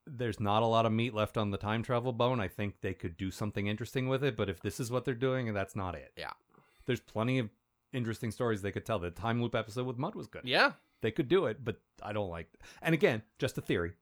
there's 0.07 0.41
not 0.41 0.63
a 0.63 0.67
lot 0.67 0.87
of 0.87 0.93
meat 0.93 1.15
left 1.15 1.37
on 1.37 1.51
the 1.51 1.59
time 1.59 1.83
travel 1.83 2.13
bone. 2.13 2.41
I 2.41 2.49
think 2.49 2.81
they 2.81 2.95
could 2.95 3.17
do 3.17 3.31
something 3.31 3.67
interesting 3.67 4.09
with 4.09 4.23
it, 4.23 4.37
but 4.37 4.49
if 4.49 4.61
this 4.61 4.79
is 4.81 4.91
what 4.91 5.05
they're 5.05 5.15
doing, 5.15 5.53
that's 5.53 5.77
not 5.77 5.95
it. 5.95 6.13
Yeah. 6.17 6.33
There's 6.87 7.01
plenty 7.01 7.39
of 7.39 7.51
interesting 7.93 8.31
stories 8.31 8.63
they 8.63 8.73
could 8.73 8.87
tell. 8.87 8.99
The 8.99 9.11
time 9.11 9.43
loop 9.43 9.55
episode 9.55 9.87
with 9.87 9.99
Mudd 9.99 10.15
was 10.15 10.29
good. 10.29 10.43
Yeah. 10.45 10.73
They 11.03 11.11
could 11.11 11.29
do 11.29 11.47
it, 11.47 11.65
but 11.65 11.81
I 12.03 12.13
don't 12.13 12.31
like. 12.31 12.49
And 12.81 12.95
again, 12.95 13.23
just 13.39 13.59
a 13.59 13.61
theory. 13.61 13.93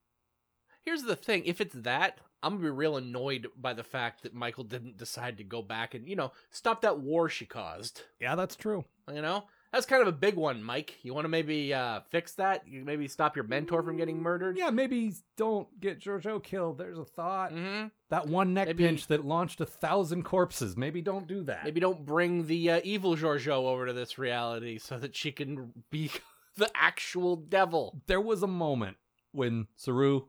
Here's 0.83 1.03
the 1.03 1.15
thing: 1.15 1.43
if 1.45 1.59
it's 1.59 1.75
that, 1.79 2.19
I'm 2.43 2.53
gonna 2.53 2.63
be 2.65 2.69
real 2.69 2.95
annoyed 2.95 3.47
by 3.57 3.73
the 3.73 3.83
fact 3.83 4.21
that 4.21 4.35
Michael 4.35 4.63
didn't 4.63 4.97
decide 4.97 5.37
to 5.37 5.43
go 5.43 5.63
back 5.63 5.95
and 5.95 6.07
you 6.07 6.15
know 6.15 6.31
stop 6.51 6.81
that 6.81 6.99
war 6.99 7.27
she 7.27 7.45
caused. 7.45 8.03
Yeah, 8.19 8.35
that's 8.35 8.55
true. 8.55 8.85
You 9.11 9.21
know, 9.21 9.45
That's 9.75 9.85
kind 9.85 10.01
of 10.01 10.07
a 10.07 10.13
big 10.13 10.35
one, 10.35 10.63
Mike. 10.63 10.95
You 11.03 11.13
want 11.13 11.25
to 11.25 11.29
maybe 11.29 11.73
uh, 11.73 11.99
fix 12.09 12.31
that? 12.35 12.65
You 12.65 12.85
maybe 12.85 13.09
stop 13.09 13.35
your 13.35 13.43
mentor 13.43 13.83
from 13.83 13.97
getting 13.97 14.21
murdered? 14.21 14.57
Yeah, 14.57 14.69
maybe 14.69 15.13
don't 15.35 15.67
get 15.81 15.99
Georgiou 15.99 16.41
killed. 16.41 16.77
There's 16.77 16.97
a 16.97 17.03
thought. 17.03 17.51
Mm-hmm. 17.51 17.87
That 18.09 18.27
one 18.27 18.53
neck 18.53 18.67
Maybe- 18.67 18.85
pinch 18.85 19.07
that 19.07 19.25
launched 19.25 19.59
a 19.59 19.65
thousand 19.65 20.23
corpses. 20.23 20.77
Maybe 20.77 21.01
don't 21.01 21.27
do 21.27 21.43
that. 21.43 21.65
Maybe 21.65 21.81
don't 21.81 22.05
bring 22.05 22.47
the 22.47 22.71
uh, 22.71 22.81
evil 22.85 23.17
Georgiou 23.17 23.65
over 23.65 23.85
to 23.85 23.91
this 23.93 24.17
reality 24.17 24.77
so 24.79 24.97
that 24.97 25.13
she 25.13 25.33
can 25.33 25.73
be 25.91 26.09
the 26.55 26.71
actual 26.73 27.35
devil. 27.35 28.01
there 28.07 28.21
was 28.21 28.43
a 28.43 28.47
moment 28.47 28.95
when 29.33 29.67
Saru 29.75 30.21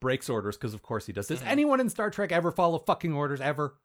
breaks 0.00 0.30
orders 0.30 0.56
because, 0.56 0.72
of 0.72 0.80
course, 0.80 1.04
he 1.04 1.12
does. 1.12 1.26
Does 1.28 1.40
Mhm. 1.42 1.48
anyone 1.48 1.80
in 1.80 1.90
Star 1.90 2.08
Trek 2.08 2.32
ever 2.32 2.50
follow 2.50 2.78
fucking 2.78 3.12
orders 3.12 3.42
ever? 3.42 3.76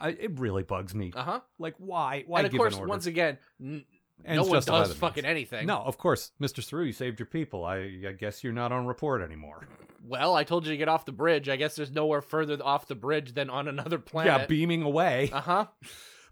I, 0.00 0.10
it 0.10 0.38
really 0.38 0.62
bugs 0.62 0.94
me. 0.94 1.12
Uh 1.14 1.22
huh. 1.24 1.40
Like, 1.58 1.74
why? 1.78 2.22
Why 2.26 2.40
And 2.40 2.46
of 2.46 2.56
course, 2.56 2.76
once 2.76 3.06
again, 3.06 3.38
n- 3.60 3.84
And 4.24 4.36
no 4.36 4.44
one 4.44 4.62
does 4.62 4.90
in 4.90 4.96
fucking 4.96 5.22
means. 5.22 5.30
anything. 5.30 5.66
No, 5.66 5.78
of 5.78 5.96
course, 5.96 6.32
Mr. 6.40 6.62
Saru, 6.62 6.84
you 6.84 6.92
saved 6.92 7.18
your 7.20 7.26
people. 7.26 7.64
I, 7.64 7.76
I 8.08 8.12
guess 8.18 8.42
you're 8.44 8.52
not 8.52 8.72
on 8.72 8.86
report 8.86 9.22
anymore. 9.22 9.66
Well, 10.04 10.34
I 10.34 10.44
told 10.44 10.66
you 10.66 10.72
to 10.72 10.76
get 10.76 10.88
off 10.88 11.04
the 11.04 11.12
bridge. 11.12 11.48
I 11.48 11.56
guess 11.56 11.76
there's 11.76 11.90
nowhere 11.90 12.20
further 12.20 12.58
off 12.62 12.88
the 12.88 12.94
bridge 12.94 13.34
than 13.34 13.48
on 13.50 13.68
another 13.68 13.98
planet. 13.98 14.32
Yeah, 14.40 14.46
beaming 14.46 14.82
away. 14.82 15.30
uh 15.32 15.40
huh. 15.40 15.66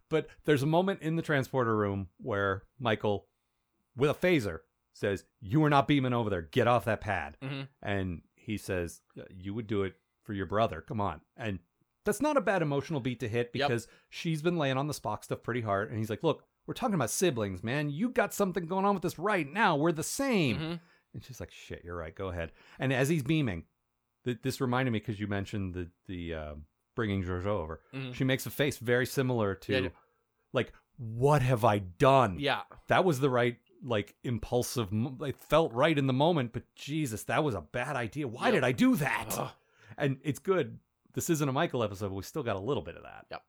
But 0.09 0.29
there's 0.44 0.62
a 0.62 0.66
moment 0.66 1.03
in 1.03 1.16
the 1.16 1.22
transporter 1.22 1.77
room 1.77 2.09
where 2.18 2.62
Michael, 2.79 3.27
with 3.96 4.09
a 4.11 4.14
phaser, 4.14 4.61
says, 4.92 5.25
You 5.40 5.64
are 5.64 5.70
not 5.70 5.88
beaming 5.88 6.12
over 6.12 6.31
there. 6.31 6.42
Get 6.42 6.68
off 6.68 6.85
that 6.85 7.01
pad. 7.01 7.37
Mhm. 7.42 7.66
And 7.83 8.22
he 8.37 8.57
says, 8.57 9.01
You 9.31 9.53
would 9.55 9.66
do 9.66 9.83
it 9.83 9.94
for 10.22 10.33
your 10.33 10.46
brother. 10.46 10.81
Come 10.81 11.01
on. 11.01 11.22
And 11.37 11.59
that's 12.05 12.20
not 12.22 12.37
a 12.37 12.40
bad 12.40 12.62
emotional 12.62 13.01
beat 13.01 13.18
to 13.20 13.29
hit 13.29 13.51
Yep. 13.53 13.68
because 13.68 13.88
she's 14.09 14.42
been 14.42 14.59
laying 14.59 14.77
on 14.77 14.87
the 14.87 14.94
Spock 14.94 15.25
stuff 15.25 15.42
pretty 15.42 15.62
hard. 15.62 15.88
And 15.90 15.99
he's 15.99 16.09
like, 16.11 16.22
Look, 16.22 16.44
we're 16.66 16.74
talking 16.74 16.94
about 16.94 17.11
siblings, 17.11 17.62
man. 17.62 17.90
You 17.90 18.09
got 18.11 18.35
something 18.35 18.66
going 18.66 18.85
on 18.85 18.94
with 18.94 19.02
this 19.02 19.18
right 19.18 19.50
now. 19.50 19.76
We're 19.76 19.92
the 19.92 20.02
same. 20.02 20.57
Mhm. 20.59 20.81
And 21.14 21.24
she's 21.24 21.40
like, 21.40 21.50
"Shit, 21.50 21.83
you're 21.85 21.96
right. 21.96 22.14
Go 22.14 22.29
ahead." 22.29 22.52
And 22.79 22.92
as 22.92 23.09
he's 23.09 23.22
beaming, 23.22 23.64
th- 24.24 24.38
this 24.42 24.61
reminded 24.61 24.90
me 24.90 24.98
because 24.98 25.18
you 25.20 25.26
mentioned 25.26 25.74
the 25.74 25.88
the 26.07 26.35
uh, 26.35 26.55
bringing 26.94 27.22
Georgiou 27.22 27.46
over. 27.46 27.81
Mhm. 27.94 28.14
She 28.14 28.24
makes 28.24 28.46
a 28.46 28.50
face 28.50 28.79
very 28.79 29.07
similar 29.07 29.55
to, 29.55 29.72
Yeah, 29.72 29.79
yeah. 29.81 29.88
like, 30.52 30.72
"What 30.96 31.42
have 31.42 31.64
I 31.64 31.79
done?" 31.79 32.38
Yeah. 32.38 32.62
that 32.88 33.05
was 33.05 33.20
the 33.20 33.31
right 33.31 33.59
like 33.83 34.16
impulsive. 34.24 34.88
It 35.20 35.37
felt 35.37 35.72
right 35.72 35.96
in 35.96 36.07
the 36.07 36.12
moment, 36.12 36.52
but 36.52 36.62
Jesus, 36.74 37.24
that 37.24 37.44
was 37.44 37.55
a 37.55 37.61
bad 37.61 37.94
idea. 37.94 38.26
Why 38.26 38.50
did 38.50 38.64
I 38.64 38.72
do 38.72 38.96
that? 38.96 39.35
Ugh. 39.38 39.50
And 39.98 40.18
it's 40.24 40.38
good. 40.38 40.79
This 41.12 41.31
isn't 41.31 41.48
a 41.48 41.52
Michael 41.52 41.83
episode, 41.83 42.09
but 42.09 42.14
we 42.14 42.22
still 42.22 42.42
got 42.42 42.57
a 42.57 42.61
little 42.61 42.83
bit 42.83 42.96
of 42.96 43.02
that. 43.05 43.26
Yep. 43.31 43.42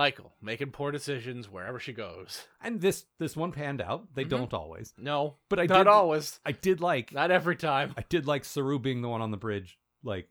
Michael 0.00 0.32
making 0.40 0.70
poor 0.70 0.90
decisions 0.90 1.50
wherever 1.50 1.78
she 1.78 1.92
goes. 1.92 2.46
And 2.62 2.80
this 2.80 3.04
this 3.18 3.36
one 3.36 3.52
panned 3.52 3.82
out. 3.82 4.14
They 4.14 4.24
Mhm. 4.24 4.30
don't 4.30 4.54
always, 4.54 4.94
No, 4.96 5.36
but 5.50 5.58
I 5.60 5.66
not 5.66 5.78
did. 5.84 5.86
always. 5.88 6.40
I 6.46 6.52
did 6.52 6.80
like. 6.80 7.12
Not 7.12 7.30
every 7.30 7.54
time. 7.56 7.92
I 7.98 8.02
did 8.08 8.26
like 8.26 8.46
Saru 8.46 8.78
being 8.78 9.02
the 9.02 9.08
one 9.10 9.20
on 9.20 9.30
the 9.30 9.36
bridge, 9.36 9.78
like 10.02 10.30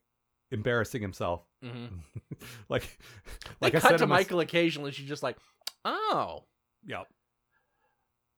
embarrassing 0.49 1.03
himself. 1.03 1.45
hmm 1.62 1.86
like, 2.69 2.82
They 2.82 3.55
like 3.62 3.75
I 3.75 3.79
cut 3.79 3.89
said 3.91 3.97
to 3.97 4.03
in 4.05 4.10
my- 4.10 4.15
Michael 4.17 4.39
occasionally. 4.39 4.91
She's 4.91 5.08
just 5.08 5.21
like, 5.21 5.38
"Oh, 5.86 6.45
yep. 6.84 7.08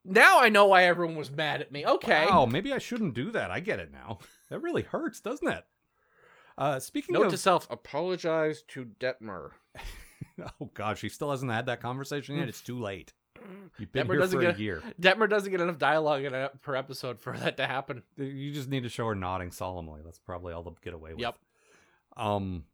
now 0.04 0.40
I 0.42 0.50
know 0.50 0.66
why 0.66 0.84
everyone 0.84 1.16
was 1.16 1.32
mad 1.32 1.62
at 1.62 1.72
me." 1.72 1.86
Okay. 1.86 2.26
Wow, 2.26 2.46
maybe 2.46 2.74
I 2.74 2.78
shouldn't 2.80 3.14
do 3.14 3.32
that. 3.32 3.52
I 3.52 3.62
get 3.62 3.80
it 3.80 3.92
now. 3.92 4.20
That 4.50 4.60
really 4.60 4.82
hurts, 4.82 5.22
doesn't 5.22 5.48
it? 5.48 5.64
Uh, 6.58 6.78
speaking 6.82 7.16
of 7.16 7.22
Note 7.22 7.26
of, 7.28 7.32
to 7.32 7.38
self: 7.38 7.68
apologize 7.72 8.64
to 8.70 8.84
Detmer. 9.00 9.52
oh 10.62 10.70
god, 10.74 10.98
she 10.98 11.10
still 11.10 11.32
hasn't 11.32 11.52
had 11.52 11.66
that 11.68 11.82
conversation 11.82 12.38
yet. 12.38 12.50
It's 12.50 12.62
too 12.62 12.80
late. 12.80 13.14
You've 13.80 13.92
been 13.92 14.06
Detmer 14.08 14.12
here 14.12 14.20
doesn't 14.20 14.40
for 14.40 14.46
a 14.46 14.52
get- 14.52 14.60
year. 14.60 14.84
Detmer 15.02 15.30
doesn't 15.30 15.50
get 15.52 15.62
enough 15.62 15.78
dialogue 15.80 16.24
in 16.24 16.34
a, 16.34 16.52
per 16.62 16.76
episode 16.76 17.20
for 17.20 17.36
that 17.38 17.58
to 17.58 17.66
happen. 17.66 18.04
You 18.18 18.52
just 18.52 18.70
need 18.70 18.84
to 18.84 18.90
show 18.90 19.08
her 19.08 19.16
nodding 19.16 19.52
solemnly. 19.52 20.02
That's 20.04 20.20
probably 20.20 20.54
all 20.54 20.62
they'll 20.64 20.78
get 20.84 20.94
away 20.94 21.12
with. 21.12 21.22
Yep. 21.22 21.36
Um, 22.18 22.66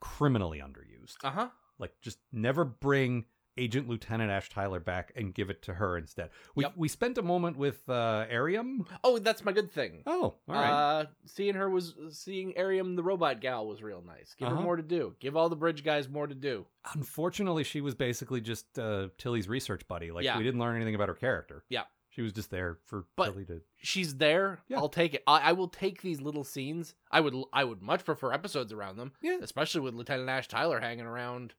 criminally 0.00 0.60
underused. 0.60 1.16
Uh 1.22 1.30
huh. 1.30 1.48
Like, 1.78 1.92
just 2.00 2.18
never 2.32 2.64
bring 2.64 3.26
Agent 3.58 3.88
Lieutenant 3.88 4.30
Ash 4.30 4.48
Tyler 4.48 4.80
back 4.80 5.12
and 5.16 5.34
give 5.34 5.50
it 5.50 5.60
to 5.62 5.74
her 5.74 5.98
instead. 5.98 6.30
We 6.54 6.64
Yep. 6.64 6.72
we 6.76 6.88
spent 6.88 7.18
a 7.18 7.22
moment 7.22 7.56
with 7.58 7.88
uh, 7.88 8.26
Airiam. 8.30 8.86
Oh, 9.04 9.18
that's 9.18 9.44
my 9.44 9.52
good 9.52 9.70
thing. 9.70 10.02
Oh, 10.06 10.34
all 10.48 10.54
right. 10.54 10.70
Uh, 11.00 11.06
seeing 11.26 11.54
her 11.54 11.68
was 11.68 11.94
seeing 12.10 12.52
Airiam 12.56 12.96
the 12.96 13.02
robot 13.02 13.40
gal 13.40 13.66
was 13.66 13.82
real 13.82 14.02
nice. 14.06 14.34
Give 14.38 14.48
Uh-huh. 14.48 14.56
her 14.56 14.62
more 14.62 14.76
to 14.76 14.82
do. 14.82 15.14
Give 15.20 15.36
all 15.36 15.48
the 15.48 15.56
bridge 15.56 15.84
guys 15.84 16.08
more 16.08 16.26
to 16.26 16.34
do. 16.34 16.66
Unfortunately, 16.94 17.64
she 17.64 17.80
was 17.80 17.94
basically 17.94 18.40
just 18.40 18.78
uh, 18.78 19.08
Tilly's 19.18 19.48
research 19.48 19.86
buddy. 19.88 20.10
Like 20.10 20.24
Yeah. 20.24 20.38
we 20.38 20.44
didn't 20.44 20.60
learn 20.60 20.76
anything 20.76 20.94
about 20.94 21.08
her 21.08 21.14
character. 21.14 21.64
Yeah. 21.68 21.82
she 22.10 22.22
was 22.22 22.32
just 22.32 22.50
there 22.50 22.78
for 22.86 23.04
But- 23.16 23.26
Tilly 23.32 23.44
to. 23.46 23.60
She's 23.80 24.16
there. 24.16 24.60
Yeah. 24.68 24.78
I'll 24.78 24.88
take 24.88 25.14
it. 25.14 25.22
I, 25.26 25.38
I 25.50 25.52
will 25.52 25.68
take 25.68 26.02
these 26.02 26.20
little 26.20 26.42
scenes. 26.44 26.94
I 27.12 27.20
would. 27.20 27.34
I 27.52 27.62
would 27.62 27.80
much 27.80 28.04
prefer 28.04 28.32
episodes 28.32 28.72
around 28.72 28.96
them. 28.96 29.12
Yeah. 29.22 29.38
Especially 29.40 29.80
with 29.82 29.94
Lieutenant 29.94 30.28
Ash 30.28 30.48
Tyler 30.48 30.80
hanging 30.80 31.06
around. 31.06 31.54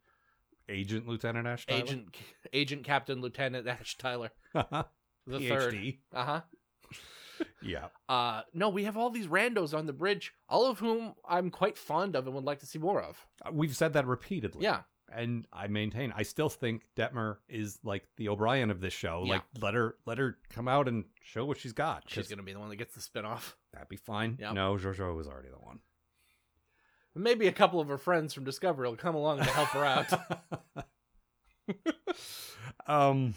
Agent 0.70 1.08
Lieutenant 1.08 1.48
Ash 1.48 1.66
Tyler. 1.66 1.82
Agent, 1.82 2.16
Agent 2.54 2.84
Captain 2.84 3.20
Lieutenant 3.22 3.68
Ash 3.68 3.98
Tyler 3.98 4.30
the 4.54 4.86
third. 5.28 5.94
Uh 6.14 6.24
huh. 6.26 6.42
Yeah. 7.62 7.88
Uh 8.08 8.42
no, 8.54 8.70
we 8.70 8.84
have 8.84 8.98
all 8.98 9.10
these 9.10 9.28
randos 9.28 9.78
on 9.78 9.86
the 9.86 9.94
bridge, 9.94 10.34
all 10.48 10.66
of 10.70 10.80
whom 10.80 11.14
I'm 11.28 11.50
quite 11.50 11.78
fond 11.78 12.16
of 12.16 12.26
and 12.26 12.36
would 12.36 12.44
like 12.44 12.60
to 12.60 12.66
see 12.66 12.80
more 12.80 13.02
of. 13.02 13.26
Uh, 13.46 13.52
We've 13.54 13.76
said 13.76 13.94
that 13.94 14.06
repeatedly. 14.08 14.64
Yeah. 14.64 14.82
And 15.12 15.48
I 15.52 15.66
maintain, 15.68 16.14
I 16.16 16.22
still 16.22 16.50
think 16.50 16.84
Detmer 16.96 17.38
is 17.48 17.80
like 17.84 18.04
the 18.18 18.30
O'Brien 18.30 18.70
of 18.70 18.80
this 18.80 18.94
show. 18.94 19.24
Yeah. 19.26 19.34
Like, 19.34 19.42
let 19.60 19.74
her, 19.74 19.96
let 20.06 20.20
her 20.20 20.38
come 20.54 20.68
out 20.68 20.88
and 20.88 21.06
show 21.24 21.46
what 21.46 21.58
she's 21.58 21.74
got. 21.74 22.04
She's 22.06 22.28
gonna 22.28 22.44
be 22.44 22.54
the 22.54 22.60
one 22.60 22.70
that 22.70 22.76
gets 22.76 22.94
the 22.94 23.02
spinoff. 23.02 23.54
That'd 23.74 23.90
be 23.90 23.96
fine. 23.96 24.38
Yep. 24.40 24.54
No, 24.54 24.76
Jojo 24.76 25.16
was 25.16 25.28
already 25.28 25.50
the 25.50 25.58
one. 25.66 25.80
Maybe 27.16 27.48
a 27.48 27.52
couple 27.52 27.80
of 27.80 27.88
her 27.90 27.98
friends 27.98 28.34
from 28.34 28.44
Discovery 28.46 28.88
will 28.88 28.96
come 28.96 29.16
along 29.16 29.40
to 29.40 29.44
help 29.46 29.70
her 29.70 29.84
out. 29.86 30.14
um, 32.88 33.34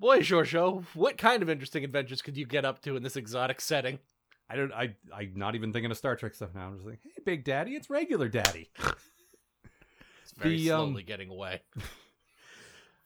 Boy, 0.00 0.20
Georgiou, 0.20 0.84
what 0.94 1.16
kind 1.16 1.42
of 1.42 1.48
interesting 1.48 1.84
adventures 1.84 2.20
could 2.22 2.36
you 2.36 2.46
get 2.46 2.64
up 2.64 2.82
to 2.82 2.96
in 2.96 3.02
this 3.02 3.16
exotic 3.16 3.60
setting? 3.60 3.98
I 4.50 4.56
don't. 4.56 4.72
I. 4.72 4.94
I'm 5.14 5.32
not 5.36 5.54
even 5.54 5.72
thinking 5.72 5.90
of 5.90 5.96
Star 5.96 6.16
Trek 6.16 6.34
stuff 6.34 6.50
now. 6.54 6.66
I'm 6.66 6.74
just 6.74 6.86
like, 6.86 6.98
hey, 7.02 7.22
Big 7.24 7.44
Daddy, 7.44 7.72
it's 7.72 7.88
regular 7.88 8.28
Daddy. 8.28 8.70
It's 10.22 10.32
very 10.36 10.56
The, 10.58 10.70
um, 10.72 10.88
slowly 10.90 11.02
getting 11.02 11.30
away. 11.30 11.62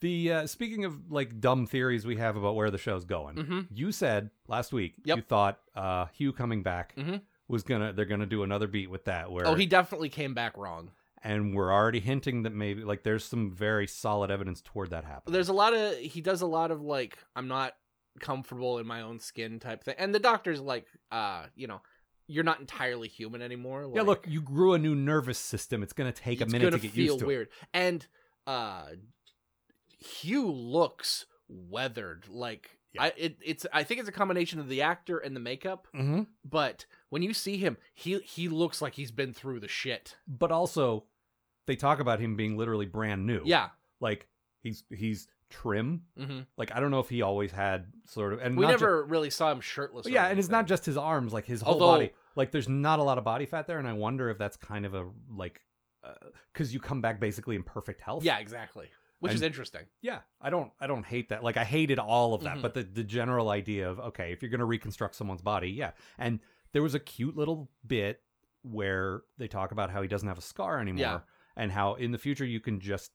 The 0.01 0.33
uh, 0.33 0.47
speaking 0.47 0.85
of 0.85 1.11
like 1.11 1.41
dumb 1.41 1.67
theories 1.67 2.07
we 2.07 2.19
have 2.19 2.37
about 2.37 2.55
where 2.55 2.71
the 2.71 2.79
show's 2.79 3.05
going, 3.05 3.35
Mhm. 3.35 3.67
you 3.73 3.91
said 3.91 4.31
last 4.47 4.73
week 4.73 4.95
Yep. 5.05 5.17
you 5.17 5.23
thought 5.25 5.59
uh, 5.75 6.07
Hugh 6.13 6.33
coming 6.33 6.63
back 6.63 6.95
Mhm. 6.97 7.21
Was 7.49 7.63
gonna 7.63 7.93
they're 7.93 8.05
gonna 8.05 8.27
do 8.27 8.43
another 8.43 8.67
beat 8.67 8.91
with 8.91 9.05
that 9.07 9.31
where 9.33 9.47
Oh, 9.47 9.55
he 9.55 9.67
definitely 9.67 10.09
came 10.11 10.35
back 10.35 10.57
wrong. 10.57 10.91
and 11.23 11.55
we're 11.55 11.73
already 11.73 12.01
hinting 12.01 12.43
that 12.45 12.53
maybe 12.55 12.85
like 12.85 13.03
there's 13.03 13.25
some 13.25 13.51
very 13.51 13.87
solid 13.87 14.31
evidence 14.31 14.61
toward 14.63 14.91
that 14.91 15.05
happening. 15.05 15.33
There's 15.33 15.49
a 15.49 15.53
lot 15.55 15.75
of 15.75 15.97
he 15.99 16.21
does 16.21 16.43
a 16.43 16.47
lot 16.47 16.71
of 16.71 16.81
like 16.83 17.19
I'm 17.35 17.49
not 17.49 17.75
comfortable 18.21 18.79
in 18.79 18.87
my 18.87 19.01
own 19.03 19.19
skin 19.21 19.59
type 19.61 19.85
thing, 19.85 19.95
and 19.99 20.15
the 20.15 20.19
doctor's 20.19 20.61
like, 20.61 20.87
uh, 21.13 21.45
you 21.55 21.67
know, 21.69 21.81
you're 22.27 22.45
not 22.45 22.61
entirely 22.61 23.09
human 23.09 23.41
anymore. 23.43 23.91
yeah, 23.95 24.03
look, 24.03 24.27
you 24.29 24.43
grew 24.43 24.75
a 24.75 24.79
new 24.79 24.95
nervous 24.95 25.39
system. 25.39 25.83
It's 25.83 25.93
gonna 25.93 26.13
take 26.13 26.41
a 26.41 26.47
minute 26.47 26.71
gonna 26.71 26.83
get 26.83 26.95
used 26.95 27.21
to 27.21 27.25
it. 27.25 27.29
weird. 27.29 27.49
And 27.73 28.07
uh 28.47 28.87
Hugh 29.99 30.51
looks 30.51 31.27
weathered. 31.49 32.27
Like 32.29 32.79
Yeah. 32.93 33.05
I 33.05 33.13
it, 33.17 33.37
it's 33.45 33.67
I 33.73 33.83
think 33.83 34.01
it's 34.01 34.09
a 34.09 34.13
combination 34.13 34.61
of 34.61 34.69
the 34.69 34.83
actor 34.83 35.19
and 35.19 35.35
the 35.35 35.41
makeup, 35.41 35.89
Mm-hmm. 35.95 36.23
but 36.45 36.87
when 37.11 37.23
you 37.23 37.33
see 37.35 37.57
him, 37.57 37.77
he 37.95 38.19
he 38.21 38.49
looks 38.49 38.81
like 38.83 38.95
he's 38.95 39.11
been 39.11 39.33
through 39.33 39.61
the 39.61 39.69
shit. 39.69 40.17
But 40.27 40.51
also, 40.53 41.05
they 41.67 41.77
talk 41.77 42.01
about 42.01 42.21
him 42.21 42.37
being 42.37 42.57
literally 42.57 42.87
brand 42.87 43.27
new. 43.27 43.43
Yeah. 43.45 43.69
like 44.01 44.29
he's 44.63 44.85
he's 44.91 45.29
trim. 45.51 46.03
hmm 46.17 46.41
Like 46.57 46.71
I 46.75 46.81
don't 46.81 46.91
know 46.91 47.01
if 47.01 47.09
he 47.09 47.23
always 47.23 47.51
had 47.53 47.87
sort 48.05 48.33
of 48.35 48.41
and 48.41 48.57
We 48.57 48.65
not 48.67 48.79
ju- 48.79 48.85
never 48.85 49.05
really 49.05 49.31
saw 49.31 49.51
him 49.51 49.61
shirtless. 49.61 50.07
yeah, 50.07 50.27
and 50.27 50.39
it's 50.39 50.49
not 50.51 50.67
just 50.67 50.85
his 50.85 50.97
arms, 50.97 51.33
like 51.33 51.47
his 51.47 51.63
whole 51.63 51.75
Although- 51.75 51.87
body. 51.87 52.11
Like 52.37 52.53
there's 52.53 52.69
not 52.69 52.99
a 53.01 53.03
lot 53.03 53.19
of 53.19 53.25
body 53.25 53.47
fat 53.47 53.67
there, 53.67 53.79
and 53.81 53.89
I 53.89 53.95
wonder 53.95 54.31
if 54.31 54.39
that's 54.39 54.57
kind 54.57 54.85
of 54.87 54.95
a 54.95 55.07
like 55.35 55.61
because 56.53 56.73
you 56.73 56.81
come 56.81 57.01
back 57.01 57.19
basically 57.21 57.57
in 57.57 57.63
perfect 57.63 58.01
health. 58.01 58.23
Yeah, 58.25 58.39
exactly. 58.39 58.89
Which 59.21 59.33
is 59.35 59.43
interesting. 59.43 59.83
yeah. 60.01 60.21
I 60.41 60.49
don't 60.51 60.71
I 60.81 60.87
don't 60.87 61.05
hate 61.05 61.31
that. 61.31 61.43
Like 61.43 61.57
I 61.57 61.65
hated 61.65 61.99
all 61.99 62.35
of 62.35 62.45
that, 62.45 62.59
Mhm. 62.59 62.63
but 62.63 62.75
the 62.75 62.85
the 62.85 63.03
general 63.03 63.49
idea 63.51 63.91
of 63.91 63.99
okay, 63.99 64.33
if 64.33 64.41
you're 64.43 64.51
gonna 64.51 64.65
reconstruct 64.65 65.17
someone's 65.17 65.43
body, 65.43 65.71
yeah. 65.71 65.91
And 66.19 66.39
there 66.73 66.83
was 66.83 66.95
a 66.95 67.01
cute 67.01 67.37
little 67.37 67.71
bit 67.87 68.23
where 68.63 69.23
they 69.39 69.49
talk 69.49 69.73
about 69.73 69.91
how 69.91 70.03
he 70.03 70.09
doesn't 70.09 70.29
have 70.29 70.39
a 70.39 70.43
scar 70.43 70.81
anymore, 70.81 71.01
Yeah. 71.01 71.21
and 71.57 71.71
how 71.73 71.95
in 71.95 72.11
the 72.13 72.19
future 72.19 72.45
you 72.45 72.61
can 72.61 72.81
just 72.81 73.13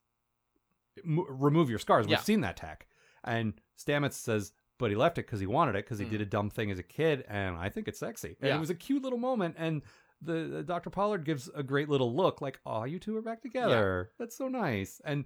m- 1.03 1.25
remove 1.27 1.69
your 1.69 1.79
scars. 1.79 2.05
We've 2.05 2.11
Yeah. 2.17 2.19
seen 2.21 2.41
that 2.41 2.57
tech, 2.57 2.87
and 3.23 3.53
Stamets 3.77 4.13
says. 4.13 4.53
But 4.79 4.89
he 4.89 4.97
left 4.97 5.19
it 5.19 5.27
because 5.27 5.39
he 5.39 5.45
wanted 5.45 5.75
it 5.75 5.85
because 5.85 5.99
he 5.99 6.05
Mhm. 6.05 6.09
did 6.09 6.21
a 6.21 6.25
dumb 6.25 6.49
thing 6.49 6.71
as 6.71 6.79
a 6.79 6.83
kid, 6.83 7.23
and 7.29 7.55
I 7.55 7.69
think 7.69 7.87
it's 7.87 7.99
sexy. 7.99 8.35
And 8.41 8.49
Yeah. 8.49 8.57
it 8.57 8.59
was 8.59 8.71
a 8.71 8.75
cute 8.75 9.03
little 9.03 9.19
moment, 9.19 9.55
and 9.57 9.83
the, 10.19 10.47
the 10.47 10.63
Dr. 10.63 10.89
Pollard 10.89 11.25
gives 11.25 11.47
a 11.49 11.61
great 11.61 11.89
little 11.89 12.13
look, 12.13 12.41
like, 12.41 12.59
"Oh, 12.65 12.83
you 12.83 12.97
two 12.99 13.15
are 13.15 13.21
back 13.21 13.41
together. 13.43 14.11
That's 14.17 14.35
so 14.35 14.47
nice." 14.47 14.99
And 15.05 15.25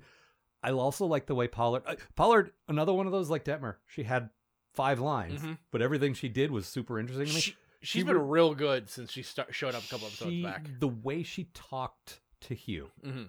I 0.62 0.72
also 0.72 1.06
like 1.06 1.28
the 1.28 1.34
way 1.34 1.48
Pollard, 1.48 1.84
uh, 1.86 1.96
Pollard, 2.16 2.52
another 2.68 2.92
one 2.94 3.06
of 3.06 3.14
those 3.14 3.30
like 3.30 3.46
Detmer. 3.46 3.78
She 3.88 4.04
had 4.04 4.30
five 4.74 5.00
lines, 5.00 5.42
Mhm. 5.42 5.58
but 5.72 5.82
everything 5.82 6.14
she 6.14 6.28
did 6.30 6.52
was 6.52 6.68
super 6.68 7.00
interesting 7.00 7.28
to 7.28 7.34
me. 7.34 7.40
She, 7.40 7.56
she 7.88 8.00
she's 8.00 8.06
been 8.06 8.18
re- 8.18 8.40
real 8.40 8.54
good 8.54 8.90
since 8.90 9.12
she 9.12 9.22
start, 9.24 9.54
showed 9.56 9.76
up 9.76 9.84
a 9.84 9.88
couple 9.88 10.08
episodes 10.08 10.32
She- 10.32 10.44
back. 10.44 10.68
The 10.80 10.88
way 10.90 11.24
she 11.24 11.46
talked 11.54 12.20
to 12.42 12.54
Hugh 12.54 12.90
hmm 13.04 13.24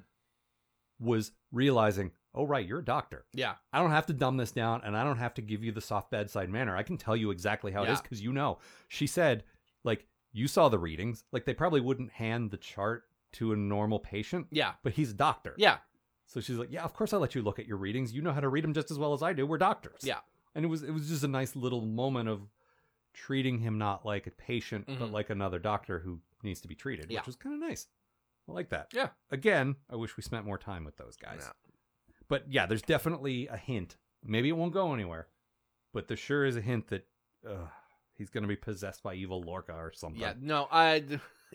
was 1.01 1.31
realizing, 1.53 2.11
oh 2.35 2.45
right, 2.45 2.67
you're 2.67 2.81
a 2.81 2.85
doctor. 2.85 3.25
Yeah, 3.33 3.55
I 3.73 3.81
don't 3.81 3.91
have 3.93 4.07
to 4.07 4.13
dumb 4.13 4.37
this 4.37 4.51
down, 4.51 4.83
and 4.85 4.97
I 4.97 5.05
don't 5.05 5.19
have 5.19 5.35
to 5.35 5.43
give 5.43 5.63
you 5.63 5.71
the 5.73 5.81
soft 5.81 6.11
bedside 6.11 6.51
manner. 6.51 6.77
I 6.77 6.83
can 6.83 6.97
tell 6.97 7.17
you 7.17 7.31
exactly 7.31 7.71
how 7.73 7.85
it 7.85 7.91
is 7.91 8.01
because 8.01 8.21
you 8.21 8.33
know. 8.33 8.59
She 8.89 9.07
said, 9.07 9.45
like 9.85 10.07
you 10.33 10.49
saw 10.49 10.69
the 10.69 10.79
readings. 10.79 11.25
Like 11.33 11.45
they 11.45 11.55
probably 11.55 11.81
wouldn't 11.81 12.11
hand 12.13 12.51
the 12.51 12.57
chart 12.57 13.05
to 13.35 13.53
a 13.53 13.57
normal 13.57 14.01
patient, 14.01 14.49
yeah, 14.51 14.73
but 14.83 14.93
he's 14.93 15.11
a 15.11 15.15
doctor. 15.15 15.55
yeah, 15.57 15.77
So 16.27 16.41
she's 16.41 16.57
like, 16.57 16.73
"Yeah, 16.73 16.83
of 16.83 16.95
course 16.95 17.13
I'll 17.13 17.21
let 17.21 17.35
you 17.35 17.43
look 17.43 17.59
at 17.61 17.67
your 17.67 17.77
readings. 17.77 18.13
You 18.13 18.23
know 18.23 18.33
how 18.33 18.41
to 18.41 18.49
read 18.49 18.65
them 18.65 18.75
just 18.75 18.91
as 18.91 18.99
well 18.99 19.13
as 19.13 19.23
I 19.23 19.33
do. 19.33 19.47
We're 19.47 19.59
doctors." 19.59 20.01
yeah. 20.03 20.19
And 20.55 20.65
it 20.65 20.69
was 20.69 20.83
it 20.83 20.91
was 20.93 21.09
just 21.09 21.23
a 21.23 21.29
nice 21.29 21.55
little 21.55 21.83
moment 21.83 22.29
of 22.29 22.41
treating 23.19 23.59
him 23.59 23.79
not 23.79 24.07
like 24.07 24.27
a 24.27 24.31
patient, 24.31 24.87
but 24.87 24.99
Mhm. 24.99 25.13
like 25.13 25.31
another 25.31 25.59
doctor 25.59 25.99
who 26.01 26.21
needs 26.43 26.61
to 26.61 26.69
be 26.69 26.75
treated, 26.75 27.11
Yeah. 27.11 27.21
which 27.21 27.27
was 27.27 27.37
kind 27.37 27.55
of 27.55 27.61
nice. 27.69 27.89
I 28.49 28.53
like 28.53 28.69
that. 28.71 28.93
Yeah. 28.95 29.11
Again, 29.31 29.77
I 29.91 29.97
wish 29.97 30.17
we 30.17 30.23
spent 30.23 30.47
more 30.47 30.59
time 30.59 30.85
with 30.85 30.97
those 30.97 31.17
guys. 31.17 31.41
Yeah. 31.45 31.53
But 32.29 32.51
yeah, 32.51 32.67
there's 32.67 32.83
definitely 32.83 33.47
a 33.49 33.57
hint. 33.57 33.97
Maybe 34.23 34.49
it 34.49 34.53
won't 34.57 34.73
go 34.73 34.95
anywhere, 34.95 35.29
but 35.93 36.09
there 36.09 36.17
sure 36.17 36.45
is 36.45 36.57
a 36.57 36.61
hint 36.61 36.89
that 36.89 37.07
uh, 37.47 37.69
he's 38.15 38.31
going 38.31 38.43
to 38.43 38.49
be 38.49 38.57
possessed 38.57 39.03
by 39.03 39.15
evil 39.15 39.41
Lorca 39.43 39.75
or 39.75 39.93
something. 39.93 40.21
Yeah, 40.21 40.35
no, 40.41 40.69
I 40.71 41.05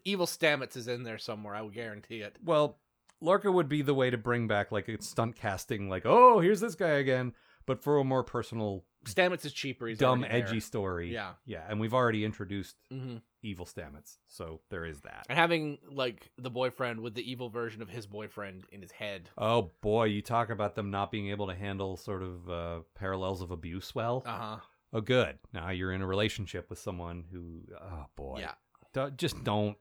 evil 0.05 0.25
Stamets 0.25 0.75
is 0.77 0.87
in 0.87 1.03
there 1.03 1.17
somewhere. 1.17 1.55
I 1.55 1.61
would 1.61 1.73
guarantee 1.73 2.21
it. 2.21 2.37
Well, 2.43 2.79
Lorca 3.21 3.51
would 3.51 3.69
be 3.69 3.81
the 3.81 3.93
way 3.93 4.09
to 4.09 4.17
bring 4.17 4.47
back 4.47 4.71
like 4.71 4.87
a 4.89 5.01
stunt 5.01 5.35
casting, 5.35 5.89
like, 5.89 6.05
oh, 6.05 6.39
here's 6.39 6.59
this 6.61 6.75
guy 6.75 6.89
again, 6.99 7.33
but 7.65 7.81
for 7.83 7.97
a 7.97 8.03
more 8.03 8.23
personal, 8.23 8.85
Stamets 9.05 9.45
is 9.45 9.53
cheaper. 9.53 9.87
He's 9.87 9.97
dumb, 9.97 10.19
already 10.19 10.39
there. 10.39 10.47
edgy 10.47 10.59
story. 10.59 11.13
Yeah. 11.13 11.33
Yeah. 11.45 11.63
And 11.67 11.79
we've 11.79 11.93
already 11.93 12.23
introduced 12.25 12.75
hmm 12.89 13.17
evil 13.45 13.65
Stamets. 13.65 14.17
So 14.27 14.61
there 14.69 14.85
is 14.85 15.01
that. 15.01 15.25
And 15.27 15.37
having 15.37 15.77
like 15.91 16.31
the 16.37 16.49
boyfriend 16.49 17.01
with 17.01 17.13
the 17.13 17.29
evil 17.29 17.49
version 17.49 17.81
of 17.81 17.89
his 17.89 18.07
boyfriend 18.07 18.63
in 18.71 18.81
his 18.81 18.91
head. 18.91 19.29
Oh 19.37 19.71
boy, 19.81 20.05
you 20.05 20.21
talk 20.21 20.49
about 20.49 20.75
them 20.75 20.89
not 20.91 21.11
being 21.11 21.29
able 21.29 21.47
to 21.47 21.55
handle 21.55 21.97
sort 21.97 22.23
of 22.23 22.49
uh, 22.49 22.79
parallels 22.95 23.41
of 23.41 23.51
abuse 23.51 23.93
well. 23.93 24.23
Uh 24.25 24.37
huh. 24.37 24.57
Oh, 24.93 25.01
good. 25.01 25.39
Now 25.53 25.71
you're 25.71 25.91
in 25.91 26.01
a 26.01 26.07
relationship 26.07 26.69
with 26.69 26.79
someone 26.79 27.25
who, 27.31 27.63
oh 27.81 28.05
boy. 28.15 28.37
Yeah. 28.39 28.53
Do- 28.93 29.11
just 29.11 29.43
don't. 29.43 29.75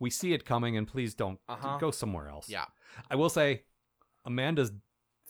We 0.00 0.10
see 0.10 0.32
it 0.32 0.44
coming, 0.46 0.76
and 0.76 0.86
please 0.86 1.12
don't 1.14 1.40
Uh-huh. 1.48 1.76
go 1.78 1.90
somewhere 1.90 2.28
else. 2.28 2.48
Yeah. 2.48 2.66
I 3.10 3.16
will 3.16 3.28
say, 3.30 3.64
Amanda's 4.24 4.72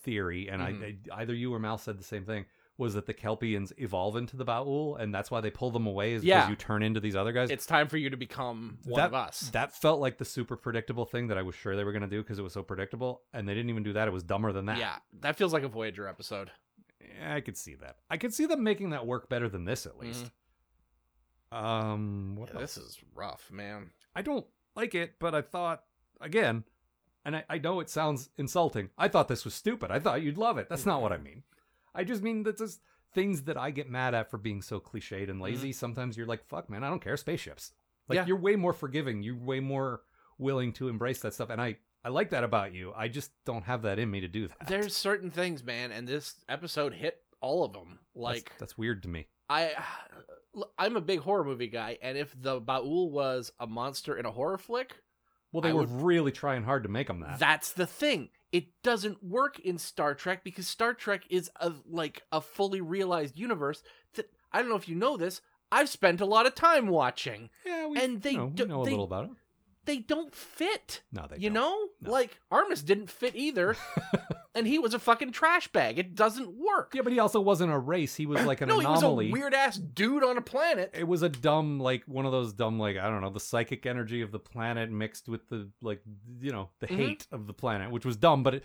theory, 0.02 0.48
and 0.48 0.60
Mhm. 0.62 0.98
I, 1.10 1.14
I 1.16 1.22
either 1.22 1.34
you 1.34 1.52
or 1.52 1.58
Mal 1.58 1.78
said 1.78 1.98
the 1.98 2.04
same 2.04 2.24
thing, 2.24 2.44
was 2.78 2.94
that 2.94 3.06
the 3.06 3.12
Kelpians 3.12 3.72
evolve 3.76 4.16
into 4.16 4.36
the 4.36 4.44
Ba'ul, 4.44 4.98
and 5.00 5.12
that's 5.14 5.30
why 5.30 5.40
they 5.40 5.50
pull 5.50 5.70
them 5.70 5.86
away, 5.86 6.12
is 6.12 6.24
Yeah. 6.24 6.36
because 6.38 6.50
you 6.50 6.56
turn 6.56 6.82
into 6.82 7.00
these 7.00 7.16
other 7.16 7.32
guys. 7.32 7.50
It's 7.50 7.66
time 7.66 7.88
for 7.88 7.96
you 7.96 8.08
to 8.08 8.16
become 8.16 8.78
one 8.84 9.00
that, 9.00 9.06
of 9.08 9.14
us. 9.14 9.50
That 9.52 9.76
felt 9.76 10.00
like 10.00 10.16
the 10.18 10.24
super 10.24 10.56
predictable 10.56 11.04
thing 11.04 11.26
that 11.26 11.36
I 11.36 11.42
was 11.42 11.54
sure 11.56 11.74
they 11.76 11.84
were 11.84 11.92
going 11.92 12.02
to 12.02 12.08
do 12.08 12.22
because 12.22 12.38
it 12.38 12.42
was 12.42 12.52
so 12.52 12.62
predictable, 12.62 13.22
and 13.32 13.48
they 13.48 13.52
didn't 13.54 13.70
even 13.70 13.82
do 13.82 13.92
that. 13.94 14.06
It 14.06 14.12
was 14.12 14.22
dumber 14.22 14.52
than 14.52 14.66
that. 14.66 14.78
Yeah, 14.78 14.96
that 15.20 15.36
feels 15.36 15.52
like 15.52 15.64
a 15.64 15.68
Voyager 15.68 16.06
episode. 16.06 16.52
Yeah, 17.00 17.34
I 17.34 17.40
could 17.40 17.56
see 17.56 17.74
that. 17.74 17.96
I 18.08 18.16
could 18.16 18.32
see 18.32 18.46
them 18.46 18.62
making 18.62 18.90
that 18.90 19.06
work 19.06 19.28
better 19.28 19.48
than 19.48 19.64
this, 19.64 19.84
at 19.84 19.98
least. 19.98 20.30
Um, 21.50 22.36
what 22.36 22.48
Mm-hmm. 22.50 22.58
Yeah, 22.58 22.62
this 22.62 22.76
is 22.76 22.98
rough, 23.14 23.50
man. 23.50 23.90
I 24.14 24.22
don't 24.22 24.46
like 24.76 24.94
it, 24.94 25.14
but 25.18 25.34
I 25.34 25.42
thought 25.42 25.82
again, 26.20 26.64
and 27.24 27.36
I, 27.36 27.44
I 27.48 27.58
know 27.58 27.80
it 27.80 27.90
sounds 27.90 28.30
insulting. 28.38 28.90
I 28.98 29.08
thought 29.08 29.28
this 29.28 29.44
was 29.44 29.54
stupid. 29.54 29.90
I 29.90 29.98
thought 29.98 30.22
you'd 30.22 30.38
love 30.38 30.58
it. 30.58 30.68
That's 30.68 30.86
not 30.86 31.02
what 31.02 31.12
I 31.12 31.18
mean. 31.18 31.42
I 31.94 32.04
just 32.04 32.22
mean 32.22 32.42
that 32.44 32.58
just 32.58 32.80
things 33.14 33.42
that 33.42 33.56
I 33.56 33.70
get 33.70 33.88
mad 33.88 34.14
at 34.14 34.30
for 34.30 34.38
being 34.38 34.62
so 34.62 34.80
cliched 34.80 35.22
and 35.24 35.34
mm-hmm. 35.34 35.42
lazy. 35.42 35.72
Sometimes 35.72 36.16
you're 36.16 36.26
like, 36.26 36.44
fuck, 36.46 36.68
man, 36.68 36.84
I 36.84 36.90
don't 36.90 37.02
care. 37.02 37.16
Spaceships. 37.16 37.72
Like 38.08 38.16
Yeah. 38.16 38.26
you're 38.26 38.38
way 38.38 38.56
more 38.56 38.72
forgiving. 38.72 39.22
You're 39.22 39.36
way 39.36 39.60
more 39.60 40.02
willing 40.38 40.72
to 40.74 40.88
embrace 40.88 41.20
that 41.20 41.34
stuff, 41.34 41.50
and 41.50 41.60
I 41.60 41.78
I 42.04 42.10
like 42.10 42.30
that 42.30 42.44
about 42.44 42.72
you. 42.72 42.92
I 42.96 43.08
just 43.08 43.32
don't 43.44 43.64
have 43.64 43.82
that 43.82 43.98
in 43.98 44.10
me 44.10 44.20
to 44.20 44.28
do 44.28 44.46
that. 44.48 44.68
There's 44.68 44.96
certain 44.96 45.30
things, 45.30 45.64
man, 45.64 45.90
and 45.92 46.06
this 46.06 46.36
episode 46.48 46.94
hit 46.94 47.20
all 47.40 47.64
of 47.64 47.72
them. 47.72 47.98
Like 48.14 48.52
that's, 48.58 48.78
weird 48.78 49.02
to 49.02 49.08
me. 49.08 49.26
I, 49.48 49.72
I'm 50.78 50.96
a 50.96 51.00
big 51.00 51.20
horror 51.20 51.44
movie 51.44 51.66
guy, 51.68 51.98
and 52.00 52.16
if 52.16 52.34
the 52.40 52.60
Baul 52.60 53.10
was 53.10 53.52
a 53.58 53.66
monster 53.66 54.16
in 54.16 54.26
a 54.26 54.30
horror 54.30 54.58
flick, 54.58 54.94
Well, 55.52 55.60
they 55.60 55.70
I 55.70 55.72
were 55.72 55.80
would- 55.80 56.02
really 56.02 56.32
trying 56.32 56.62
hard 56.64 56.84
to 56.84 56.88
make 56.88 57.08
them 57.08 57.20
that. 57.20 57.38
That's 57.38 57.72
the 57.72 57.86
thing. 57.86 58.30
It 58.52 58.66
doesn't 58.82 59.22
work 59.22 59.58
in 59.60 59.76
Star 59.78 60.14
Trek 60.14 60.42
because 60.44 60.66
Star 60.66 60.94
Trek 60.94 61.24
is 61.28 61.50
a 61.60 61.72
like 61.88 62.22
a 62.32 62.40
fully 62.40 62.80
realized 62.80 63.38
universe 63.38 63.82
that 64.14 64.30
I 64.52 64.60
don't 64.60 64.70
know 64.70 64.76
if 64.76 64.88
you 64.88 64.94
know 64.94 65.16
this. 65.16 65.40
I've 65.70 65.90
spent 65.90 66.20
a 66.22 66.26
lot 66.26 66.46
of 66.46 66.54
time 66.54 66.86
watching. 66.86 67.50
yeah, 67.66 67.86
we, 67.86 68.00
and 68.00 68.22
they 68.22 68.36
know, 68.36 68.48
do- 68.48 68.66
know 68.66 68.82
a 68.82 68.84
they- 68.86 68.90
little 68.90 69.04
about 69.04 69.24
it. 69.24 69.30
They 69.84 69.98
don't 69.98 70.34
fit. 70.34 71.02
No, 71.12 71.26
they 71.30 71.36
you 71.38 71.48
don't. 71.50 71.54
know? 71.54 71.88
No. 72.02 72.10
Like 72.10 72.38
Armus 72.52 72.84
didn't 72.84 73.10
fit 73.10 73.34
either. 73.34 73.74
and 74.58 74.66
he 74.66 74.78
was 74.78 74.92
a 74.94 74.98
fucking 74.98 75.32
trash 75.32 75.68
bag. 75.68 75.98
It 75.98 76.14
doesn't 76.14 76.50
work. 76.56 76.92
Yeah, 76.94 77.02
but 77.02 77.12
he 77.12 77.18
also 77.18 77.40
wasn't 77.40 77.72
a 77.72 77.78
race. 77.78 78.14
He 78.16 78.26
was 78.26 78.44
like 78.44 78.60
an 78.60 78.68
no, 78.68 78.80
anomaly. 78.80 79.26
he 79.26 79.32
was 79.32 79.38
a 79.38 79.40
weird 79.40 79.54
ass 79.54 79.76
dude 79.78 80.24
on 80.24 80.36
a 80.36 80.42
planet. 80.42 80.90
it 80.92 81.06
was 81.06 81.22
a 81.22 81.28
dumb 81.28 81.78
like 81.80 82.02
one 82.06 82.26
of 82.26 82.32
those 82.32 82.52
dumb 82.52 82.78
like 82.78 82.96
i 82.96 83.08
don't 83.08 83.20
know 83.20 83.30
the 83.30 83.40
psychic 83.40 83.86
energy 83.86 84.20
of 84.22 84.32
the 84.32 84.38
planet 84.38 84.90
mixed 84.90 85.28
with 85.28 85.48
the 85.48 85.68
like 85.80 86.02
you 86.40 86.50
know 86.52 86.68
the 86.80 86.86
Mhm. 86.86 86.96
hate 86.96 87.26
of 87.32 87.46
the 87.46 87.52
planet 87.54 87.90
which 87.90 88.04
was 88.04 88.16
dumb 88.16 88.42
but 88.42 88.54
it, 88.56 88.64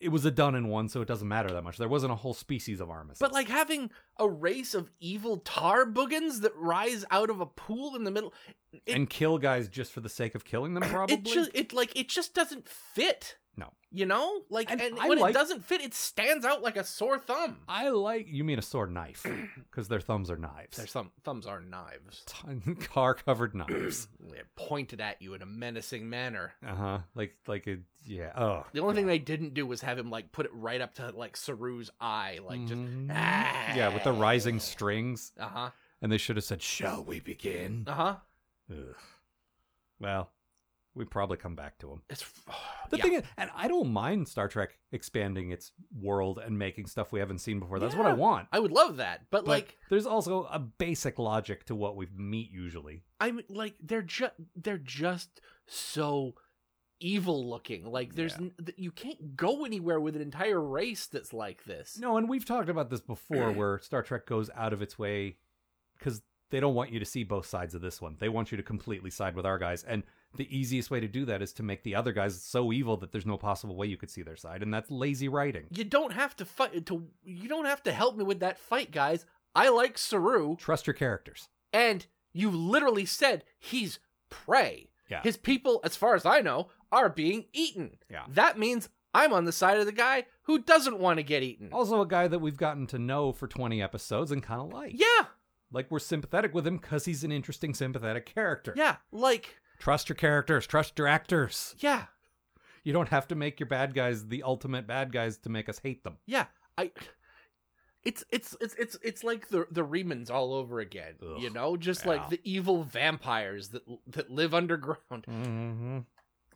it 0.00 0.08
was 0.08 0.24
a 0.24 0.30
done 0.30 0.54
in 0.54 0.68
one 0.68 0.88
so 0.88 1.00
it 1.00 1.08
doesn't 1.08 1.28
matter 1.28 1.52
that 1.52 1.62
much 1.64 1.76
there 1.78 1.88
wasn't 1.88 2.12
a 2.12 2.16
whole 2.16 2.34
species 2.34 2.80
of 2.80 2.88
Armus 2.88 3.18
But 3.18 3.32
like 3.32 3.48
having 3.48 3.90
a 4.18 4.28
race 4.28 4.74
of 4.74 4.90
evil 5.00 5.38
tar 5.38 5.86
boogans 5.86 6.40
that 6.42 6.52
rise 6.56 7.04
out 7.10 7.30
of 7.30 7.40
a 7.40 7.46
pool 7.46 7.94
in 7.96 8.04
the 8.04 8.10
middle, 8.10 8.32
it, 8.72 8.82
and 8.94 9.08
kill 9.08 9.38
guys 9.38 9.68
just 9.68 9.92
for 9.92 10.00
the 10.00 10.08
sake 10.08 10.34
of 10.34 10.44
killing 10.44 10.74
them 10.74 10.82
probably 10.90 11.16
it 11.16 11.22
just 11.24 11.50
it 11.54 11.72
like 11.72 11.94
it 11.96 12.08
just 12.08 12.34
doesn't 12.34 12.68
fit. 12.68 13.36
No. 13.56 13.66
You 13.94 14.06
know, 14.06 14.42
like 14.48 14.70
And 14.70 14.80
and, 14.80 14.96
when 14.96 15.18
like- 15.18 15.30
it 15.34 15.38
doesn't 15.38 15.64
fit, 15.66 15.82
it 15.82 15.92
stands 15.92 16.46
out 16.46 16.62
like 16.62 16.76
a 16.78 16.84
sore 16.84 17.18
thumb. 17.18 17.58
i 17.68 17.90
like 17.90 18.26
you 18.28 18.42
mean 18.44 18.58
a 18.58 18.62
sword 18.62 18.90
knife? 18.90 19.26
Because 19.70 19.88
their 19.88 20.00
thumbs 20.00 20.30
are 20.30 20.36
knives. 20.36 20.76
Their 20.78 20.86
thumb, 20.86 21.10
thumbs 21.24 21.46
are 21.46 21.60
knives, 21.60 22.24
car 22.92 23.14
covered 23.14 23.54
knives. 23.54 24.08
They're 24.20 24.48
pointed 24.56 25.00
at 25.00 25.20
you 25.22 25.34
in 25.34 25.42
a 25.42 25.46
menacing 25.46 26.08
manner. 26.08 26.52
uh-huh. 26.66 26.98
Like 27.14 27.36
like 27.46 27.66
a 27.66 27.78
yeah 28.04 28.32
oh 28.36 28.64
The 28.72 28.80
only 28.80 28.94
thing 28.94 29.06
they 29.06 29.18
didn't 29.18 29.54
do 29.54 29.66
was 29.66 29.80
have 29.82 29.98
him 29.98 30.10
like 30.10 30.32
put 30.32 30.46
it 30.46 30.52
right 30.54 30.80
up 30.80 30.94
to 30.94 31.10
like 31.10 31.36
Saru's 31.36 31.90
eye, 32.00 32.38
like 32.46 32.60
just 32.66 32.80
Mhm. 32.80 33.08
yeah 33.08 33.92
with 33.92 34.04
the 34.04 34.12
rising 34.12 34.58
strings. 34.60 35.32
Uh 35.38 35.48
huh, 35.48 35.70
and 36.00 36.10
they 36.10 36.18
should 36.18 36.36
have 36.36 36.44
said 36.44 36.62
shall 36.62 37.04
we 37.04 37.20
begin? 37.20 37.84
Uh 37.86 37.92
huh. 37.94 38.16
Ugh. 38.70 38.96
Well, 40.00 40.30
we 40.94 41.04
probably 41.04 41.36
come 41.36 41.54
back 41.54 41.78
to 41.78 41.86
them. 41.88 42.02
It's 42.10 42.22
The 42.90 42.98
yeah. 42.98 43.02
thing 43.04 43.12
is, 43.14 43.22
and 43.38 43.48
I 43.56 43.68
don't 43.68 43.90
mind 43.90 44.28
Star 44.28 44.48
Trek 44.48 44.76
expanding 44.90 45.50
its 45.50 45.72
world 45.98 46.38
and 46.44 46.58
making 46.58 46.86
stuff 46.86 47.10
we 47.10 47.20
haven't 47.20 47.38
seen 47.38 47.58
before. 47.58 47.78
That's 47.78 47.94
what 47.94 48.04
I 48.04 48.12
want. 48.12 48.48
I 48.52 48.58
would 48.58 48.70
love 48.72 48.98
that, 48.98 49.22
but, 49.30 49.46
But 49.46 49.50
like 49.50 49.78
there's 49.88 50.04
also 50.04 50.44
a 50.52 50.58
basic 50.58 51.18
logic 51.18 51.64
to 51.66 51.74
what 51.74 51.96
we 51.96 52.06
meet 52.14 52.50
usually. 52.50 53.04
I'm 53.18 53.40
like 53.48 53.76
they're 53.82 54.02
just 54.02 54.34
they're 54.54 54.76
just 54.76 55.40
so 55.66 56.34
evil 57.00 57.48
looking. 57.48 57.86
Like 57.90 58.14
there's 58.14 58.32
Yeah. 58.38 58.48
n- 58.58 58.74
you 58.76 58.90
can't 58.90 59.36
go 59.36 59.64
anywhere 59.64 59.98
with 60.00 60.14
an 60.14 60.22
entire 60.22 60.60
race 60.60 61.06
that's 61.06 61.32
like 61.32 61.64
this. 61.64 61.98
No, 61.98 62.18
and 62.18 62.28
we've 62.28 62.44
talked 62.44 62.68
about 62.68 62.90
this 62.90 63.00
before, 63.00 63.52
where 63.56 63.78
Star 63.78 64.02
Trek 64.02 64.26
goes 64.26 64.50
out 64.54 64.72
of 64.74 64.82
its 64.82 64.98
way 64.98 65.38
because 65.98 66.20
they 66.50 66.60
don't 66.60 66.74
want 66.74 66.92
you 66.92 66.98
to 66.98 67.06
see 67.06 67.24
both 67.24 67.46
sides 67.46 67.74
of 67.74 67.80
this 67.80 68.02
one. 68.02 68.16
They 68.20 68.28
want 68.28 68.50
you 68.50 68.56
to 68.58 68.62
completely 68.62 69.08
side 69.10 69.34
with 69.34 69.46
our 69.46 69.58
guys, 69.58 69.82
and 69.82 70.02
the 70.36 70.56
easiest 70.56 70.90
way 70.90 71.00
to 71.00 71.08
do 71.08 71.24
that 71.26 71.42
is 71.42 71.52
to 71.54 71.62
make 71.62 71.82
the 71.82 71.94
other 71.94 72.12
guys 72.12 72.40
so 72.42 72.72
evil 72.72 72.96
that 72.98 73.12
there's 73.12 73.26
no 73.26 73.36
possible 73.36 73.76
way 73.76 73.86
you 73.86 73.96
could 73.96 74.10
see 74.10 74.22
their 74.22 74.36
side, 74.36 74.62
and 74.62 74.72
that's 74.72 74.90
lazy 74.90 75.28
writing. 75.28 75.64
You 75.70 75.84
don't 75.84 76.12
have 76.12 76.36
to 76.36 76.44
fight 76.44 76.86
to 76.86 77.06
you 77.24 77.48
don't 77.48 77.66
have 77.66 77.82
to 77.84 77.92
help 77.92 78.16
me 78.16 78.24
with 78.24 78.40
that 78.40 78.58
fight, 78.58 78.90
guys. 78.90 79.26
I 79.54 79.68
like 79.68 79.98
Saru, 79.98 80.56
Trust 80.56 80.86
your 80.86 80.94
characters. 80.94 81.48
and 81.72 82.06
you 82.32 82.50
literally 82.50 83.04
said 83.04 83.44
he's 83.58 83.98
prey. 84.30 84.88
Yeah. 85.10 85.20
His 85.22 85.36
people, 85.36 85.80
as 85.84 85.96
far 85.96 86.14
as 86.14 86.24
I 86.24 86.40
know, 86.40 86.68
are 86.90 87.10
being 87.10 87.44
eaten. 87.52 87.98
Yeah. 88.10 88.22
That 88.28 88.58
means 88.58 88.88
I'm 89.12 89.34
on 89.34 89.44
the 89.44 89.52
side 89.52 89.78
of 89.78 89.84
the 89.84 89.92
guy 89.92 90.24
who 90.44 90.58
doesn't 90.58 90.98
want 90.98 91.18
to 91.18 91.22
get 91.22 91.42
eaten. 91.42 91.68
Also, 91.70 92.00
a 92.00 92.06
guy 92.06 92.28
that 92.28 92.38
we've 92.38 92.56
gotten 92.56 92.86
to 92.88 92.98
know 92.98 93.32
for 93.32 93.46
20 93.46 93.82
episodes 93.82 94.30
and 94.30 94.42
kind 94.42 94.62
of 94.62 94.72
like. 94.72 94.92
Yeah, 94.98 95.26
Like, 95.70 95.90
we're 95.90 95.98
sympathetic 95.98 96.54
with 96.54 96.66
him 96.66 96.78
because 96.78 97.04
he's 97.04 97.22
an 97.24 97.32
interesting, 97.32 97.74
sympathetic 97.74 98.24
character. 98.34 98.72
yeah, 98.74 98.96
like 99.10 99.56
Trust 99.82 100.08
your 100.08 100.14
characters, 100.14 100.64
trust 100.64 100.96
your 100.96 101.08
actors. 101.08 101.74
yeah, 101.80 102.04
You 102.84 102.92
don't 102.92 103.08
have 103.08 103.26
to 103.28 103.34
make 103.34 103.58
your 103.58 103.66
bad 103.66 103.94
guys 103.94 104.28
the 104.28 104.44
ultimate 104.44 104.86
bad 104.86 105.10
guys 105.12 105.38
to 105.38 105.48
make 105.48 105.68
us 105.68 105.80
hate 105.82 106.04
them. 106.04 106.18
yeah. 106.24 106.46
I 106.78 106.92
it's 108.04 108.24
it's 108.30 108.56
it's 108.60 108.74
it's 108.76 108.96
it's 109.02 109.24
like 109.24 109.48
the 109.48 109.66
the 109.72 109.84
Remans 109.84 110.30
all 110.30 110.54
over 110.54 110.78
again. 110.78 111.14
you 111.38 111.50
know, 111.50 111.76
just 111.76 112.02
yeah. 112.04 112.10
like 112.10 112.28
the 112.30 112.40
evil 112.44 112.84
vampires 112.84 113.68
that 113.70 113.82
that 114.06 114.30
live 114.30 114.54
underground. 114.54 115.24
Mm-hmm. 115.28 115.98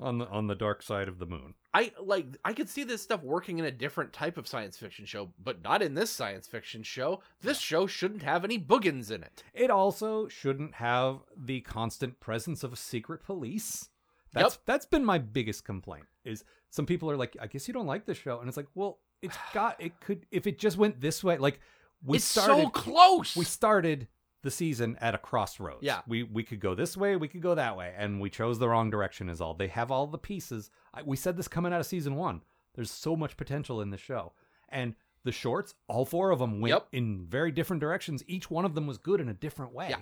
On 0.01 0.19
the 0.19 0.27
on 0.29 0.47
the 0.47 0.55
dark 0.55 0.83
side 0.83 1.09
of 1.09 1.19
the 1.19 1.27
moon. 1.27 1.55
I 1.75 1.93
like 2.01 2.27
I 2.45 2.53
could 2.53 2.69
see 2.69 2.85
this 2.85 3.03
stuff 3.03 3.23
working 3.23 3.59
in 3.59 3.65
a 3.65 3.71
different 3.71 4.13
type 4.13 4.37
of 4.39 4.49
science 4.49 4.77
fiction 4.77 5.05
show, 5.05 5.31
but 5.43 5.63
not 5.63 5.83
in 5.83 5.95
this 5.95 6.11
science 6.11 6.47
fiction 6.47 6.83
show. 6.83 7.21
This 7.43 7.59
show 7.59 7.87
shouldn't 7.87 8.23
have 8.23 8.45
any 8.45 8.59
boogans 8.59 9.11
in 9.11 9.23
it. 9.23 9.43
It 9.55 9.71
also 9.71 10.29
shouldn't 10.29 10.75
have 10.77 11.21
the 11.37 11.61
constant 11.63 12.21
presence 12.21 12.63
of 12.65 12.73
a 12.73 12.77
secret 12.77 13.23
police. 13.25 13.89
That's 14.33 14.55
Yep. 14.55 14.63
that's 14.67 14.87
been 14.87 15.05
my 15.05 15.19
biggest 15.19 15.65
complaint. 15.65 16.07
Is 16.25 16.45
some 16.71 16.87
people 16.87 17.11
are 17.11 17.17
like, 17.17 17.37
I 17.41 17.47
guess 17.47 17.69
you 17.69 17.75
don't 17.75 17.87
like 17.87 18.07
this 18.07 18.19
show, 18.19 18.39
and 18.41 18.49
it's 18.49 18.57
like, 18.57 18.69
well, 18.75 18.99
it's 19.23 19.37
got 19.55 19.81
it 19.81 20.01
could 20.01 20.27
if 20.31 20.47
it 20.47 20.59
just 20.59 20.77
went 20.77 21.01
this 21.01 21.23
way. 21.25 21.39
Like 21.39 21.61
we 22.05 22.17
it's 22.19 22.27
started, 22.27 22.63
so 22.65 22.69
close. 22.71 23.37
we 23.37 23.45
started 23.45 24.09
the 24.43 24.51
season 24.51 24.97
at 25.01 25.14
a 25.14 25.18
crossroads. 25.18 25.82
Yeah. 25.82 26.01
we 26.07 26.22
we 26.22 26.43
could 26.45 26.61
go 26.61 26.74
this 26.74 26.97
way, 26.97 27.16
we 27.16 27.28
could 27.28 27.43
go 27.43 27.55
that 27.55 27.76
way, 27.76 27.95
and 27.97 28.20
we 28.20 28.30
chose 28.30 28.59
the 28.59 28.68
wrong 28.68 28.91
direction. 28.91 29.28
Is 29.28 29.41
all 29.41 29.55
they 29.55 29.68
have 29.68 29.91
all 29.91 30.07
the 30.07 30.18
pieces. 30.18 30.70
I, 30.95 31.03
we 31.03 31.16
said 31.16 31.37
this 31.37 31.49
coming 31.49 31.72
out 31.72 31.80
of 31.80 31.87
season 31.87 32.14
one. 32.16 32.43
There's 32.74 32.91
so 32.91 33.16
much 33.16 33.37
potential 33.37 33.80
in 33.80 33.91
the 33.91 33.97
show, 33.97 34.32
and 34.68 34.95
the 35.24 35.32
shorts, 35.32 35.74
all 35.89 36.05
four 36.05 36.30
of 36.30 36.39
them 36.39 36.61
went 36.61 36.70
Yep. 36.72 36.87
in 36.93 37.26
very 37.26 37.51
different 37.51 37.80
directions. 37.80 38.22
Each 38.28 38.49
one 38.51 38.64
of 38.64 38.74
them 38.74 38.87
was 38.87 38.99
good 38.99 39.20
in 39.20 39.28
a 39.28 39.34
different 39.34 39.72
way. 39.72 39.89
Yeah. 39.91 40.01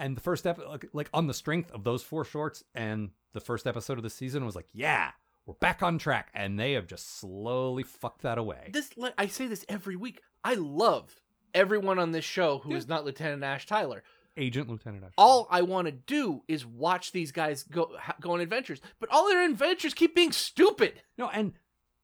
And 0.00 0.16
the 0.16 0.20
first 0.20 0.46
episode, 0.46 0.68
like, 0.68 0.88
like 0.92 1.10
on 1.14 1.26
the 1.28 1.34
strength 1.34 1.70
of 1.70 1.84
those 1.84 2.02
four 2.02 2.24
shorts, 2.24 2.64
and 2.74 3.10
the 3.32 3.40
first 3.40 3.66
episode 3.66 3.96
of 3.98 4.02
the 4.02 4.10
season 4.10 4.44
was 4.44 4.56
like, 4.56 4.66
yeah, 4.72 5.10
we're 5.46 5.54
back 5.54 5.82
on 5.82 5.98
track, 5.98 6.30
and 6.34 6.58
they 6.58 6.72
have 6.72 6.86
just 6.88 7.18
slowly 7.20 7.82
fucked 7.84 8.22
that 8.22 8.38
away. 8.38 8.70
this 8.72 8.96
like 8.96 9.14
I 9.16 9.26
say 9.28 9.46
this 9.46 9.64
every 9.68 9.94
week. 9.94 10.20
I 10.42 10.54
love 10.54 11.14
everyone 11.56 11.98
on 11.98 12.12
this 12.12 12.24
show 12.24 12.58
who 12.58 12.74
is 12.74 12.84
Yeah. 12.84 12.94
not 12.94 13.04
Lieutenant 13.04 13.42
Ash 13.42 13.66
Tyler. 13.66 14.04
Agent 14.36 14.68
Lieutenant 14.68 15.02
Ash. 15.04 15.12
All 15.16 15.48
I 15.50 15.62
want 15.62 15.86
to 15.86 15.92
do 15.92 16.42
is 16.46 16.64
watch 16.66 17.10
these 17.12 17.32
guys 17.32 17.62
go 17.64 17.96
ha- 17.98 18.14
go 18.20 18.32
on 18.32 18.40
adventures, 18.40 18.80
but 19.00 19.08
all 19.10 19.26
their 19.28 19.44
adventures 19.48 19.94
keep 19.94 20.14
being 20.14 20.30
stupid. 20.30 21.02
No, 21.16 21.28
and 21.30 21.54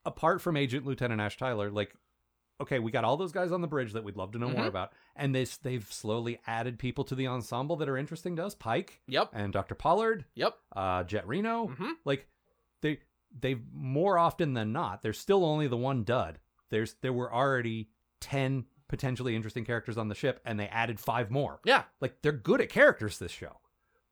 apart 0.04 0.40
from 0.40 0.56
Agent 0.56 0.86
Lieutenant 0.86 1.20
Ash 1.20 1.36
Tyler, 1.36 1.70
like, 1.70 1.94
okay, 2.60 2.78
we 2.78 2.90
got 2.90 3.04
all 3.04 3.18
those 3.18 3.32
guys 3.32 3.52
on 3.52 3.60
the 3.60 3.68
bridge 3.68 3.92
that 3.92 4.02
we'd 4.02 4.16
love 4.16 4.32
to 4.32 4.38
know 4.38 4.48
more 4.48 4.64
Mhm. 4.64 4.68
about, 4.68 4.92
and 5.14 5.34
they 5.34 5.44
they've 5.62 5.92
slowly 5.92 6.40
added 6.46 6.78
people 6.78 7.04
to 7.04 7.14
the 7.14 7.26
ensemble 7.26 7.76
that 7.76 7.88
are 7.88 7.98
interesting 7.98 8.34
to 8.36 8.46
us. 8.46 8.54
Pike 8.54 9.02
Yep. 9.08 9.28
and 9.34 9.52
Dr. 9.52 9.74
Pollard, 9.74 10.24
Yep. 10.34 10.56
uh, 10.74 11.04
Jet 11.04 11.26
Reno, 11.28 11.68
Mhm. 11.68 11.96
like 12.06 12.28
they 12.80 13.00
they've 13.38 13.62
more 13.72 14.16
often 14.18 14.54
than 14.54 14.72
not. 14.72 15.02
There's 15.02 15.18
still 15.18 15.44
only 15.44 15.66
the 15.66 15.76
one 15.76 16.02
dud. 16.04 16.38
There's 16.70 16.94
there 17.02 17.12
were 17.12 17.32
already 17.32 17.90
ten 18.20 18.66
potentially 18.92 19.34
interesting 19.34 19.64
characters 19.64 19.96
on 19.98 20.08
the 20.08 20.14
ship, 20.14 20.40
and 20.44 20.60
they 20.60 20.68
added 20.68 21.00
five 21.00 21.30
more. 21.30 21.58
Yeah. 21.64 21.84
Like 22.00 22.20
they're 22.22 22.30
good 22.30 22.60
at 22.60 22.68
characters 22.68 23.18
this 23.18 23.32
show, 23.32 23.56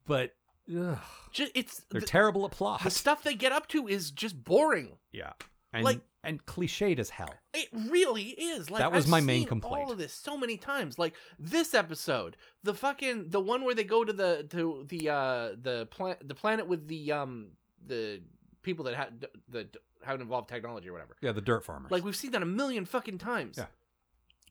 but 0.07 0.35
ugh, 0.74 0.99
Ju- 1.33 1.49
It's 1.55 1.85
they're 1.91 2.01
the, 2.01 2.07
terrible 2.07 2.47
at 2.47 2.53
plot. 2.53 2.83
the 2.83 2.91
stuff 2.91 3.22
they 3.22 3.35
get 3.35 3.53
up 3.53 3.68
to 3.68 3.87
is 3.87 4.11
just 4.11 4.43
boring. 4.43 4.97
yeah, 5.12 5.33
and 5.72 5.85
Like- 5.85 6.01
and 6.22 6.45
cliched 6.45 6.99
as 6.99 7.09
hell. 7.11 7.33
It 7.55 7.68
really 7.72 8.24
is. 8.24 8.70
Like 8.70 8.81
That 8.81 8.93
was 8.93 9.05
I've 9.07 9.11
my 9.11 9.20
main 9.20 9.41
seen 9.43 9.49
complaint. 9.49 9.87
All 9.87 9.93
of 9.93 9.97
this 9.99 10.12
so 10.12 10.37
many 10.37 10.59
times. 10.59 10.99
Like 10.99 11.14
this 11.39 11.72
episode, 11.72 12.37
the 12.62 12.74
fucking 12.74 13.31
the 13.31 13.41
one 13.41 13.64
where 13.64 13.74
they 13.74 13.85
go 13.85 14.05
to 14.05 14.12
the 14.12 14.47
to 14.51 14.85
the 14.89 15.09
uh 15.09 15.49
the 15.61 15.87
planet 15.91 16.18
the 16.28 16.35
planet 16.35 16.66
with 16.66 16.89
the 16.89 17.12
um 17.12 17.53
the 17.87 18.20
people 18.62 18.85
that 18.85 18.95
had 18.95 19.26
that 19.49 19.74
haven't 20.05 20.20
involved 20.20 20.49
technology 20.51 20.89
or 20.91 20.93
whatever. 20.93 21.16
Yeah, 21.22 21.33
the 21.33 21.41
dirt 21.41 21.64
farmers. 21.64 21.91
Like 21.91 22.05
we've 22.05 22.16
seen 22.16 22.33
that 22.33 22.43
a 22.43 22.47
million 22.47 22.85
fucking 22.85 23.16
times. 23.18 23.57
Yeah. 23.57 23.66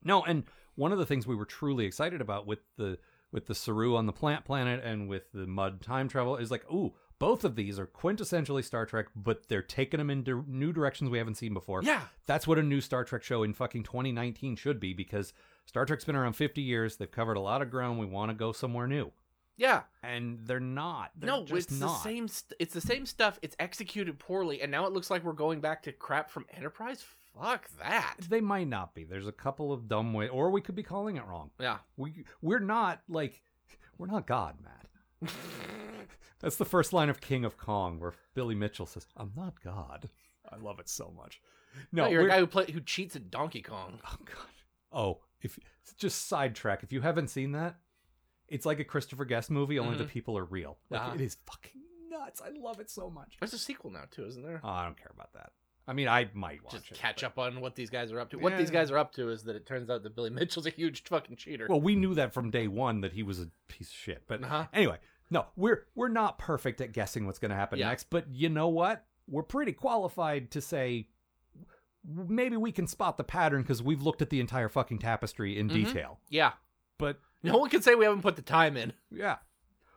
No, 0.04 0.24
and 0.24 0.43
one 0.76 0.91
of 0.91 0.97
the 0.97 1.06
things 1.06 1.28
we 1.28 1.36
were 1.36 1.45
truly 1.45 1.86
excited 1.86 2.22
about 2.22 2.47
with 2.47 2.60
the 2.78 2.97
with 3.32 3.45
the 3.45 3.56
Saru 3.56 3.95
on 3.95 4.06
the 4.08 4.14
plant 4.14 4.43
planet 4.45 4.84
and 4.84 5.08
with 5.08 5.32
the 5.34 5.45
Mudd 5.45 5.82
time 5.82 6.08
travel 6.08 6.38
is 6.38 6.50
like, 6.50 6.64
ooh, 6.72 6.93
both 7.20 7.43
of 7.43 7.56
these 7.56 7.78
are 7.78 7.86
quintessentially 7.86 8.64
Star 8.64 8.86
Trek, 8.86 9.08
but 9.16 9.47
they're 9.50 9.62
taking 9.62 10.00
them 10.00 10.10
in 10.10 10.24
di- 10.24 10.41
new 10.47 10.72
directions 10.74 11.10
we 11.12 11.18
haven't 11.20 11.36
seen 11.36 11.54
before. 11.54 11.84
Yeah. 11.84 12.04
That's 12.26 12.47
what 12.47 12.58
a 12.58 12.64
new 12.64 12.82
Star 12.82 13.04
Trek 13.04 13.22
show 13.24 13.43
in 13.43 13.54
fucking 13.54 13.84
2019 13.84 14.56
should 14.56 14.80
be 14.80 14.93
because 14.93 15.34
Star 15.66 15.86
Trek's 15.86 16.06
been 16.06 16.16
around 16.16 16.34
50 16.34 16.62
years. 16.62 16.95
They've 16.95 17.12
covered 17.12 17.38
a 17.38 17.41
lot 17.41 17.62
of 17.62 17.70
ground. 17.70 18.00
We 18.00 18.06
want 18.08 18.32
to 18.32 18.36
go 18.36 18.52
somewhere 18.52 18.88
new. 18.88 19.12
Yeah. 19.58 19.82
And 20.02 20.39
they're 20.45 20.62
not. 20.62 21.12
They're 21.18 21.30
no, 21.30 21.45
it's 21.50 21.70
not. 21.70 21.88
the 21.88 22.10
same. 22.10 22.28
St- 22.30 22.56
it's 22.58 22.74
the 22.74 22.82
same 22.82 23.06
stuff. 23.06 23.38
It's 23.41 23.56
executed 23.60 24.18
poorly, 24.18 24.62
and 24.62 24.72
now 24.72 24.88
it 24.88 24.93
looks 24.93 25.12
like 25.12 25.24
we're 25.24 25.34
going 25.34 25.60
back 25.60 25.84
to 25.84 25.91
crap 25.91 26.32
from 26.32 26.45
Enterprise. 26.56 27.04
Fuck 27.42 27.70
that. 27.80 28.16
They 28.30 28.42
might 28.42 28.68
not 28.68 28.94
be. 28.94 29.04
There's 29.04 29.28
a 29.28 29.32
couple 29.32 29.72
of 29.72 29.88
dumb 29.88 30.14
ways, 30.14 30.30
or 30.32 30.50
we 30.52 30.62
could 30.62 30.76
be 30.76 30.84
calling 30.84 31.16
it 31.18 31.26
wrong. 31.26 31.52
Yeah. 31.60 31.78
We 31.98 32.26
we're 32.42 32.60
not 32.60 33.02
like 33.08 33.42
we're 33.98 34.08
not 34.08 34.28
God, 34.28 34.58
Matt. 34.62 35.32
That's 36.40 36.56
the 36.58 36.66
first 36.66 36.94
line 36.94 37.10
of 37.10 37.20
King 37.22 37.44
of 37.46 37.58
Kong, 37.58 38.00
where 38.00 38.14
Billy 38.34 38.56
Mitchell 38.56 38.86
says, 38.86 39.06
"I'm 39.18 39.32
not 39.36 39.62
God." 39.64 40.10
I 40.52 40.58
love 40.58 40.80
it 40.80 40.90
so 40.90 41.14
much. 41.16 41.42
No, 41.92 42.06
No, 42.06 42.10
you're 42.10 42.26
a 42.26 42.30
guy 42.30 42.40
who 42.40 42.48
play 42.48 42.72
who 42.72 42.80
cheats 42.82 43.16
at 43.16 43.30
Donkey 43.30 43.62
Kong. 43.62 44.00
Oh 44.06 44.18
God. 44.26 44.48
Oh, 44.92 45.20
if 45.42 45.60
just 45.98 46.28
sidetrack. 46.28 46.82
If 46.84 46.92
you 46.92 47.02
haven't 47.02 47.28
seen 47.30 47.52
that, 47.52 47.76
it's 48.48 48.66
like 48.66 48.80
a 48.80 48.84
Christopher 48.84 49.26
Guest 49.26 49.52
movie. 49.52 49.78
Only 49.78 49.98
the 49.98 50.06
Mhm. 50.06 50.10
people 50.10 50.38
are 50.38 50.46
real. 50.46 50.78
Like 50.90 51.02
Uh-huh. 51.02 51.12
it 51.16 51.22
is 51.22 51.38
fucking 51.46 51.82
nuts. 52.10 52.42
I 52.42 52.50
love 52.50 52.80
it 52.80 52.90
so 52.90 53.10
much. 53.10 53.38
There's 53.40 53.54
a 53.54 53.60
sequel 53.60 53.92
now 53.92 54.06
too, 54.10 54.26
isn't 54.26 54.42
there? 54.44 54.62
Oh, 54.64 54.70
I 54.70 54.86
don't 54.86 54.98
care 54.98 55.12
about 55.14 55.34
that. 55.34 55.52
I 55.90 55.94
mean, 55.94 56.08
I 56.08 56.30
might 56.34 56.64
watch 56.64 56.74
Just 56.74 56.92
it. 56.92 56.98
catch 56.98 57.22
but- 57.22 57.28
up 57.28 57.40
on 57.40 57.62
what 57.62 57.76
these 57.76 57.90
guys 57.90 58.12
are 58.12 58.20
up 58.20 58.30
to. 58.30 58.38
What 58.38 58.58
these 58.58 58.70
guys 58.70 58.92
are 58.92 58.98
up 58.98 59.12
to 59.14 59.30
is 59.32 59.44
that 59.44 59.56
it 59.56 59.66
turns 59.66 59.90
out 59.90 60.04
that 60.04 60.16
Billy 60.16 60.30
Mitchell's 60.40 60.68
a 60.68 60.70
huge 60.70 61.04
fucking 61.04 61.36
cheater. 61.38 61.66
Well, 61.68 61.82
we 61.82 61.96
knew 61.96 62.14
that 62.16 62.34
from 62.34 62.52
day 62.52 62.68
one 62.68 63.02
that 63.02 63.14
he 63.14 63.24
was 63.24 63.40
a 63.42 63.50
piece 63.68 63.90
of 63.90 63.96
shit. 63.96 64.24
But 64.28 64.44
Uh-huh. 64.44 64.68
anyway, 64.72 64.98
no, 65.32 65.48
we're 65.56 65.86
we're 65.96 66.08
not 66.10 66.38
perfect 66.38 66.80
at 66.82 66.92
guessing 66.92 67.26
what's 67.26 67.40
going 67.40 67.50
to 67.52 67.56
happen 67.58 67.80
Yeah. 67.80 67.88
next. 67.90 68.10
But 68.12 68.26
you 68.32 68.50
know 68.50 68.68
what? 68.68 69.06
We're 69.28 69.44
pretty 69.44 69.74
qualified 69.74 70.52
to 70.52 70.62
say 70.62 71.08
maybe 72.06 72.56
we 72.58 72.72
can 72.72 72.88
spot 72.88 73.18
the 73.18 73.24
pattern 73.24 73.62
because 73.62 73.84
we've 73.84 74.02
looked 74.02 74.22
at 74.22 74.30
the 74.30 74.40
entire 74.40 74.70
fucking 74.70 75.00
tapestry 75.00 75.58
in 75.58 75.70
Mhm. 75.70 75.74
detail. 75.74 76.20
yeah. 76.30 76.54
But 76.98 77.20
No 77.44 77.58
one 77.58 77.70
can 77.70 77.82
say 77.82 77.96
we 77.96 78.06
haven't 78.06 78.22
put 78.22 78.36
the 78.36 78.42
time 78.42 78.76
in. 78.78 78.94
yeah, 79.12 79.38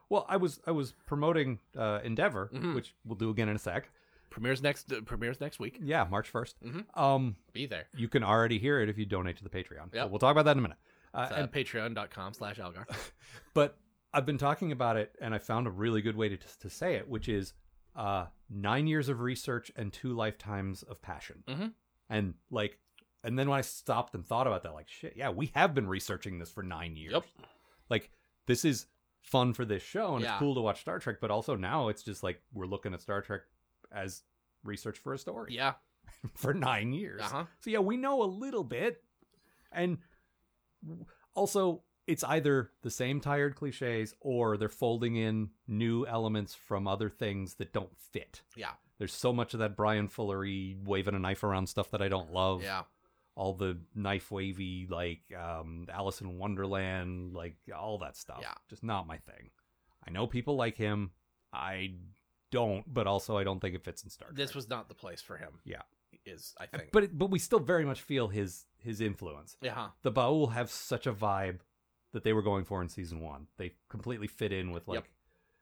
well, 0.09 0.25
I 0.29 0.37
was 0.37 0.61
I 0.67 0.71
was 0.71 0.93
promoting 1.07 1.59
uh, 1.77 2.01
Endeavor, 2.05 2.51
Mhm. 2.53 2.75
which 2.75 2.95
we'll 3.05 3.17
do 3.17 3.31
again 3.31 3.49
in 3.49 3.57
a 3.57 3.59
sec. 3.59 3.91
Premieres 4.33 4.63
next. 4.63 4.93
Uh, 4.93 5.01
premieres 5.03 5.41
next 5.41 5.61
week. 5.61 5.79
Yeah, 5.83 6.05
March 6.11 6.29
1st 6.33 6.55
Mhm. 6.65 6.99
Um, 6.99 7.37
Be 7.53 7.67
there. 7.67 7.87
you 7.95 8.09
can 8.09 8.25
already 8.25 8.59
hear 8.59 8.81
it 8.81 8.89
if 8.89 8.99
you 8.99 9.07
donate 9.07 9.37
to 9.37 9.45
the 9.45 9.51
Patreon. 9.51 9.93
Yep. 9.93 10.05
But 10.05 10.11
we'll 10.11 10.19
talk 10.19 10.33
about 10.33 10.45
that 10.47 10.53
in 10.53 10.59
a 10.59 10.63
minute. 10.63 10.79
Uh, 11.15 11.27
It's, 11.29 11.33
uh, 11.33 11.41
and 11.43 11.53
Patreon.com 11.53 12.33
slash 12.35 12.59
Algar. 12.59 12.87
But 13.55 13.79
I've 14.15 14.27
been 14.27 14.39
talking 14.39 14.73
about 14.73 14.97
it, 14.97 15.15
and 15.21 15.35
I 15.35 15.39
found 15.39 15.67
a 15.67 15.71
really 15.71 16.03
good 16.03 16.17
way 16.17 16.29
to, 16.31 16.37
to 16.61 16.71
say 16.71 16.95
it, 16.97 17.09
which 17.09 17.29
is 17.29 17.53
uh, 17.95 18.27
nine 18.49 18.87
years 18.87 19.09
of 19.11 19.21
research 19.21 19.71
and 19.77 19.93
two 19.93 20.15
lifetimes 20.15 20.83
of 20.83 21.01
passion. 21.03 21.45
Mhm. 21.47 21.73
And 22.09 22.35
like, 22.51 22.79
and 23.23 23.39
then 23.39 23.49
when 23.51 23.59
I 23.59 23.63
stopped 23.63 24.15
and 24.15 24.27
thought 24.27 24.47
about 24.47 24.63
that, 24.63 24.73
like, 24.75 24.89
shit, 24.89 25.15
yeah, 25.17 25.29
we 25.29 25.53
have 25.55 25.75
been 25.75 25.87
researching 25.87 26.39
this 26.39 26.51
for 26.51 26.63
nine 26.63 26.97
years. 26.97 27.13
Yep. 27.13 27.25
Like, 27.91 28.11
this 28.47 28.65
is 28.65 28.87
fun 29.21 29.53
for 29.53 29.65
this 29.67 29.83
show, 29.83 30.15
and 30.17 30.25
Yeah. 30.25 30.33
it's 30.33 30.39
cool 30.41 30.55
to 30.55 30.61
watch 30.63 30.81
Star 30.81 30.99
Trek, 30.99 31.19
but 31.21 31.31
also 31.31 31.55
now 31.55 31.89
it's 31.89 32.03
just 32.03 32.23
like 32.23 32.43
we're 32.53 32.67
looking 32.67 32.93
at 32.95 33.01
Star 33.03 33.21
Trek 33.21 33.43
as 33.95 34.23
research 34.65 34.99
for 34.99 35.13
a 35.15 35.19
story 35.19 35.55
Yeah. 35.55 35.75
for 36.35 36.53
nine 36.55 36.93
years. 36.93 37.21
Uh-huh. 37.23 37.45
So 37.61 37.71
yeah, 37.71 37.79
we 37.81 37.97
know 37.97 38.23
a 38.23 38.25
little 38.27 38.65
bit, 38.65 39.03
and 39.71 39.99
also 41.35 41.83
it's 42.07 42.25
either 42.25 42.71
the 42.83 42.91
same 42.91 43.21
tired 43.21 43.55
cliches 43.55 44.15
or 44.21 44.57
they're 44.57 44.69
folding 44.69 45.17
in 45.17 45.51
new 45.69 46.05
elements 46.07 46.55
from 46.55 46.89
other 46.89 47.09
things 47.09 47.55
that 47.55 47.73
don't 47.73 47.97
fit. 47.97 48.43
Yeah. 48.57 48.73
There's 48.99 49.15
so 49.15 49.33
much 49.33 49.55
of 49.55 49.61
that 49.61 49.77
Bryan 49.77 50.09
Fullery 50.09 50.77
waving 50.85 51.15
a 51.15 51.19
knife 51.19 51.45
around 51.45 51.69
stuff 51.69 51.91
that 51.93 52.03
I 52.03 52.09
don't 52.09 52.33
love. 52.33 52.63
Yeah. 52.63 52.83
All 53.35 53.55
the 53.55 53.79
knife 53.95 54.31
wavy 54.31 54.87
like 54.91 55.21
um, 55.41 55.87
Alice 55.93 56.21
in 56.21 56.39
Wonderland, 56.39 57.35
like 57.35 57.57
all 57.75 57.99
that 57.99 58.17
stuff. 58.17 58.39
Yeah. 58.43 58.55
Just 58.69 58.83
not 58.83 59.07
my 59.07 59.17
thing. 59.19 59.51
I 60.07 60.11
know 60.11 60.27
people 60.27 60.57
like 60.57 60.77
him. 60.77 61.13
I 61.53 61.95
don't, 62.53 62.85
but 62.95 63.09
also 63.09 63.37
I 63.37 63.43
don't 63.43 63.59
think 63.59 63.75
it 63.75 63.83
fits 63.85 64.05
in 64.05 64.11
Star 64.11 64.29
Trek. 64.29 64.37
This 64.37 64.55
was 64.55 64.69
not 64.69 64.89
the 64.89 64.95
place 64.95 65.21
for 65.21 65.37
him. 65.37 65.55
Yeah. 65.65 65.83
Is 66.25 66.55
I 66.61 66.67
think. 66.67 66.91
but 66.93 67.03
it, 67.05 67.19
but 67.19 67.31
we 67.31 67.41
still 67.41 67.59
very 67.59 67.85
much 67.85 68.01
feel 68.01 68.29
his 68.29 68.67
his 68.79 69.01
influence. 69.01 69.57
yeah. 69.61 69.89
The 70.03 70.13
Baul 70.13 70.53
have 70.53 70.71
such 70.71 71.09
a 71.09 71.13
vibe 71.13 71.59
that 72.13 72.23
they 72.23 72.33
were 72.33 72.43
going 72.43 72.65
for 72.65 72.81
in 72.81 72.89
season 72.89 73.19
one. 73.21 73.49
They 73.57 73.73
completely 73.89 74.29
fit 74.29 74.53
in 74.53 74.71
with 74.71 74.87
like, 74.87 74.97
Yep. 74.99 75.05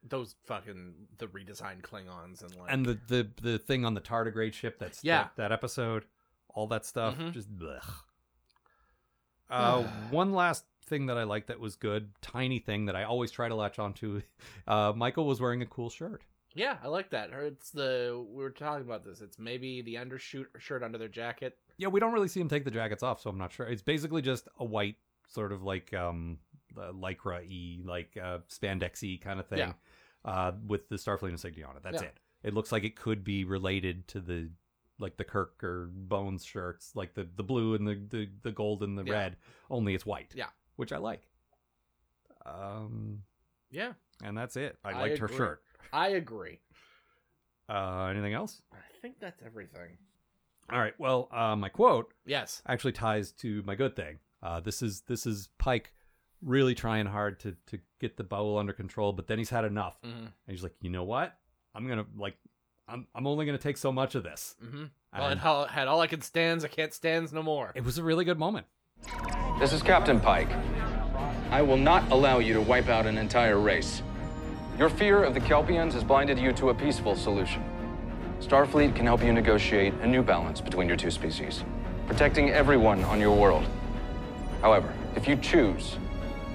Those 0.08 0.34
fucking 0.46 0.94
the 1.18 1.28
redesigned 1.28 1.80
Klingons 1.82 2.42
and 2.42 2.54
like 2.56 2.70
and 2.72 2.84
the, 2.84 2.98
the 3.06 3.28
the 3.40 3.58
thing 3.58 3.84
on 3.86 3.94
the 3.94 4.00
tardigrade 4.02 4.52
ship. 4.52 4.78
That's 4.78 5.02
Yeah. 5.02 5.22
that, 5.24 5.36
that 5.36 5.52
episode, 5.52 6.04
all 6.50 6.66
that 6.68 6.84
stuff. 6.84 7.16
Mhm. 7.16 7.32
Just 7.32 7.54
blech. 7.56 7.88
Uh, 9.48 9.82
one 10.10 10.32
last 10.32 10.64
thing 10.86 11.06
that 11.06 11.18
I 11.18 11.24
liked 11.24 11.48
that 11.48 11.58
was 11.58 11.74
good, 11.76 12.10
tiny 12.22 12.58
thing 12.60 12.86
that 12.86 12.94
I 12.96 13.02
always 13.04 13.30
try 13.30 13.48
to 13.48 13.54
latch 13.54 13.78
onto. 13.78 14.22
Uh, 14.68 14.92
Michael 14.94 15.24
was 15.26 15.40
wearing 15.40 15.62
a 15.62 15.66
cool 15.66 15.90
shirt. 15.90 16.22
Yeah, 16.54 16.76
I 16.82 16.88
like 16.88 17.10
that. 17.10 17.30
It's 17.32 17.70
the 17.70 18.24
we 18.28 18.42
were 18.42 18.50
talking 18.50 18.84
about 18.84 19.04
this. 19.04 19.20
It's 19.20 19.38
maybe 19.38 19.82
the 19.82 19.98
undershirt 19.98 20.50
shirt 20.58 20.82
under 20.82 20.98
their 20.98 21.08
jacket. 21.08 21.56
Yeah, 21.76 21.88
we 21.88 22.00
don't 22.00 22.12
really 22.12 22.28
see 22.28 22.40
him 22.40 22.48
take 22.48 22.64
the 22.64 22.70
jackets 22.70 23.02
off, 23.02 23.20
so 23.20 23.30
I'm 23.30 23.38
not 23.38 23.52
sure. 23.52 23.66
It's 23.66 23.82
basically 23.82 24.20
just 24.22 24.48
a 24.58 24.64
white 24.64 24.96
sort 25.28 25.52
of 25.52 25.62
like 25.62 25.94
um 25.94 26.38
uh, 26.76 26.90
lycra 26.92 27.40
y 27.48 27.80
like 27.84 28.16
uh 28.20 28.38
spandex 28.48 29.02
y 29.02 29.18
kind 29.22 29.38
of 29.38 29.46
thing. 29.46 29.58
Yeah. 29.58 29.72
Uh 30.24 30.52
with 30.66 30.88
the 30.88 30.96
Starfleet 30.96 31.30
insignia 31.30 31.66
on 31.66 31.76
it. 31.76 31.82
That's 31.84 32.02
Yeah. 32.02 32.08
it. 32.08 32.18
It 32.42 32.54
looks 32.54 32.72
like 32.72 32.84
it 32.84 32.96
could 32.96 33.22
be 33.22 33.44
related 33.44 34.08
to 34.08 34.20
the 34.20 34.50
like 34.98 35.16
the 35.16 35.24
Kirk 35.24 35.62
or 35.62 35.88
Bones 35.92 36.44
shirts, 36.44 36.92
like 36.96 37.14
the 37.14 37.28
the 37.36 37.44
blue 37.44 37.74
and 37.74 37.86
the 37.86 37.94
the, 38.08 38.28
the 38.42 38.52
gold 38.52 38.82
and 38.82 38.98
the 38.98 39.04
Yeah. 39.04 39.12
red. 39.12 39.36
Only 39.70 39.94
it's 39.94 40.04
white. 40.04 40.32
Yeah. 40.34 40.48
which 40.76 40.92
I 40.92 40.98
like. 40.98 41.22
Um, 42.46 43.22
Yeah, 43.70 43.92
and 44.24 44.36
that's 44.36 44.56
it. 44.56 44.78
I 44.84 44.90
I 44.90 45.00
liked 45.00 45.18
her 45.18 45.28
shirt. 45.28 45.62
I 45.92 46.08
agree. 46.08 46.60
Uh, 47.68 48.06
anything 48.10 48.32
else? 48.34 48.62
I 48.72 48.76
think 49.00 49.16
that's 49.20 49.40
everything. 49.44 49.96
All 50.72 50.78
right. 50.78 50.94
Well, 50.98 51.28
uh, 51.32 51.56
my 51.56 51.68
quote 51.68 52.12
Yes. 52.26 52.62
actually 52.66 52.92
ties 52.92 53.32
to 53.32 53.62
my 53.66 53.74
good 53.74 53.96
thing. 53.96 54.18
Uh, 54.42 54.60
this 54.60 54.82
is 54.82 55.02
this 55.02 55.26
is 55.26 55.48
Pike 55.58 55.92
really 56.42 56.74
trying 56.74 57.06
hard 57.06 57.38
to 57.40 57.56
to 57.66 57.78
get 58.00 58.16
the 58.16 58.24
Baul 58.24 58.58
under 58.58 58.72
control, 58.72 59.12
but 59.12 59.26
then 59.26 59.38
he's 59.38 59.50
had 59.50 59.64
enough, 59.64 60.00
Mm-hmm. 60.02 60.18
and 60.18 60.32
he's 60.46 60.62
like, 60.62 60.74
you 60.80 60.90
know 60.90 61.04
what? 61.04 61.36
I'm 61.74 61.86
gonna 61.86 62.06
like, 62.16 62.36
I'm 62.88 63.06
I'm 63.14 63.26
only 63.26 63.46
gonna 63.46 63.58
take 63.58 63.76
so 63.76 63.92
much 63.92 64.14
of 64.14 64.22
this. 64.22 64.56
Mm-hmm. 64.64 64.84
Well, 65.12 65.24
And 65.28 65.32
it 65.32 65.42
had, 65.42 65.66
had 65.68 65.88
all 65.88 66.00
I 66.00 66.06
can 66.06 66.20
stands. 66.22 66.64
I 66.64 66.68
can't 66.68 66.94
stands 66.94 67.32
no 67.32 67.42
more. 67.42 67.72
it 67.74 67.84
was 67.84 67.98
a 67.98 68.02
really 68.02 68.24
good 68.24 68.38
moment. 68.38 68.66
This 69.58 69.72
is 69.72 69.82
Captain 69.82 70.20
Pike. 70.20 70.48
I 71.50 71.62
will 71.62 71.76
not 71.76 72.10
allow 72.12 72.38
you 72.38 72.54
to 72.54 72.60
wipe 72.60 72.88
out 72.88 73.06
an 73.06 73.18
entire 73.18 73.58
race. 73.58 74.02
Your 74.80 74.88
fear 74.88 75.22
of 75.22 75.34
the 75.34 75.40
Kelpians 75.40 75.92
has 75.92 76.02
blinded 76.02 76.38
you 76.38 76.54
to 76.54 76.70
a 76.70 76.74
peaceful 76.74 77.14
solution. 77.14 77.62
Starfleet 78.40 78.96
can 78.96 79.04
help 79.04 79.22
you 79.22 79.30
negotiate 79.30 79.92
a 80.00 80.06
new 80.06 80.22
balance 80.22 80.58
between 80.58 80.88
your 80.88 80.96
two 80.96 81.10
species, 81.10 81.64
protecting 82.06 82.48
everyone 82.48 83.04
on 83.04 83.20
your 83.20 83.36
world. 83.36 83.62
However, 84.62 84.90
if 85.16 85.28
you 85.28 85.36
choose 85.36 85.98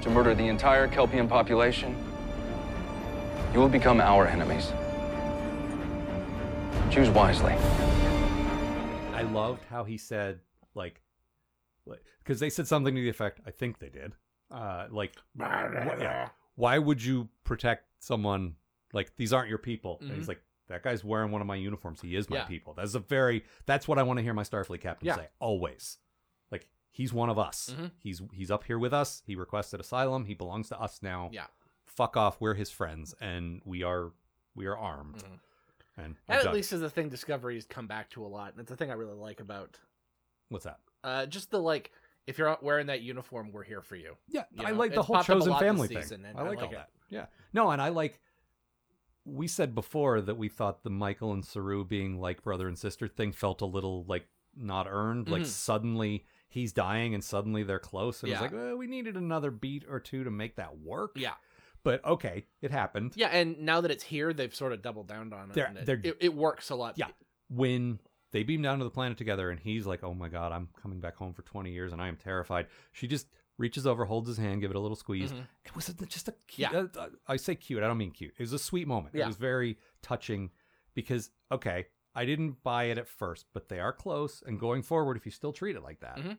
to 0.01 0.09
murder 0.09 0.33
the 0.33 0.47
entire 0.47 0.87
Kelpian 0.87 1.29
population, 1.29 1.95
you 3.53 3.59
will 3.59 3.69
become 3.69 4.01
our 4.01 4.25
enemies. 4.25 4.73
Choose 6.89 7.11
wisely. 7.11 7.53
I 9.13 9.21
loved 9.21 9.65
how 9.65 9.83
he 9.83 9.99
said 9.99 10.39
like, 10.73 10.99
because 12.23 12.39
they 12.39 12.49
said 12.49 12.67
something 12.67 12.95
to 12.95 13.01
the 13.01 13.07
effect. 13.07 13.41
I 13.45 13.51
think 13.51 13.77
they 13.77 13.89
did. 13.89 14.13
Uh, 14.49 14.87
like, 14.89 15.13
yeah, 15.37 16.29
why 16.55 16.79
would 16.79 17.03
you 17.03 17.29
protect 17.43 17.83
someone 18.05 18.55
like 18.93 19.15
these 19.17 19.33
aren't 19.33 19.49
your 19.49 19.57
people? 19.57 19.97
And 20.01 20.11
he's 20.11 20.27
like, 20.27 20.41
that 20.67 20.83
guy's 20.83 21.03
wearing 21.03 21.31
one 21.31 21.41
of 21.41 21.47
my 21.47 21.55
uniforms. 21.55 22.01
He 22.01 22.15
is 22.15 22.29
my 22.29 22.37
Mm-hmm. 22.37 22.41
Yeah. 22.43 22.47
people. 22.47 22.73
That's 22.75 22.95
a 22.95 22.99
very. 22.99 23.43
That's 23.65 23.87
what 23.87 23.97
I 23.99 24.03
want 24.03 24.17
to 24.17 24.23
hear 24.23 24.33
my 24.33 24.43
Starfleet 24.43 24.81
captain 24.81 25.07
Yeah. 25.07 25.15
say 25.15 25.27
always. 25.39 25.97
Like 26.51 26.67
he's 26.91 27.11
one 27.13 27.29
of 27.29 27.37
us. 27.37 27.73
Mhm. 27.77 27.91
He's 27.99 28.21
he's 28.33 28.51
up 28.51 28.63
here 28.63 28.79
with 28.79 28.93
us. 28.93 29.21
He 29.25 29.35
requested 29.35 29.79
asylum. 29.79 30.25
He 30.25 30.33
belongs 30.33 30.69
to 30.69 30.79
us 30.79 31.01
now. 31.01 31.29
Yeah. 31.33 31.47
Fuck 31.85 32.17
off. 32.17 32.39
We're 32.41 32.55
his 32.55 32.71
friends, 32.71 33.13
and 33.21 33.61
we 33.65 33.83
are 33.83 34.11
we 34.55 34.65
are 34.65 34.77
armed. 34.77 35.17
Mhm. 35.23 35.39
And 35.97 36.15
That 36.27 36.45
at 36.45 36.53
least 36.53 36.73
is 36.73 36.81
a 36.81 36.89
thing 36.89 37.09
Discovery's 37.09 37.65
come 37.65 37.87
back 37.87 38.09
to 38.11 38.25
a 38.25 38.27
lot, 38.27 38.51
and 38.51 38.59
it's 38.61 38.71
a 38.71 38.75
thing 38.75 38.89
I 38.91 38.95
really 38.95 39.13
like 39.15 39.39
about 39.39 39.79
what's 40.49 40.65
that? 40.65 40.79
uh, 41.03 41.25
just 41.25 41.51
the 41.51 41.59
like. 41.61 41.91
If 42.27 42.39
you're 42.39 42.57
wearing 42.63 42.87
that 42.87 43.01
uniform, 43.01 43.51
we're 43.51 43.63
here 43.63 43.83
for 43.83 43.95
you. 43.95 44.17
Yeah, 44.27 44.45
You 44.51 44.65
I 44.65 44.71
know, 44.71 44.77
like 44.77 44.93
the 44.95 45.01
it's 45.01 45.05
whole 45.05 45.15
popped 45.17 45.29
up 45.29 45.37
a 45.37 45.39
chosen 45.41 45.59
family 45.59 45.87
thing. 45.87 46.25
I 46.25 46.39
I 46.39 46.41
like, 46.41 46.57
like 46.57 46.57
all 46.65 46.71
it. 46.71 46.71
that. 46.71 46.89
Yeah, 47.09 47.25
no, 47.53 47.69
and 47.71 47.81
I 47.81 47.89
like. 47.89 48.19
We 49.27 49.47
said 49.47 49.73
before 49.73 50.21
that 50.21 50.37
we 50.37 50.49
thought 50.49 50.83
the 50.83 50.89
Michael 50.91 51.33
and 51.33 51.43
Saru 51.43 51.83
being 51.83 52.19
like 52.19 52.43
brother 52.43 52.67
and 52.67 52.77
sister 52.77 53.07
thing 53.07 53.31
felt 53.31 53.61
a 53.61 53.65
little 53.65 54.03
like 54.05 54.27
not 54.55 54.87
earned. 54.89 55.29
Like 55.29 55.41
Mhm. 55.43 55.47
suddenly 55.47 56.25
he's 56.47 56.71
dying 56.73 57.15
and 57.15 57.23
suddenly 57.23 57.63
they're 57.63 57.79
close, 57.79 58.21
and 58.21 58.31
it's 58.31 58.37
Yeah. 58.37 58.43
like 58.43 58.53
well, 58.53 58.77
we 58.77 58.85
needed 58.87 59.17
another 59.17 59.49
beat 59.51 59.83
or 59.89 59.99
two 59.99 60.23
to 60.23 60.29
make 60.31 60.55
that 60.57 60.77
work. 60.77 61.13
Yeah, 61.15 61.33
but 61.83 62.05
okay, 62.05 62.45
it 62.61 62.69
happened. 62.71 63.13
yeah, 63.15 63.29
and 63.29 63.59
now 63.61 63.81
that 63.81 63.89
it's 63.89 64.03
here, 64.03 64.31
they've 64.31 64.53
sort 64.53 64.73
of 64.73 64.81
doubled 64.83 65.07
down 65.07 65.33
on 65.33 65.49
it. 65.49 65.53
They're- 65.55 65.73
it, 65.75 65.85
they're- 65.85 66.01
it, 66.03 66.17
it 66.21 66.33
works 66.35 66.69
a 66.69 66.75
lot. 66.75 66.97
Yeah. 66.97 67.07
when 67.47 67.99
they 68.31 68.41
beam 68.43 68.61
down 68.63 68.79
to 68.79 68.83
the 68.83 68.89
planet 68.91 69.17
together 69.19 69.49
and 69.51 69.59
he's 69.59 69.85
like, 69.85 70.03
"Oh 70.03 70.13
my 70.15 70.29
god, 70.29 70.51
I'm 70.51 70.67
coming 70.81 70.99
back 70.99 71.15
home 71.15 71.33
for 71.33 71.43
20 71.43 71.71
years 71.71 71.93
and 71.93 72.01
I 72.01 72.07
am 72.07 72.17
terrified." 72.17 72.67
She 72.91 73.07
just 73.07 73.27
reaches 73.57 73.87
over, 73.87 74.05
holds 74.05 74.27
his 74.27 74.37
hand, 74.37 74.61
give 74.61 74.69
it 74.71 74.75
a 74.75 74.79
little 74.79 74.97
squeeze. 74.97 75.31
Mhm. 75.31 75.47
It 75.63 75.75
was 75.75 75.87
just 76.07 76.27
a 76.27 76.33
cute. 76.47 76.71
Yeah. 76.71 76.85
uh, 76.97 77.09
I 77.27 77.37
say 77.37 77.55
cute. 77.55 77.81
I 77.83 77.87
don't 77.87 77.97
mean 77.97 78.11
cute. 78.11 78.33
It 78.37 78.41
was 78.43 78.53
a 78.53 78.59
sweet 78.59 78.87
moment. 78.87 79.15
It 79.15 79.25
was 79.25 79.37
very 79.37 79.77
touching 80.01 80.51
because 80.93 81.31
okay, 81.51 81.87
I 82.13 82.25
didn't 82.25 82.63
buy 82.63 82.85
it 82.85 82.97
at 82.97 83.07
first, 83.07 83.45
but 83.53 83.69
they 83.69 83.79
are 83.79 83.93
close. 83.93 84.41
And 84.45 84.59
going 84.59 84.81
forward, 84.83 85.17
if 85.17 85.25
you 85.25 85.31
still 85.31 85.53
treat 85.53 85.75
it 85.75 85.83
like 85.83 85.99
that, 86.01 86.17
Mhm. 86.17 86.37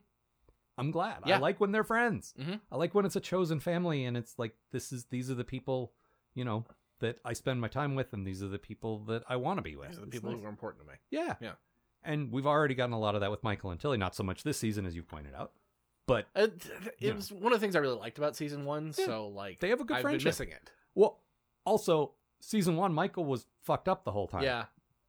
I'm 0.79 0.91
glad. 0.91 1.23
I 1.25 1.39
like 1.39 1.59
when 1.61 1.73
they're 1.73 1.85
friends. 1.85 2.35
Mhm. 2.39 2.61
I 2.71 2.77
like 2.77 2.95
when 2.95 3.07
it's 3.07 3.17
a 3.17 3.21
chosen 3.21 3.61
family 3.61 4.05
and 4.05 4.17
it's 4.17 4.39
like 4.39 4.57
this 4.71 4.93
is 4.93 5.07
these 5.07 5.31
are 5.31 5.35
the 5.35 5.45
people, 5.45 5.95
you 6.35 6.45
know, 6.45 6.67
that 6.99 7.19
I 7.25 7.33
spend 7.35 7.61
my 7.61 7.69
time 7.69 7.95
with, 7.95 8.13
and 8.13 8.27
these 8.27 8.43
are 8.43 8.49
the 8.49 8.59
people 8.59 9.01
that 9.05 9.23
I 9.29 9.37
want 9.37 9.59
to 9.59 9.63
be 9.63 9.77
with. 9.77 9.89
These 9.89 9.99
are 9.99 10.03
the 10.03 10.07
people 10.09 10.31
nice. 10.31 10.41
who 10.41 10.47
are 10.47 10.51
important 10.51 10.85
to 10.85 10.91
me. 10.91 10.99
Yeah. 11.11 11.37
Yeah. 11.41 11.55
And 12.03 12.31
we've 12.31 12.47
already 12.47 12.75
gotten 12.75 12.93
a 12.95 12.99
lot 12.99 13.15
of 13.15 13.21
that 13.23 13.31
with 13.31 13.43
Michael 13.43 13.71
and 13.71 13.81
Tilly, 13.81 13.99
not 13.99 14.15
so 14.15 14.23
much 14.23 14.43
this 14.45 14.59
season 14.59 14.87
as 14.87 14.95
you 14.95 15.03
pointed 15.03 15.35
out. 15.35 15.53
But 16.07 16.29
Uh, 16.35 16.49
it 16.53 16.93
Yeah. 16.99 17.15
was 17.15 17.33
one 17.33 17.53
of 17.53 17.59
the 17.59 17.65
things 17.65 17.75
I 17.77 17.81
really 17.81 17.99
liked 17.99 18.19
about 18.19 18.37
season 18.37 18.65
one. 18.65 18.87
Yeah. 18.99 19.07
So 19.07 19.29
like 19.29 19.59
They 19.61 19.69
have 19.71 19.81
a 19.81 19.85
good 19.85 19.97
I've 19.97 20.03
friendship. 20.03 20.21
been 20.21 20.29
missing 20.29 20.49
it. 20.51 20.71
well 20.95 21.21
also 21.65 22.15
season 22.41 22.77
1 22.77 22.93
Michael 22.93 23.25
was 23.25 23.47
fucked 23.63 23.89
up 23.89 24.05
the 24.05 24.13
whole 24.13 24.29
time. 24.29 24.43
Yeah, 24.45 24.67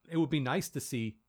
It 0.09 0.17
would 0.17 0.29
be 0.31 0.39
nice 0.39 0.69
to 0.69 0.79
see 0.79 1.19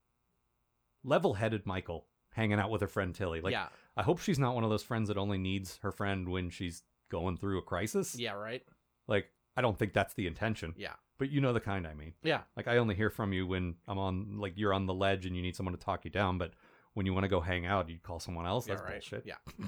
level-headed 1.04 1.66
Michael 1.66 2.06
hanging 2.32 2.58
out 2.58 2.70
with 2.70 2.80
her 2.80 2.86
friend 2.88 3.14
Tilly. 3.14 3.40
Like 3.40 3.52
yeah, 3.52 3.68
I 3.96 4.02
hope 4.02 4.20
she's 4.20 4.38
not 4.38 4.54
one 4.54 4.64
of 4.64 4.70
those 4.70 4.82
friends 4.82 5.08
that 5.08 5.18
only 5.18 5.38
needs 5.38 5.78
her 5.82 5.92
friend 5.92 6.28
when 6.28 6.50
she's 6.50 6.82
going 7.10 7.36
through 7.36 7.58
a 7.58 7.62
crisis. 7.62 8.14
yeah, 8.18 8.32
right. 8.32 8.62
Like 9.06 9.30
I 9.56 9.60
don't 9.60 9.78
think 9.78 9.92
that's 9.92 10.14
the 10.14 10.26
intention. 10.26 10.74
Yeah, 10.76 10.94
But 11.18 11.30
you 11.30 11.40
know 11.40 11.52
the 11.52 11.60
kind 11.60 11.86
I 11.86 11.94
mean. 11.94 12.14
yeah, 12.22 12.42
Like 12.56 12.68
I 12.68 12.76
only 12.78 12.94
hear 12.94 13.10
from 13.10 13.32
you 13.32 13.46
when 13.46 13.76
I'm 13.86 13.98
on 13.98 14.38
like 14.38 14.54
you're 14.56 14.72
on 14.74 14.86
the 14.86 14.94
ledge 14.94 15.26
and 15.26 15.34
you 15.36 15.42
need 15.42 15.56
someone 15.56 15.74
to 15.76 15.80
talk 15.80 16.04
you 16.04 16.10
down, 16.10 16.38
but 16.38 16.52
when 16.99 17.07
you 17.07 17.14
want 17.14 17.22
to 17.24 17.28
go 17.28 17.40
hang 17.40 17.64
out, 17.64 17.88
you'd 17.88 18.03
call 18.03 18.18
someone 18.18 18.44
else. 18.44 18.66
yeah, 18.66 18.74
That's 18.74 18.84
right. 18.84 18.92
bullshit. 18.94 19.24
Yeah, 19.24 19.36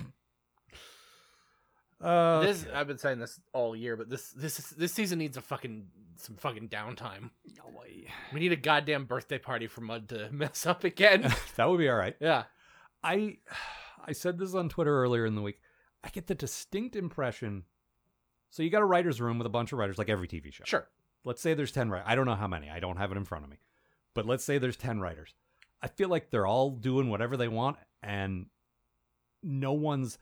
Uh, 2.02 2.40
this 2.40 2.64
I've 2.72 2.86
been 2.86 2.96
saying 2.96 3.18
this 3.18 3.38
all 3.52 3.76
year, 3.76 3.94
but 3.94 4.08
this 4.08 4.30
this 4.30 4.56
this 4.70 4.90
season 4.90 5.18
needs 5.18 5.36
a 5.36 5.42
fucking 5.42 5.86
some 6.16 6.34
fucking 6.36 6.70
downtime. 6.70 7.28
We 8.32 8.40
need 8.40 8.52
a 8.52 8.56
goddamn 8.56 9.04
birthday 9.04 9.36
party 9.38 9.66
for 9.66 9.82
Mudd 9.82 10.08
to 10.08 10.28
mess 10.32 10.64
up 10.64 10.82
again. 10.84 11.30
that 11.56 11.68
would 11.68 11.76
be 11.78 11.90
all 11.90 11.96
right. 11.96 12.16
yeah, 12.18 12.44
I 13.04 13.36
I 14.06 14.12
said 14.12 14.38
this 14.38 14.54
on 14.54 14.70
Twitter 14.70 14.96
earlier 15.02 15.26
in 15.26 15.34
the 15.34 15.42
week. 15.42 15.60
I 16.02 16.08
get 16.08 16.26
the 16.26 16.34
distinct 16.34 16.96
impression. 16.96 17.64
So 18.48 18.62
you 18.62 18.70
got 18.70 18.80
a 18.80 18.86
writers' 18.86 19.20
room 19.20 19.36
with 19.36 19.46
a 19.46 19.50
bunch 19.50 19.72
of 19.72 19.78
writers, 19.78 19.98
like 19.98 20.08
every 20.08 20.26
TV 20.26 20.50
show. 20.52 20.64
sure. 20.64 20.88
Let's 21.22 21.42
say 21.42 21.52
there's 21.52 21.70
ten 21.70 21.90
writers. 21.90 22.06
I 22.08 22.14
don't 22.14 22.24
know 22.24 22.34
how 22.34 22.48
many. 22.48 22.70
I 22.70 22.80
don't 22.80 22.96
have 22.96 23.12
it 23.12 23.18
in 23.18 23.26
front 23.26 23.44
of 23.44 23.50
me, 23.50 23.58
but 24.14 24.24
let's 24.24 24.42
say 24.42 24.56
there's 24.56 24.78
ten 24.78 25.00
writers. 25.00 25.34
I 25.82 25.88
feel 25.88 26.08
like 26.08 26.30
they're 26.30 26.46
all 26.46 26.70
doing 26.70 27.08
whatever 27.08 27.36
they 27.36 27.48
want, 27.48 27.76
and 28.02 28.46
no 29.42 29.72
one's 29.72 30.18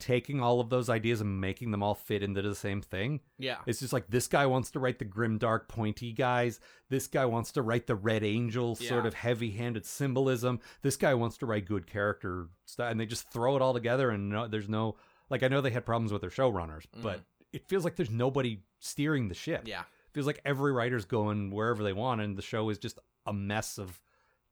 taking 0.00 0.40
all 0.40 0.60
of 0.60 0.70
those 0.70 0.90
ideas 0.90 1.20
and 1.20 1.40
making 1.40 1.70
them 1.70 1.82
all 1.82 1.94
fit 1.94 2.22
into 2.22 2.42
the 2.42 2.54
same 2.54 2.82
thing. 2.82 3.20
Yeah, 3.38 3.58
It's 3.66 3.80
just 3.80 3.92
like 3.92 4.08
this 4.08 4.26
guy 4.26 4.46
wants 4.46 4.70
to 4.72 4.80
write 4.80 4.98
the 4.98 5.04
grim, 5.04 5.38
dark, 5.38 5.68
pointy 5.68 6.12
guys. 6.12 6.60
This 6.90 7.06
guy 7.06 7.24
wants 7.26 7.52
to 7.52 7.62
write 7.62 7.86
the 7.86 7.94
Red 7.94 8.24
Angel 8.24 8.74
sort 8.74 9.06
of 9.06 9.14
heavy-handed 9.14 9.86
symbolism. 9.86 10.60
This 10.82 10.96
guy 10.96 11.14
wants 11.14 11.38
to 11.38 11.46
write 11.46 11.66
good 11.66 11.86
character 11.86 12.48
stuff, 12.66 12.90
and 12.90 12.98
they 12.98 13.06
just 13.06 13.30
throw 13.30 13.56
it 13.56 13.62
all 13.62 13.72
together. 13.72 14.10
And 14.10 14.30
no, 14.30 14.48
there's 14.48 14.68
no 14.68 14.96
like 15.30 15.42
I 15.42 15.48
know 15.48 15.60
they 15.60 15.70
had 15.70 15.86
problems 15.86 16.12
with 16.12 16.20
their 16.20 16.30
showrunners, 16.30 16.86
mm-hmm. 16.86 17.02
but 17.02 17.20
it 17.52 17.66
feels 17.68 17.84
like 17.84 17.96
there's 17.96 18.10
nobody 18.10 18.60
steering 18.80 19.28
the 19.28 19.34
ship. 19.34 19.62
Yeah, 19.66 19.84
feels 20.12 20.26
like 20.26 20.40
every 20.44 20.72
writer's 20.72 21.04
going 21.04 21.50
wherever 21.50 21.82
they 21.82 21.92
want, 21.92 22.20
and 22.20 22.36
the 22.36 22.42
show 22.42 22.68
is 22.68 22.78
just 22.78 22.98
a 23.26 23.32
mess 23.32 23.78
of 23.78 24.00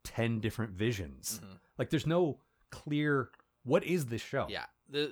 ten 0.03 0.39
different 0.39 0.73
visions. 0.73 1.41
Mhm. 1.43 1.59
Like 1.77 1.89
there's 1.89 2.07
no 2.07 2.39
clear 2.69 3.29
what 3.63 3.83
is 3.83 4.05
this 4.07 4.21
show. 4.21 4.47
yeah. 4.49 4.65
The, 4.89 5.11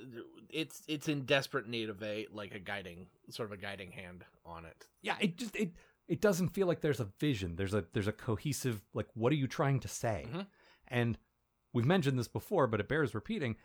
it's 0.50 0.82
it's 0.86 1.08
in 1.08 1.24
desperate 1.24 1.66
need 1.66 1.88
of 1.88 2.02
a 2.02 2.26
like 2.30 2.54
a 2.54 2.58
guiding 2.58 3.06
sort 3.30 3.48
of 3.50 3.52
a 3.52 3.56
guiding 3.56 3.90
hand 3.90 4.24
on 4.44 4.64
it. 4.66 4.86
yeah 5.00 5.16
it 5.18 5.36
just 5.36 5.56
it 5.56 5.72
it 6.08 6.20
doesn't 6.20 6.50
feel 6.50 6.66
like 6.66 6.82
there's 6.82 7.00
a 7.00 7.08
vision 7.18 7.56
there's 7.56 7.72
a 7.72 7.84
there's 7.94 8.06
a 8.06 8.12
cohesive 8.12 8.82
like 8.92 9.06
what 9.14 9.32
are 9.32 9.36
you 9.36 9.46
trying 9.48 9.80
to 9.80 9.88
say 9.88 10.26
Mhm. 10.30 10.46
and 10.88 11.18
we've 11.72 11.86
mentioned 11.86 12.18
this 12.18 12.28
before 12.28 12.66
but 12.66 12.80
it 12.80 12.86
bears 12.88 13.14
repeating 13.14 13.56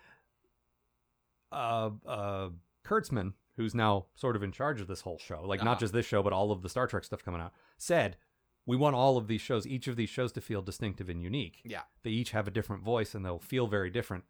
uh 1.51 1.89
uh 2.05 2.49
kurtzman 2.85 3.33
who's 3.57 3.75
now 3.75 4.05
sort 4.15 4.35
of 4.35 4.43
in 4.43 4.51
charge 4.51 4.79
of 4.81 4.87
this 4.87 5.01
whole 5.01 5.17
show 5.19 5.41
like 5.45 5.59
not 5.63 5.71
Uh-huh. 5.71 5.79
just 5.81 5.93
this 5.93 6.05
show 6.05 6.23
but 6.23 6.33
all 6.33 6.51
of 6.51 6.61
the 6.61 6.69
star 6.69 6.87
trek 6.87 7.03
stuff 7.03 7.23
coming 7.23 7.41
out 7.41 7.53
said 7.77 8.15
we 8.67 8.77
want 8.77 8.95
all 8.95 9.17
of 9.17 9.27
these 9.27 9.41
shows 9.41 9.65
each 9.65 9.87
of 9.87 9.95
these 9.95 10.09
shows 10.09 10.31
to 10.33 10.41
feel 10.41 10.61
distinctive 10.61 11.09
and 11.09 11.23
unique 11.23 11.61
Yeah, 11.65 11.81
they 12.03 12.11
each 12.11 12.31
have 12.31 12.47
a 12.47 12.51
different 12.51 12.83
voice 12.83 13.15
and 13.15 13.25
they'll 13.25 13.39
feel 13.39 13.65
very 13.65 13.89
different 13.89 14.25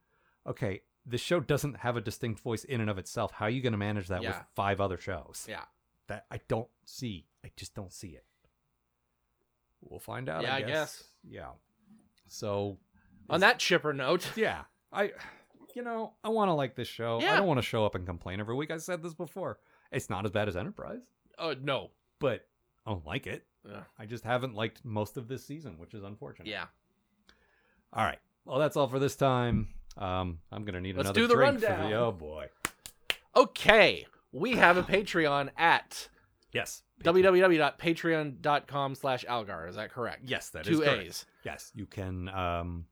okay 0.48 0.82
this 1.06 1.22
show 1.22 1.40
doesn't 1.42 1.78
have 1.78 1.96
a 1.98 2.02
distinct 2.02 2.40
voice 2.42 2.64
in 2.64 2.80
and 2.82 2.90
of 2.90 2.98
itself 2.98 3.32
how 3.34 3.46
are 3.46 3.50
you 3.50 3.62
going 3.62 3.74
to 3.74 3.78
manage 3.78 4.08
that 4.08 4.22
with 4.22 4.36
five 4.56 4.80
other 4.80 4.98
shows 4.98 5.46
yeah, 5.50 5.64
that 6.08 6.26
I 6.32 6.40
don't 6.48 6.70
see. 6.86 7.28
I 7.44 7.52
just 7.58 7.74
don't 7.76 7.92
see 7.94 8.10
it. 8.10 8.24
We'll 9.82 10.00
find 10.00 10.28
out. 10.30 10.44
Yeah, 10.44 10.54
I 10.54 10.58
I 10.58 10.62
guess. 10.62 10.70
guess. 10.70 11.04
Yeah. 11.30 11.50
So 12.28 12.78
On 13.30 13.40
that 13.42 13.60
chipper 13.60 13.94
note, 13.94 14.30
yeah, 14.36 14.64
I, 14.92 15.12
you 15.76 15.84
know, 15.84 16.14
I 16.24 16.30
want 16.30 16.50
to 16.50 16.54
like 16.54 16.76
this 16.76 16.88
show. 16.88 17.20
Yeah. 17.22 17.34
I 17.34 17.38
don't 17.38 17.48
want 17.48 17.60
to 17.60 17.66
show 17.66 17.86
up 17.86 17.96
and 17.96 18.06
complain 18.06 18.40
every 18.40 18.56
week. 18.56 18.72
I 18.72 18.78
said 18.78 19.04
this 19.04 19.14
before. 19.14 19.60
It's 19.92 20.10
not 20.10 20.26
as 20.26 20.32
bad 20.32 20.48
as 20.48 20.58
Enterprise, 20.58 21.04
oh 21.38 21.56
no, 21.62 21.92
but 22.20 22.48
I 22.86 22.92
don't 22.92 23.06
like 23.06 23.28
it. 23.28 23.46
Yeah. 23.68 23.84
I 24.00 24.06
just 24.06 24.24
haven't 24.24 24.56
liked 24.56 24.84
most 24.86 25.18
of 25.18 25.28
this 25.28 25.46
season, 25.46 25.78
which 25.78 25.94
is 25.94 26.04
unfortunate. 26.04 26.48
Yeah. 26.48 26.66
All 27.94 28.04
right. 28.06 28.20
Well, 28.46 28.60
that's 28.60 28.78
all 28.78 28.88
for 28.88 29.00
this 29.00 29.16
time. 29.16 29.70
Um, 29.98 30.40
I'm 30.52 30.64
gonna 30.64 30.80
need 30.82 30.96
Let's 30.96 31.08
another 31.10 31.22
do 31.22 31.28
the 31.28 31.34
drink 31.36 31.60
for 31.60 31.68
rundown. 31.68 31.90
the. 31.90 31.98
Oh 31.98 32.12
boy. 32.12 32.48
Okay. 33.36 34.06
We 34.32 34.54
have 34.54 34.78
a 34.78 34.84
Patreon 34.84 35.50
at 35.58 36.10
Yes. 36.54 36.84
www.patreon.com 37.04 38.96
slash 38.96 39.26
algar. 39.28 39.68
Is 39.68 39.76
that 39.76 39.92
correct? 39.92 40.22
Yes, 40.26 40.50
that 40.50 40.68
is 40.68 40.78
Two 40.78 40.84
correct. 40.84 41.02
A's. 41.04 41.26
Yes, 41.44 41.72
you 41.76 41.86
can. 41.86 42.30
Um, 42.30 42.86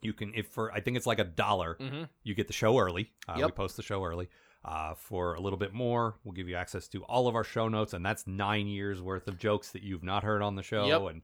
you 0.00 0.12
can 0.12 0.32
if 0.34 0.48
for 0.48 0.72
I 0.72 0.80
think 0.80 0.96
it's 0.96 1.06
like 1.06 1.18
a 1.18 1.24
dollar. 1.24 1.76
Mm-hmm. 1.80 2.04
You 2.22 2.34
get 2.34 2.46
the 2.46 2.52
show 2.52 2.78
early. 2.78 3.12
Uh, 3.28 3.34
We 3.36 3.50
post 3.50 3.76
the 3.76 3.82
show 3.82 4.04
early. 4.04 4.28
Uh, 4.64 4.92
for 4.94 5.34
a 5.34 5.40
little 5.40 5.58
bit 5.58 5.72
more, 5.72 6.16
we'll 6.24 6.32
give 6.34 6.48
you 6.48 6.56
access 6.56 6.88
to 6.88 7.02
all 7.04 7.28
of 7.28 7.34
our 7.36 7.44
show 7.44 7.68
notes, 7.68 7.92
and 7.94 8.04
that's 8.04 8.26
nine 8.26 8.66
years 8.66 9.00
worth 9.00 9.28
of 9.28 9.38
jokes 9.38 9.70
that 9.70 9.82
you've 9.82 10.02
not 10.02 10.24
heard 10.24 10.42
on 10.42 10.56
the 10.56 10.62
show 10.64 10.84
Yep. 10.86 11.02
and 11.12 11.22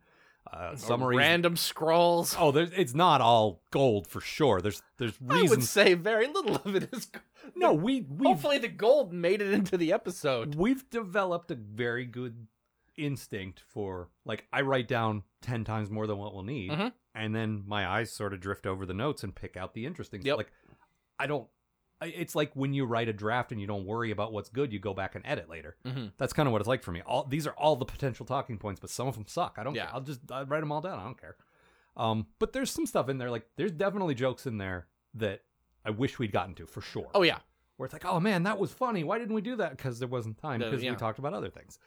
uh, 0.53 0.77
summaries. 0.77 1.19
Random 1.19 1.57
scrolls. 1.57 2.37
Oh, 2.39 2.53
there's, 2.53 2.71
it's 2.73 2.95
not 2.95 3.21
all 3.21 3.61
gold 3.73 4.07
for 4.07 4.21
sure. 4.21 4.61
There's 4.61 4.83
there's 4.99 5.15
I 5.29 5.43
would 5.43 5.65
say 5.65 5.95
very 5.95 6.29
little 6.29 6.57
of 6.57 6.77
it 6.77 6.89
is. 6.95 7.11
No, 7.57 7.73
we 7.73 8.03
we 8.03 8.27
Hopefully, 8.29 8.59
the 8.59 8.69
gold 8.69 9.13
made 9.13 9.43
it 9.43 9.53
into 9.53 9.77
the 9.77 9.93
episode. 9.93 10.55
we've 10.55 10.89
developed 10.91 11.51
a 11.51 11.55
very 11.57 12.05
good 12.07 12.47
instinct 12.97 13.61
for 13.67 14.09
like 14.25 14.47
I 14.53 14.61
write 14.61 14.87
down 14.87 15.25
ten 15.43 15.65
times 15.65 15.91
more 15.91 16.07
than 16.07 16.19
what 16.19 16.33
we'll 16.35 16.45
need, 16.45 16.71
Mhm. 16.71 16.93
and 17.15 17.35
then 17.35 17.65
my 17.67 17.87
eyes 17.87 18.13
sort 18.13 18.33
of 18.33 18.41
drift 18.41 18.67
over 18.67 18.87
the 18.87 18.95
notes 18.95 19.25
and 19.25 19.35
pick 19.35 19.57
out 19.57 19.75
the 19.75 19.85
interesting. 19.87 20.23
Yep. 20.23 20.37
Like 20.37 20.53
I 21.19 21.27
don't. 21.27 21.49
It's 22.03 22.35
like 22.35 22.51
when 22.55 22.75
you 22.75 22.85
write 22.85 23.09
a 23.09 23.13
draft 23.13 23.51
and 23.53 23.61
you 23.61 23.67
don't 23.67 23.87
worry 23.87 24.11
about 24.11 24.33
what's 24.33 24.49
good, 24.51 24.73
you 24.73 24.79
go 24.79 24.93
back 24.93 25.15
and 25.15 25.25
edit 25.27 25.49
later. 25.49 25.77
Mhm. 25.87 26.13
That's 26.19 26.33
kind 26.33 26.47
of 26.47 26.53
what 26.53 26.61
it's 26.61 26.69
like 26.69 26.83
for 26.83 26.93
me. 26.93 27.01
All 27.07 27.25
these 27.25 27.47
are 27.47 27.53
all 27.53 27.77
the 27.77 27.85
potential 27.87 28.27
talking 28.27 28.59
points, 28.59 28.81
but 28.81 28.91
some 28.91 29.07
of 29.09 29.15
them 29.15 29.25
suck. 29.27 29.57
I 29.59 29.65
don't. 29.65 29.75
Yeah. 29.75 29.87
Care. 29.87 29.95
I'll 29.95 30.01
just 30.03 30.21
I 30.31 30.43
write 30.43 30.61
them 30.61 30.71
all 30.73 30.81
down. 30.81 30.99
I 30.99 31.05
don't 31.05 31.21
care. 31.21 31.37
Um, 31.97 32.27
but 32.39 32.53
there's 32.53 32.71
some 32.71 32.87
stuff 32.87 33.09
in 33.09 33.19
there. 33.19 33.31
Like 33.31 33.47
there's 33.57 33.71
definitely 33.73 34.15
jokes 34.15 34.47
in 34.47 34.59
there 34.59 34.87
that 35.15 35.43
I 35.85 35.91
wish 35.91 36.19
we'd 36.19 36.33
gotten 36.33 36.55
to 36.57 36.67
for 36.67 36.81
sure 36.81 37.09
Oh 37.15 37.23
yeah. 37.23 37.39
where 37.77 37.85
it's 37.87 37.93
like, 37.93 38.05
oh 38.05 38.19
man, 38.21 38.43
that 38.43 38.59
was 38.59 38.73
funny. 38.73 39.05
Why 39.05 39.19
didn't 39.19 39.35
we 39.35 39.41
do 39.43 39.57
that? 39.57 39.77
Because 39.77 39.99
there 39.99 40.09
wasn't 40.09 40.37
time. 40.39 40.61
Because 40.61 40.83
yeah. 40.83 40.91
we 40.91 40.97
talked 40.97 41.19
about 41.19 41.33
other 41.35 41.51
things. 41.51 41.79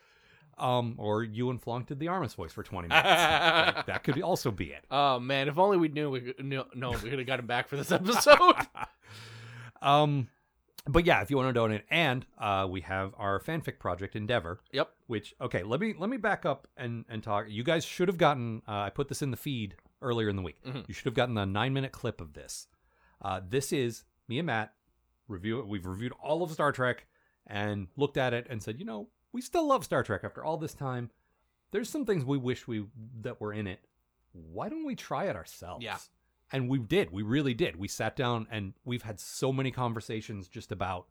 Um, 0.57 0.95
or 0.97 1.23
you 1.23 1.51
and 1.51 1.61
Flunk 1.61 1.85
did 1.87 1.99
the 1.99 2.07
Armus 2.07 2.33
voice 2.35 2.51
for 2.51 2.63
twenty 2.63 2.87
minutes. 2.89 3.05
Like, 3.05 3.85
that 3.85 4.03
could 4.03 4.19
also 4.23 4.49
be 4.49 4.71
it. 4.71 4.85
Oh 4.89 5.19
man, 5.19 5.47
if 5.49 5.59
only 5.59 5.77
we 5.77 5.89
knew 5.89 6.09
we 6.09 6.21
could, 6.21 6.43
no, 6.43 6.65
no 6.73 6.91
we 6.91 7.09
could 7.09 7.19
have 7.19 7.27
got 7.27 7.39
him 7.39 7.45
back 7.45 7.67
for 7.67 7.75
this 7.77 7.91
episode. 7.91 8.39
Um, 9.82 10.30
but 10.86 11.05
yeah, 11.05 11.21
if 11.21 11.30
you 11.30 11.38
want 11.38 11.49
to 11.49 11.53
donate, 11.53 11.84
and 11.89 12.25
uh, 12.38 12.67
we 12.69 12.82
have 12.82 13.13
our 13.17 13.39
fanfic 13.39 13.80
project 13.80 14.15
Endeavor, 14.15 14.59
yep. 14.71 14.89
which 15.07 15.36
okay, 15.41 15.63
let 15.63 15.80
me 15.80 15.93
let 15.97 16.09
me 16.09 16.17
back 16.17 16.45
up 16.45 16.67
and 16.78 17.05
and 17.09 17.21
talk. 17.21 17.45
You 17.49 17.63
guys 17.63 17.84
should 17.86 18.07
have 18.07 18.17
gotten. 18.17 18.61
Uh, 18.67 18.82
I 18.82 18.89
put 18.89 19.09
this 19.09 19.21
in 19.21 19.32
the 19.32 19.38
feed 19.38 19.75
earlier 20.01 20.30
in 20.30 20.36
the 20.36 20.41
week. 20.41 20.63
Mhm. 20.63 20.88
You 20.88 20.93
should 20.93 21.05
have 21.05 21.13
gotten 21.13 21.36
the 21.36 21.45
nine 21.45 21.73
minute 21.73 21.91
clip 21.91 22.21
of 22.21 22.34
this. 22.34 22.67
Uh, 23.21 23.41
this 23.47 23.73
is 23.73 24.03
me 24.28 24.39
and 24.39 24.45
Matt 24.45 24.73
review. 25.28 25.63
We've 25.67 25.86
reviewed 25.86 26.13
all 26.23 26.43
of 26.43 26.51
Star 26.51 26.71
Trek 26.71 27.05
and 27.47 27.88
looked 27.95 28.17
at 28.17 28.34
it 28.34 28.47
and 28.49 28.61
said, 28.61 28.80
you 28.80 28.86
know, 28.86 29.09
we 29.32 29.41
still 29.41 29.67
love 29.67 29.84
Star 29.84 30.03
Trek 30.03 30.21
after 30.23 30.43
all 30.43 30.57
this 30.57 30.73
time. 30.73 31.09
There's 31.71 31.89
some 31.89 32.05
things 32.05 32.23
we 32.23 32.38
wish 32.38 32.67
we 32.67 32.86
that 33.21 33.41
were 33.41 33.53
in 33.53 33.67
it. 33.67 33.80
Why 34.32 34.69
don't 34.69 34.86
we 34.86 34.95
try 34.95 35.25
it 35.25 35.36
ourselves? 35.36 35.84
Yeah. 35.84 35.97
And 36.51 36.69
we 36.69 36.79
did. 36.79 37.11
We 37.11 37.23
really 37.23 37.53
did. 37.53 37.75
We 37.75 37.87
sat 37.87 38.15
down 38.15 38.47
and 38.49 38.73
we've 38.85 39.01
had 39.03 39.19
so 39.19 39.51
many 39.51 39.69
conversations 39.71 40.47
just 40.47 40.71
about 40.71 41.07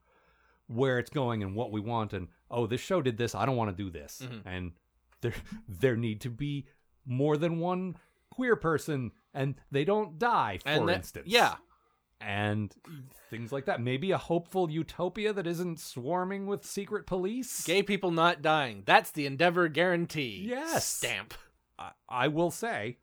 where 0.69 0.99
it's 0.99 1.11
going 1.11 1.43
and 1.43 1.55
what 1.55 1.71
we 1.71 1.81
want 1.81 2.13
and 2.13 2.27
oh 2.51 2.67
this 2.67 2.81
show 2.81 3.01
did 3.01 3.17
this 3.17 3.37
i 3.37 3.47
don't 3.47 3.55
want 3.55 3.71
to 3.71 3.85
do 3.85 3.89
this 3.89 4.21
Mhm. 4.25 4.43
and 4.45 4.73
there 5.21 5.33
there 5.69 5.97
need 5.97 6.21
to 6.23 6.29
be 6.29 6.67
more 7.05 7.37
than 7.37 7.61
one 7.61 7.95
queer 8.31 8.57
person 8.57 9.13
and 9.33 9.55
they 9.71 9.85
don't 9.85 10.19
die 10.19 10.59
for 10.61 10.69
And 10.69 10.89
that- 10.89 10.97
instance 10.97 11.29
yeah. 11.29 11.55
and 12.21 12.75
things 13.31 13.53
like 13.53 13.67
that 13.67 13.81
maybe 13.81 14.11
a 14.11 14.19
hopeful 14.19 14.69
utopia 14.69 15.33
that 15.33 15.47
isn't 15.47 15.79
swarming 15.79 16.47
with 16.49 16.65
secret 16.65 17.07
police 17.07 17.65
Gay 17.65 17.85
people 17.85 18.11
not 18.11 18.43
dying. 18.43 18.83
That's 18.87 19.13
the 19.13 19.27
Endeavor 19.27 19.69
guarantee. 19.69 20.47
Yes. 20.49 20.85
Stamp. 20.85 21.35
I, 21.79 21.91
I 22.09 22.27
will 22.29 22.51
say 22.51 22.99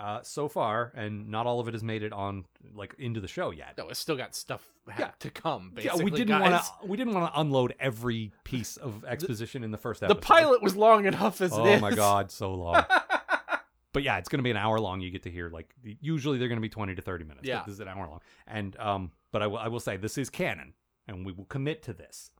uh, 0.00 0.22
so 0.22 0.48
far 0.48 0.92
and 0.96 1.28
not 1.28 1.46
all 1.46 1.60
of 1.60 1.68
it 1.68 1.74
has 1.74 1.82
made 1.82 2.02
it 2.02 2.12
on 2.12 2.44
like 2.74 2.94
into 2.98 3.20
the 3.20 3.28
show 3.28 3.50
yet 3.50 3.74
No, 3.76 3.88
it's 3.88 3.98
still 4.00 4.16
got 4.16 4.34
stuff 4.34 4.62
ha- 4.88 4.94
Yeah. 4.98 5.10
to 5.18 5.30
come. 5.30 5.72
yeah, 5.76 5.82
Basically, 5.92 6.04
we 6.10 6.10
didn't 6.12 6.40
want 6.40 6.54
to. 6.64 6.86
We 6.86 6.96
didn't 6.96 7.14
want 7.14 7.32
to 7.34 7.40
unload 7.40 7.74
every 7.78 8.32
piece 8.44 8.76
of 8.78 9.04
exposition 9.04 9.62
in 9.62 9.70
the 9.70 9.78
first 9.78 10.02
episode. 10.02 10.16
The 10.16 10.26
pilot 10.26 10.62
was 10.62 10.74
long 10.74 11.06
enough 11.06 11.40
as 11.40 11.52
it 11.52 11.58
Oh 11.58 11.66
is. 11.66 11.80
my 11.82 11.94
god, 11.94 12.30
so 12.30 12.54
long. 12.54 12.82
but 13.92 14.02
yeah, 14.02 14.18
it's 14.18 14.28
going 14.28 14.38
to 14.38 14.42
be 14.44 14.50
an 14.50 14.56
hour 14.56 14.78
long. 14.80 15.00
You 15.00 15.10
get 15.10 15.22
to 15.24 15.30
hear 15.30 15.50
like 15.50 15.74
usually 15.82 16.38
they're 16.38 16.48
going 16.48 16.56
to 16.56 16.62
be 16.62 16.68
twenty 16.68 16.94
to 16.94 17.02
thirty 17.02 17.24
minutes. 17.24 17.46
Yeah. 17.46 17.62
this 17.66 17.74
is 17.74 17.80
an 17.80 17.88
hour 17.88 18.08
long. 18.08 18.20
And 18.46 18.76
um, 18.78 19.10
but 19.32 19.42
I 19.42 19.46
will 19.48 19.58
I 19.58 19.68
will 19.68 19.80
say 19.80 19.96
this 19.96 20.16
is 20.18 20.30
canon, 20.30 20.74
and 21.06 21.26
we 21.26 21.32
will 21.32 21.44
commit 21.46 21.82
to 21.84 21.92
this. 21.92 22.30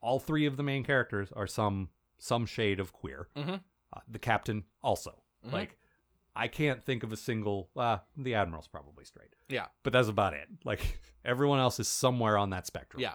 All 0.00 0.18
three 0.18 0.46
of 0.46 0.56
the 0.56 0.62
main 0.62 0.84
characters 0.84 1.30
are 1.36 1.46
some 1.46 1.88
some 2.18 2.46
shade 2.46 2.80
of 2.80 2.92
queer. 2.92 3.28
Mhm. 3.36 3.60
Uh, 3.94 4.00
the 4.08 4.18
captain 4.18 4.64
also. 4.82 5.22
Mhm. 5.46 5.52
Like 5.52 5.76
I 6.36 6.48
can't 6.48 6.82
think 6.82 7.02
of 7.02 7.12
a 7.12 7.16
single. 7.16 7.70
Uh, 7.76 7.98
the 8.16 8.34
admiral's 8.34 8.68
probably 8.68 9.04
straight, 9.04 9.34
Yeah. 9.48 9.66
but 9.82 9.92
that's 9.92 10.08
about 10.08 10.34
it. 10.34 10.48
Like 10.64 10.98
everyone 11.24 11.58
else 11.58 11.80
is 11.80 11.88
somewhere 11.88 12.38
on 12.38 12.50
that 12.50 12.66
spectrum 12.66 13.02
Yeah. 13.02 13.14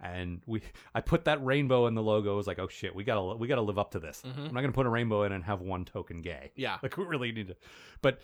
and 0.00 0.42
we 0.46 0.62
I 0.94 1.00
put 1.00 1.24
that 1.24 1.44
rainbow 1.44 1.86
in 1.86 1.94
the 1.94 2.02
logo. 2.02 2.32
I 2.34 2.36
was 2.36 2.46
like, 2.46 2.58
oh 2.58 2.68
shit, 2.68 2.94
we 2.94 3.04
gotta 3.04 3.36
we 3.36 3.48
gotta 3.48 3.62
live 3.62 3.78
up 3.78 3.90
to 3.92 3.98
this. 3.98 4.22
Mhm. 4.24 4.48
I'm 4.48 4.54
not 4.54 4.60
gonna 4.60 4.72
put 4.72 4.86
a 4.86 4.90
rainbow 4.90 5.24
in 5.24 5.32
and 5.32 5.42
have 5.44 5.60
one 5.60 5.84
token 5.84 6.22
gay. 6.22 6.52
Yeah. 6.56 6.78
Like 6.82 6.96
we 6.96 7.04
really 7.04 7.32
need 7.32 7.48
to, 7.48 7.56
but 8.02 8.20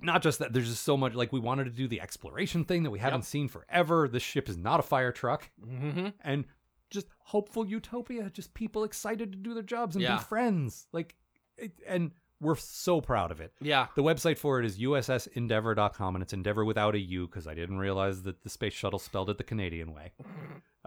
not 0.00 0.22
just 0.22 0.40
that. 0.40 0.52
There's 0.52 0.68
just 0.68 0.82
so 0.82 0.96
much. 0.96 1.14
Like 1.14 1.32
we 1.32 1.40
wanted 1.40 1.64
to 1.64 1.70
do 1.70 1.88
the 1.88 2.00
exploration 2.00 2.64
thing 2.64 2.82
that 2.82 2.90
we 2.90 2.98
haven't 2.98 3.20
Yep. 3.20 3.24
seen 3.26 3.48
forever. 3.48 4.08
This 4.08 4.22
ship 4.22 4.48
is 4.48 4.56
not 4.58 4.80
a 4.80 4.82
fire 4.82 5.12
truck, 5.12 5.50
Mm-hmm. 5.64 6.08
and 6.22 6.44
just 6.90 7.06
hopeful 7.18 7.66
utopia. 7.66 8.28
Just 8.30 8.52
people 8.54 8.84
excited 8.84 9.32
to 9.32 9.38
do 9.38 9.54
their 9.54 9.62
jobs 9.62 9.96
and 9.96 10.02
Yeah. 10.02 10.18
be 10.18 10.22
friends. 10.24 10.86
Like, 10.92 11.16
it, 11.56 11.72
and 11.86 12.12
we're 12.40 12.56
so 12.56 13.00
proud 13.00 13.30
of 13.30 13.40
it. 13.40 13.52
Yeah. 13.60 13.86
The 13.96 14.02
website 14.02 14.38
for 14.38 14.60
it 14.60 14.66
is 14.66 14.78
ussendeavor.com, 14.78 16.16
and 16.16 16.22
it's 16.22 16.32
Endeavor 16.32 16.64
without 16.64 16.94
a 16.94 16.98
U 16.98 17.26
because 17.26 17.46
I 17.46 17.54
didn't 17.54 17.78
realize 17.78 18.22
that 18.22 18.42
the 18.42 18.48
space 18.50 18.72
shuttle 18.74 18.98
spelled 18.98 19.30
it 19.30 19.38
the 19.38 19.44
Canadian 19.44 19.92
way. 19.94 20.12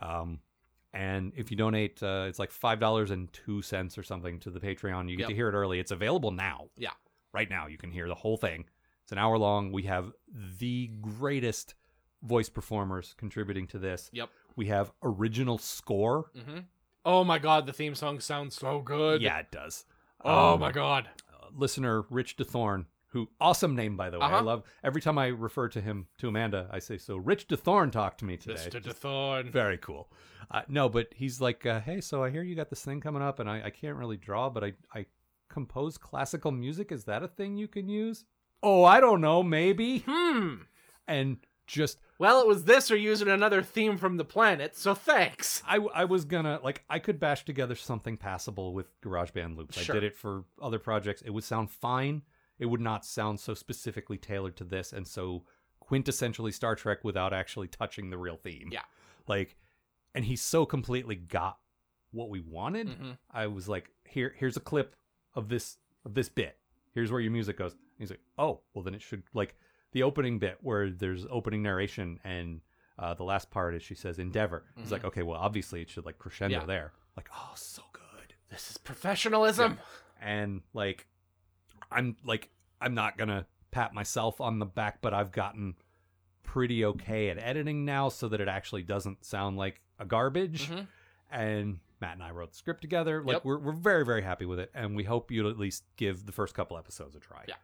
Um, 0.02 0.40
and 0.94 1.34
if 1.36 1.52
you 1.52 1.58
donate, 1.58 2.02
uh, 2.02 2.24
it's 2.30 2.40
like 2.40 2.52
five 2.52 2.80
dollars 2.80 3.12
and 3.12 3.32
two 3.34 3.62
cents 3.62 3.98
or 3.98 4.04
something 4.04 4.40
to 4.40 4.50
the 4.50 4.62
Patreon. 4.62 5.10
You 5.10 5.18
get 5.18 5.24
Yep. 5.24 5.30
to 5.32 5.36
hear 5.36 5.50
it 5.50 5.54
early. 5.54 5.78
It's 5.78 5.92
available 5.92 6.32
now. 6.32 6.68
Yeah. 6.78 6.92
right 7.34 7.50
now 7.50 7.68
you 7.68 7.78
can 7.78 7.92
hear 7.92 8.08
the 8.08 8.16
whole 8.16 8.38
thing. 8.38 8.64
It's 9.04 9.12
an 9.12 9.18
hour 9.18 9.38
long. 9.38 9.74
We 9.74 9.84
have 9.84 10.14
the 10.58 10.88
greatest 11.02 11.76
voice 12.24 12.48
performers 12.48 13.14
contributing 13.18 13.68
to 13.68 13.78
this. 13.78 14.10
Yep. 14.14 14.30
We 14.56 14.68
have 14.68 14.92
original 15.04 15.58
score. 15.58 16.32
Mm-hmm. 16.38 16.60
Oh 17.04 17.26
my 17.26 17.40
god, 17.40 17.66
the 17.66 17.74
theme 17.74 17.94
song 17.94 18.22
sounds 18.22 18.56
so 18.56 18.80
good. 18.80 19.22
Yeah, 19.22 19.40
it 19.40 19.52
does. 19.52 19.84
Oh 20.24 20.54
Um, 20.54 20.62
my 20.62 20.72
god. 20.72 21.10
Listener 21.56 22.04
Rich 22.10 22.38
DeThorn, 22.38 22.86
who 23.08 23.30
awesome 23.42 23.76
name 23.76 23.98
by 23.98 24.10
the 24.10 24.20
way. 24.20 24.26
I 24.26 24.34
Uh-huh. 24.36 24.44
love 24.44 24.64
every 24.84 25.02
time 25.02 25.18
I 25.18 25.28
refer 25.28 25.68
to 25.70 25.82
him 25.82 26.08
to 26.20 26.28
Amanda, 26.28 26.68
I 26.72 26.80
say 26.80 26.98
so. 26.98 27.18
Rich 27.18 27.48
DeThorn 27.48 27.92
talked 27.92 28.20
to 28.20 28.26
me 28.26 28.38
today. 28.38 28.56
Mr. 28.56 28.82
DeThorn. 28.82 29.52
Very 29.52 29.78
cool. 29.78 30.12
Uh, 30.52 30.62
no, 30.68 30.90
but 30.90 31.08
he's 31.16 31.40
like, 31.40 31.66
uh, 31.66 31.80
hey, 31.82 32.02
so 32.02 32.24
I 32.24 32.30
hear 32.32 32.42
you 32.44 32.56
got 32.56 32.70
this 32.70 32.84
thing 32.84 33.02
coming 33.02 33.22
up, 33.22 33.40
and 33.40 33.50
I, 33.50 33.64
I 33.66 33.70
can't 33.70 33.96
really 33.98 34.18
draw, 34.18 34.50
but 34.50 34.64
I 34.64 34.74
I 34.94 35.06
compose 35.50 35.98
classical 35.98 36.52
music. 36.52 36.92
Is 36.92 37.04
that 37.06 37.24
a 37.24 37.28
thing 37.28 37.58
you 37.58 37.68
can 37.68 37.90
use? 37.90 38.26
Oh, 38.62 38.84
I 38.84 39.00
don't 39.00 39.22
know, 39.22 39.42
maybe. 39.44 40.04
Hmm. 40.08 40.56
And 41.08 41.38
just 41.66 42.00
Well, 42.20 42.42
it 42.42 42.48
was 42.48 42.66
this 42.66 42.92
or 42.92 42.98
using 42.98 43.30
another 43.30 43.64
theme 43.64 43.98
from 43.98 44.18
the 44.18 44.26
planet, 44.26 44.76
so 44.76 44.94
thanks. 44.94 45.64
I, 45.66 45.78
I 45.78 46.04
was 46.04 46.26
gonna 46.26 46.60
like 46.62 46.84
I 46.90 47.00
could 47.00 47.18
bash 47.20 47.46
together 47.46 47.76
something 47.76 48.18
passable 48.18 48.74
with 48.74 49.00
GarageBand 49.02 49.56
loops. 49.56 49.78
Sure. 49.80 49.96
I 49.96 50.00
did 50.00 50.04
it 50.06 50.16
for 50.16 50.44
other 50.62 50.80
projects. 50.80 51.22
It 51.22 51.30
would 51.30 51.46
sound 51.46 51.72
fine. 51.72 52.24
It 52.60 52.66
would 52.66 52.82
not 52.82 53.06
sound 53.06 53.40
so 53.40 53.54
specifically 53.54 54.18
tailored 54.18 54.58
to 54.58 54.66
this 54.66 54.92
and 54.92 55.08
so 55.08 55.46
quintessentially 55.90 56.54
Star 56.54 56.76
Trek 56.76 57.04
without 57.04 57.34
actually 57.34 57.70
touching 57.70 58.10
the 58.10 58.18
real 58.18 58.36
theme. 58.36 58.68
Yeah. 58.70 58.84
Like 59.26 59.56
and 60.14 60.26
he 60.26 60.36
so 60.36 60.66
completely 60.66 61.16
got 61.16 61.58
what 62.12 62.30
we 62.30 62.42
wanted. 62.42 62.88
Mhm. 62.90 63.18
I 63.32 63.48
was 63.48 63.70
like, 63.70 63.92
here 64.04 64.36
here's 64.38 64.58
a 64.58 64.62
clip 64.62 64.98
of 65.36 65.48
this 65.48 65.78
of 66.04 66.16
this 66.16 66.28
bit. 66.28 66.58
Here's 66.94 67.12
where 67.14 67.22
your 67.22 67.32
music 67.32 67.58
goes. 67.58 67.72
And 67.72 67.80
he's 67.98 68.10
like, 68.10 68.22
oh, 68.38 68.60
well 68.74 68.84
then 68.84 68.94
it 68.94 69.02
should 69.02 69.24
like 69.34 69.56
the 69.92 70.04
opening 70.04 70.40
bit 70.40 70.58
where 70.62 70.90
there's 70.90 71.26
opening 71.30 71.64
narration 71.64 72.20
and 72.24 72.62
uh, 72.98 73.14
the 73.14 73.24
last 73.24 73.50
part 73.50 73.74
is 73.76 73.82
she 73.82 73.96
says 73.96 74.20
endeavor. 74.20 74.64
It's 74.78 74.92
like, 74.92 75.04
okay, 75.06 75.24
well 75.24 75.40
obviously 75.40 75.82
it 75.82 75.90
should 75.90 76.06
like 76.06 76.20
crescendo 76.20 76.58
Mm-hmm. 76.60 76.70
Yeah. 76.70 76.76
there. 76.76 76.92
Like, 77.18 77.30
oh, 77.34 77.52
so 77.56 77.82
good. 77.94 78.34
This 78.50 78.70
is 78.72 78.78
professionalism. 78.78 79.80
And 80.22 80.62
like, 80.74 81.08
I'm 81.92 82.18
like, 82.26 82.50
I'm 82.82 82.94
not 82.94 83.18
gonna 83.18 83.46
pat 83.72 83.94
myself 83.94 84.42
on 84.42 84.60
the 84.60 84.66
back, 84.66 85.02
but 85.02 85.14
I've 85.14 85.32
gotten 85.32 85.76
pretty 86.44 86.84
okay 86.86 87.30
at 87.30 87.38
editing 87.38 87.86
now, 87.86 88.10
so 88.10 88.28
that 88.30 88.42
it 88.42 88.48
actually 88.48 88.84
doesn't 88.84 89.24
sound 89.26 89.58
like 89.58 89.82
a 90.00 90.06
garbage. 90.06 90.70
Mhm. 90.70 90.88
and 91.32 91.80
Matt 92.02 92.14
and 92.14 92.24
I 92.24 92.32
wrote 92.32 92.52
the 92.52 92.58
script 92.58 92.82
together. 92.82 93.22
Like 93.24 93.34
Yep. 93.36 93.46
we're 93.46 93.60
we're 93.60 93.72
very 93.74 94.04
very 94.06 94.22
happy 94.24 94.46
with 94.46 94.60
it, 94.60 94.72
and 94.74 94.96
we 94.96 95.04
hope 95.04 95.32
you'll 95.32 95.50
at 95.50 95.58
least 95.60 95.84
give 95.96 96.26
the 96.26 96.32
first 96.32 96.54
couple 96.56 96.78
episodes 96.78 97.16
a 97.16 97.20
try. 97.20 97.44
Yeah. 97.48 97.56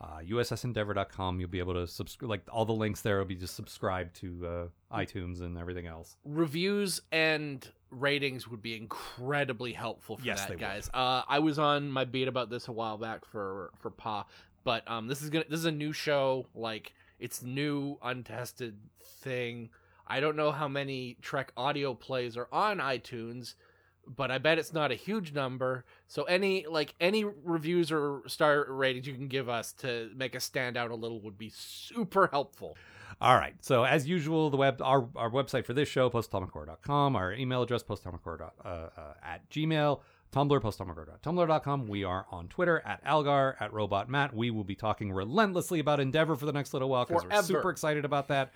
Uh, 0.00 0.20
USSEndeavor.com. 0.26 1.40
You'll 1.40 1.50
be 1.50 1.58
able 1.58 1.74
to 1.74 1.86
subscribe. 1.86 2.30
Like 2.30 2.42
all 2.50 2.64
the 2.64 2.72
links 2.72 3.02
there 3.02 3.18
will 3.18 3.26
be 3.26 3.34
just 3.34 3.54
subscribed 3.54 4.16
to 4.16 4.46
uh, 4.90 4.96
iTunes 4.96 5.40
and 5.42 5.58
everything 5.58 5.86
else. 5.86 6.16
reviews 6.24 7.02
and 7.12 7.68
ratings 7.90 8.48
would 8.48 8.62
be 8.62 8.76
incredibly 8.76 9.72
helpful 9.72 10.16
for 10.16 10.24
Yes, 10.24 10.46
that 10.46 10.58
guys 10.58 10.88
uh 10.94 11.22
i 11.28 11.40
was 11.40 11.58
on 11.58 11.90
my 11.90 12.04
beat 12.04 12.28
about 12.28 12.48
this 12.48 12.68
a 12.68 12.72
while 12.72 12.96
back 12.98 13.24
for 13.24 13.72
for 13.80 13.90
pa 13.90 14.24
but 14.62 14.88
um 14.88 15.08
this 15.08 15.22
is 15.22 15.28
gonna 15.28 15.44
this 15.48 15.58
is 15.58 15.64
a 15.64 15.72
new 15.72 15.92
show 15.92 16.46
like 16.54 16.92
it's 17.18 17.42
new 17.42 17.98
untested 18.00 18.76
thing 19.02 19.70
i 20.06 20.20
don't 20.20 20.36
know 20.36 20.52
how 20.52 20.68
many 20.68 21.16
trek 21.20 21.52
audio 21.56 21.92
plays 21.92 22.36
are 22.36 22.46
on 22.52 22.78
itunes 22.78 23.54
but 24.16 24.30
i 24.30 24.38
bet 24.38 24.58
it's 24.58 24.72
not 24.72 24.90
a 24.90 24.94
huge 24.94 25.32
number 25.32 25.84
so 26.08 26.24
any 26.24 26.66
like 26.66 26.94
any 27.00 27.24
reviews 27.24 27.92
or 27.92 28.22
star 28.26 28.66
ratings 28.68 29.06
you 29.06 29.14
can 29.14 29.28
give 29.28 29.48
us 29.48 29.72
to 29.72 30.10
make 30.16 30.34
us 30.34 30.44
stand 30.44 30.76
out 30.76 30.90
a 30.90 30.94
little 30.94 31.20
would 31.20 31.38
be 31.38 31.50
super 31.54 32.28
helpful 32.32 32.76
All 33.20 33.34
right. 33.34 33.54
So 33.60 33.84
as 33.84 34.08
usual, 34.08 34.48
the 34.48 34.56
web 34.56 34.80
our, 34.80 35.06
our 35.14 35.30
website 35.30 35.66
for 35.66 35.74
this 35.74 35.88
show, 35.88 36.08
postatomichorror.com, 36.08 37.16
our 37.16 37.32
email 37.34 37.62
address, 37.62 37.82
postatomichorror 37.82 38.50
uh, 38.64 38.68
uh, 38.68 38.88
at 39.22 39.48
gmail, 39.50 40.00
Tumblr, 40.32 40.60
postatomichorror.tumblr.com. 40.60 41.86
We 41.86 42.04
are 42.04 42.26
on 42.30 42.48
Twitter 42.48 42.82
at 42.86 43.00
Algar, 43.04 43.56
at 43.60 43.72
Robot 43.72 44.08
Matt. 44.08 44.34
We 44.34 44.50
will 44.50 44.64
be 44.64 44.76
talking 44.76 45.12
relentlessly 45.12 45.80
about 45.80 46.00
Endeavor 46.00 46.36
for 46.36 46.46
the 46.46 46.52
next 46.52 46.72
little 46.72 46.88
while 46.88 47.04
because 47.04 47.24
we're 47.24 47.42
super 47.42 47.70
excited 47.70 48.04
about 48.04 48.28
that. 48.28 48.52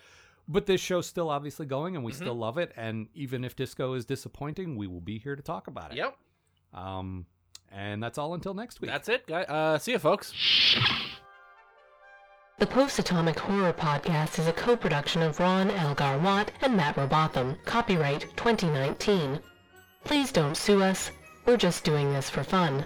But 0.47 0.67
this 0.67 0.81
show's 0.81 1.07
still 1.07 1.31
obviously 1.31 1.67
going 1.67 1.97
and 1.97 2.05
we 2.05 2.13
still 2.13 2.35
love 2.35 2.59
it. 2.59 2.73
And 2.77 3.09
even 3.15 3.45
if 3.45 3.57
disco 3.57 3.95
is 3.95 4.05
disappointing, 4.05 4.77
we 4.77 4.87
will 4.87 5.01
be 5.01 5.19
here 5.19 5.37
to 5.37 5.43
talk 5.43 5.67
about 5.69 5.93
it. 5.93 5.97
yep 5.97 6.17
Um, 6.75 7.27
and 7.73 8.03
that's 8.03 8.19
all 8.19 8.35
until 8.35 8.55
next 8.55 8.81
week. 8.81 8.91
that's 8.91 9.09
it 9.09 9.27
guys 9.27 9.47
uh 9.49 9.79
see 9.79 9.93
you 9.93 9.99
folks 9.99 10.33
The 12.59 12.67
Post 12.67 12.99
Atomic 13.01 13.39
Horror 13.39 13.73
Podcast 13.73 14.39
is 14.39 14.47
a 14.47 14.53
co 14.53 14.77
production 14.77 15.23
of 15.23 15.41
Ron 15.41 15.71
Elgar 15.73 16.19
Watt 16.19 16.53
and 16.63 16.77
Matt 16.77 16.97
Robotham. 16.97 17.57
Copyright 17.65 18.23
2019. 18.37 19.41
Please 20.05 20.31
don't 20.31 20.57
sue 20.57 20.81
us. 20.83 21.11
We're 21.47 21.57
just 21.57 21.83
doing 21.85 22.13
this 22.13 22.31
for 22.31 22.45
fun. 22.45 22.85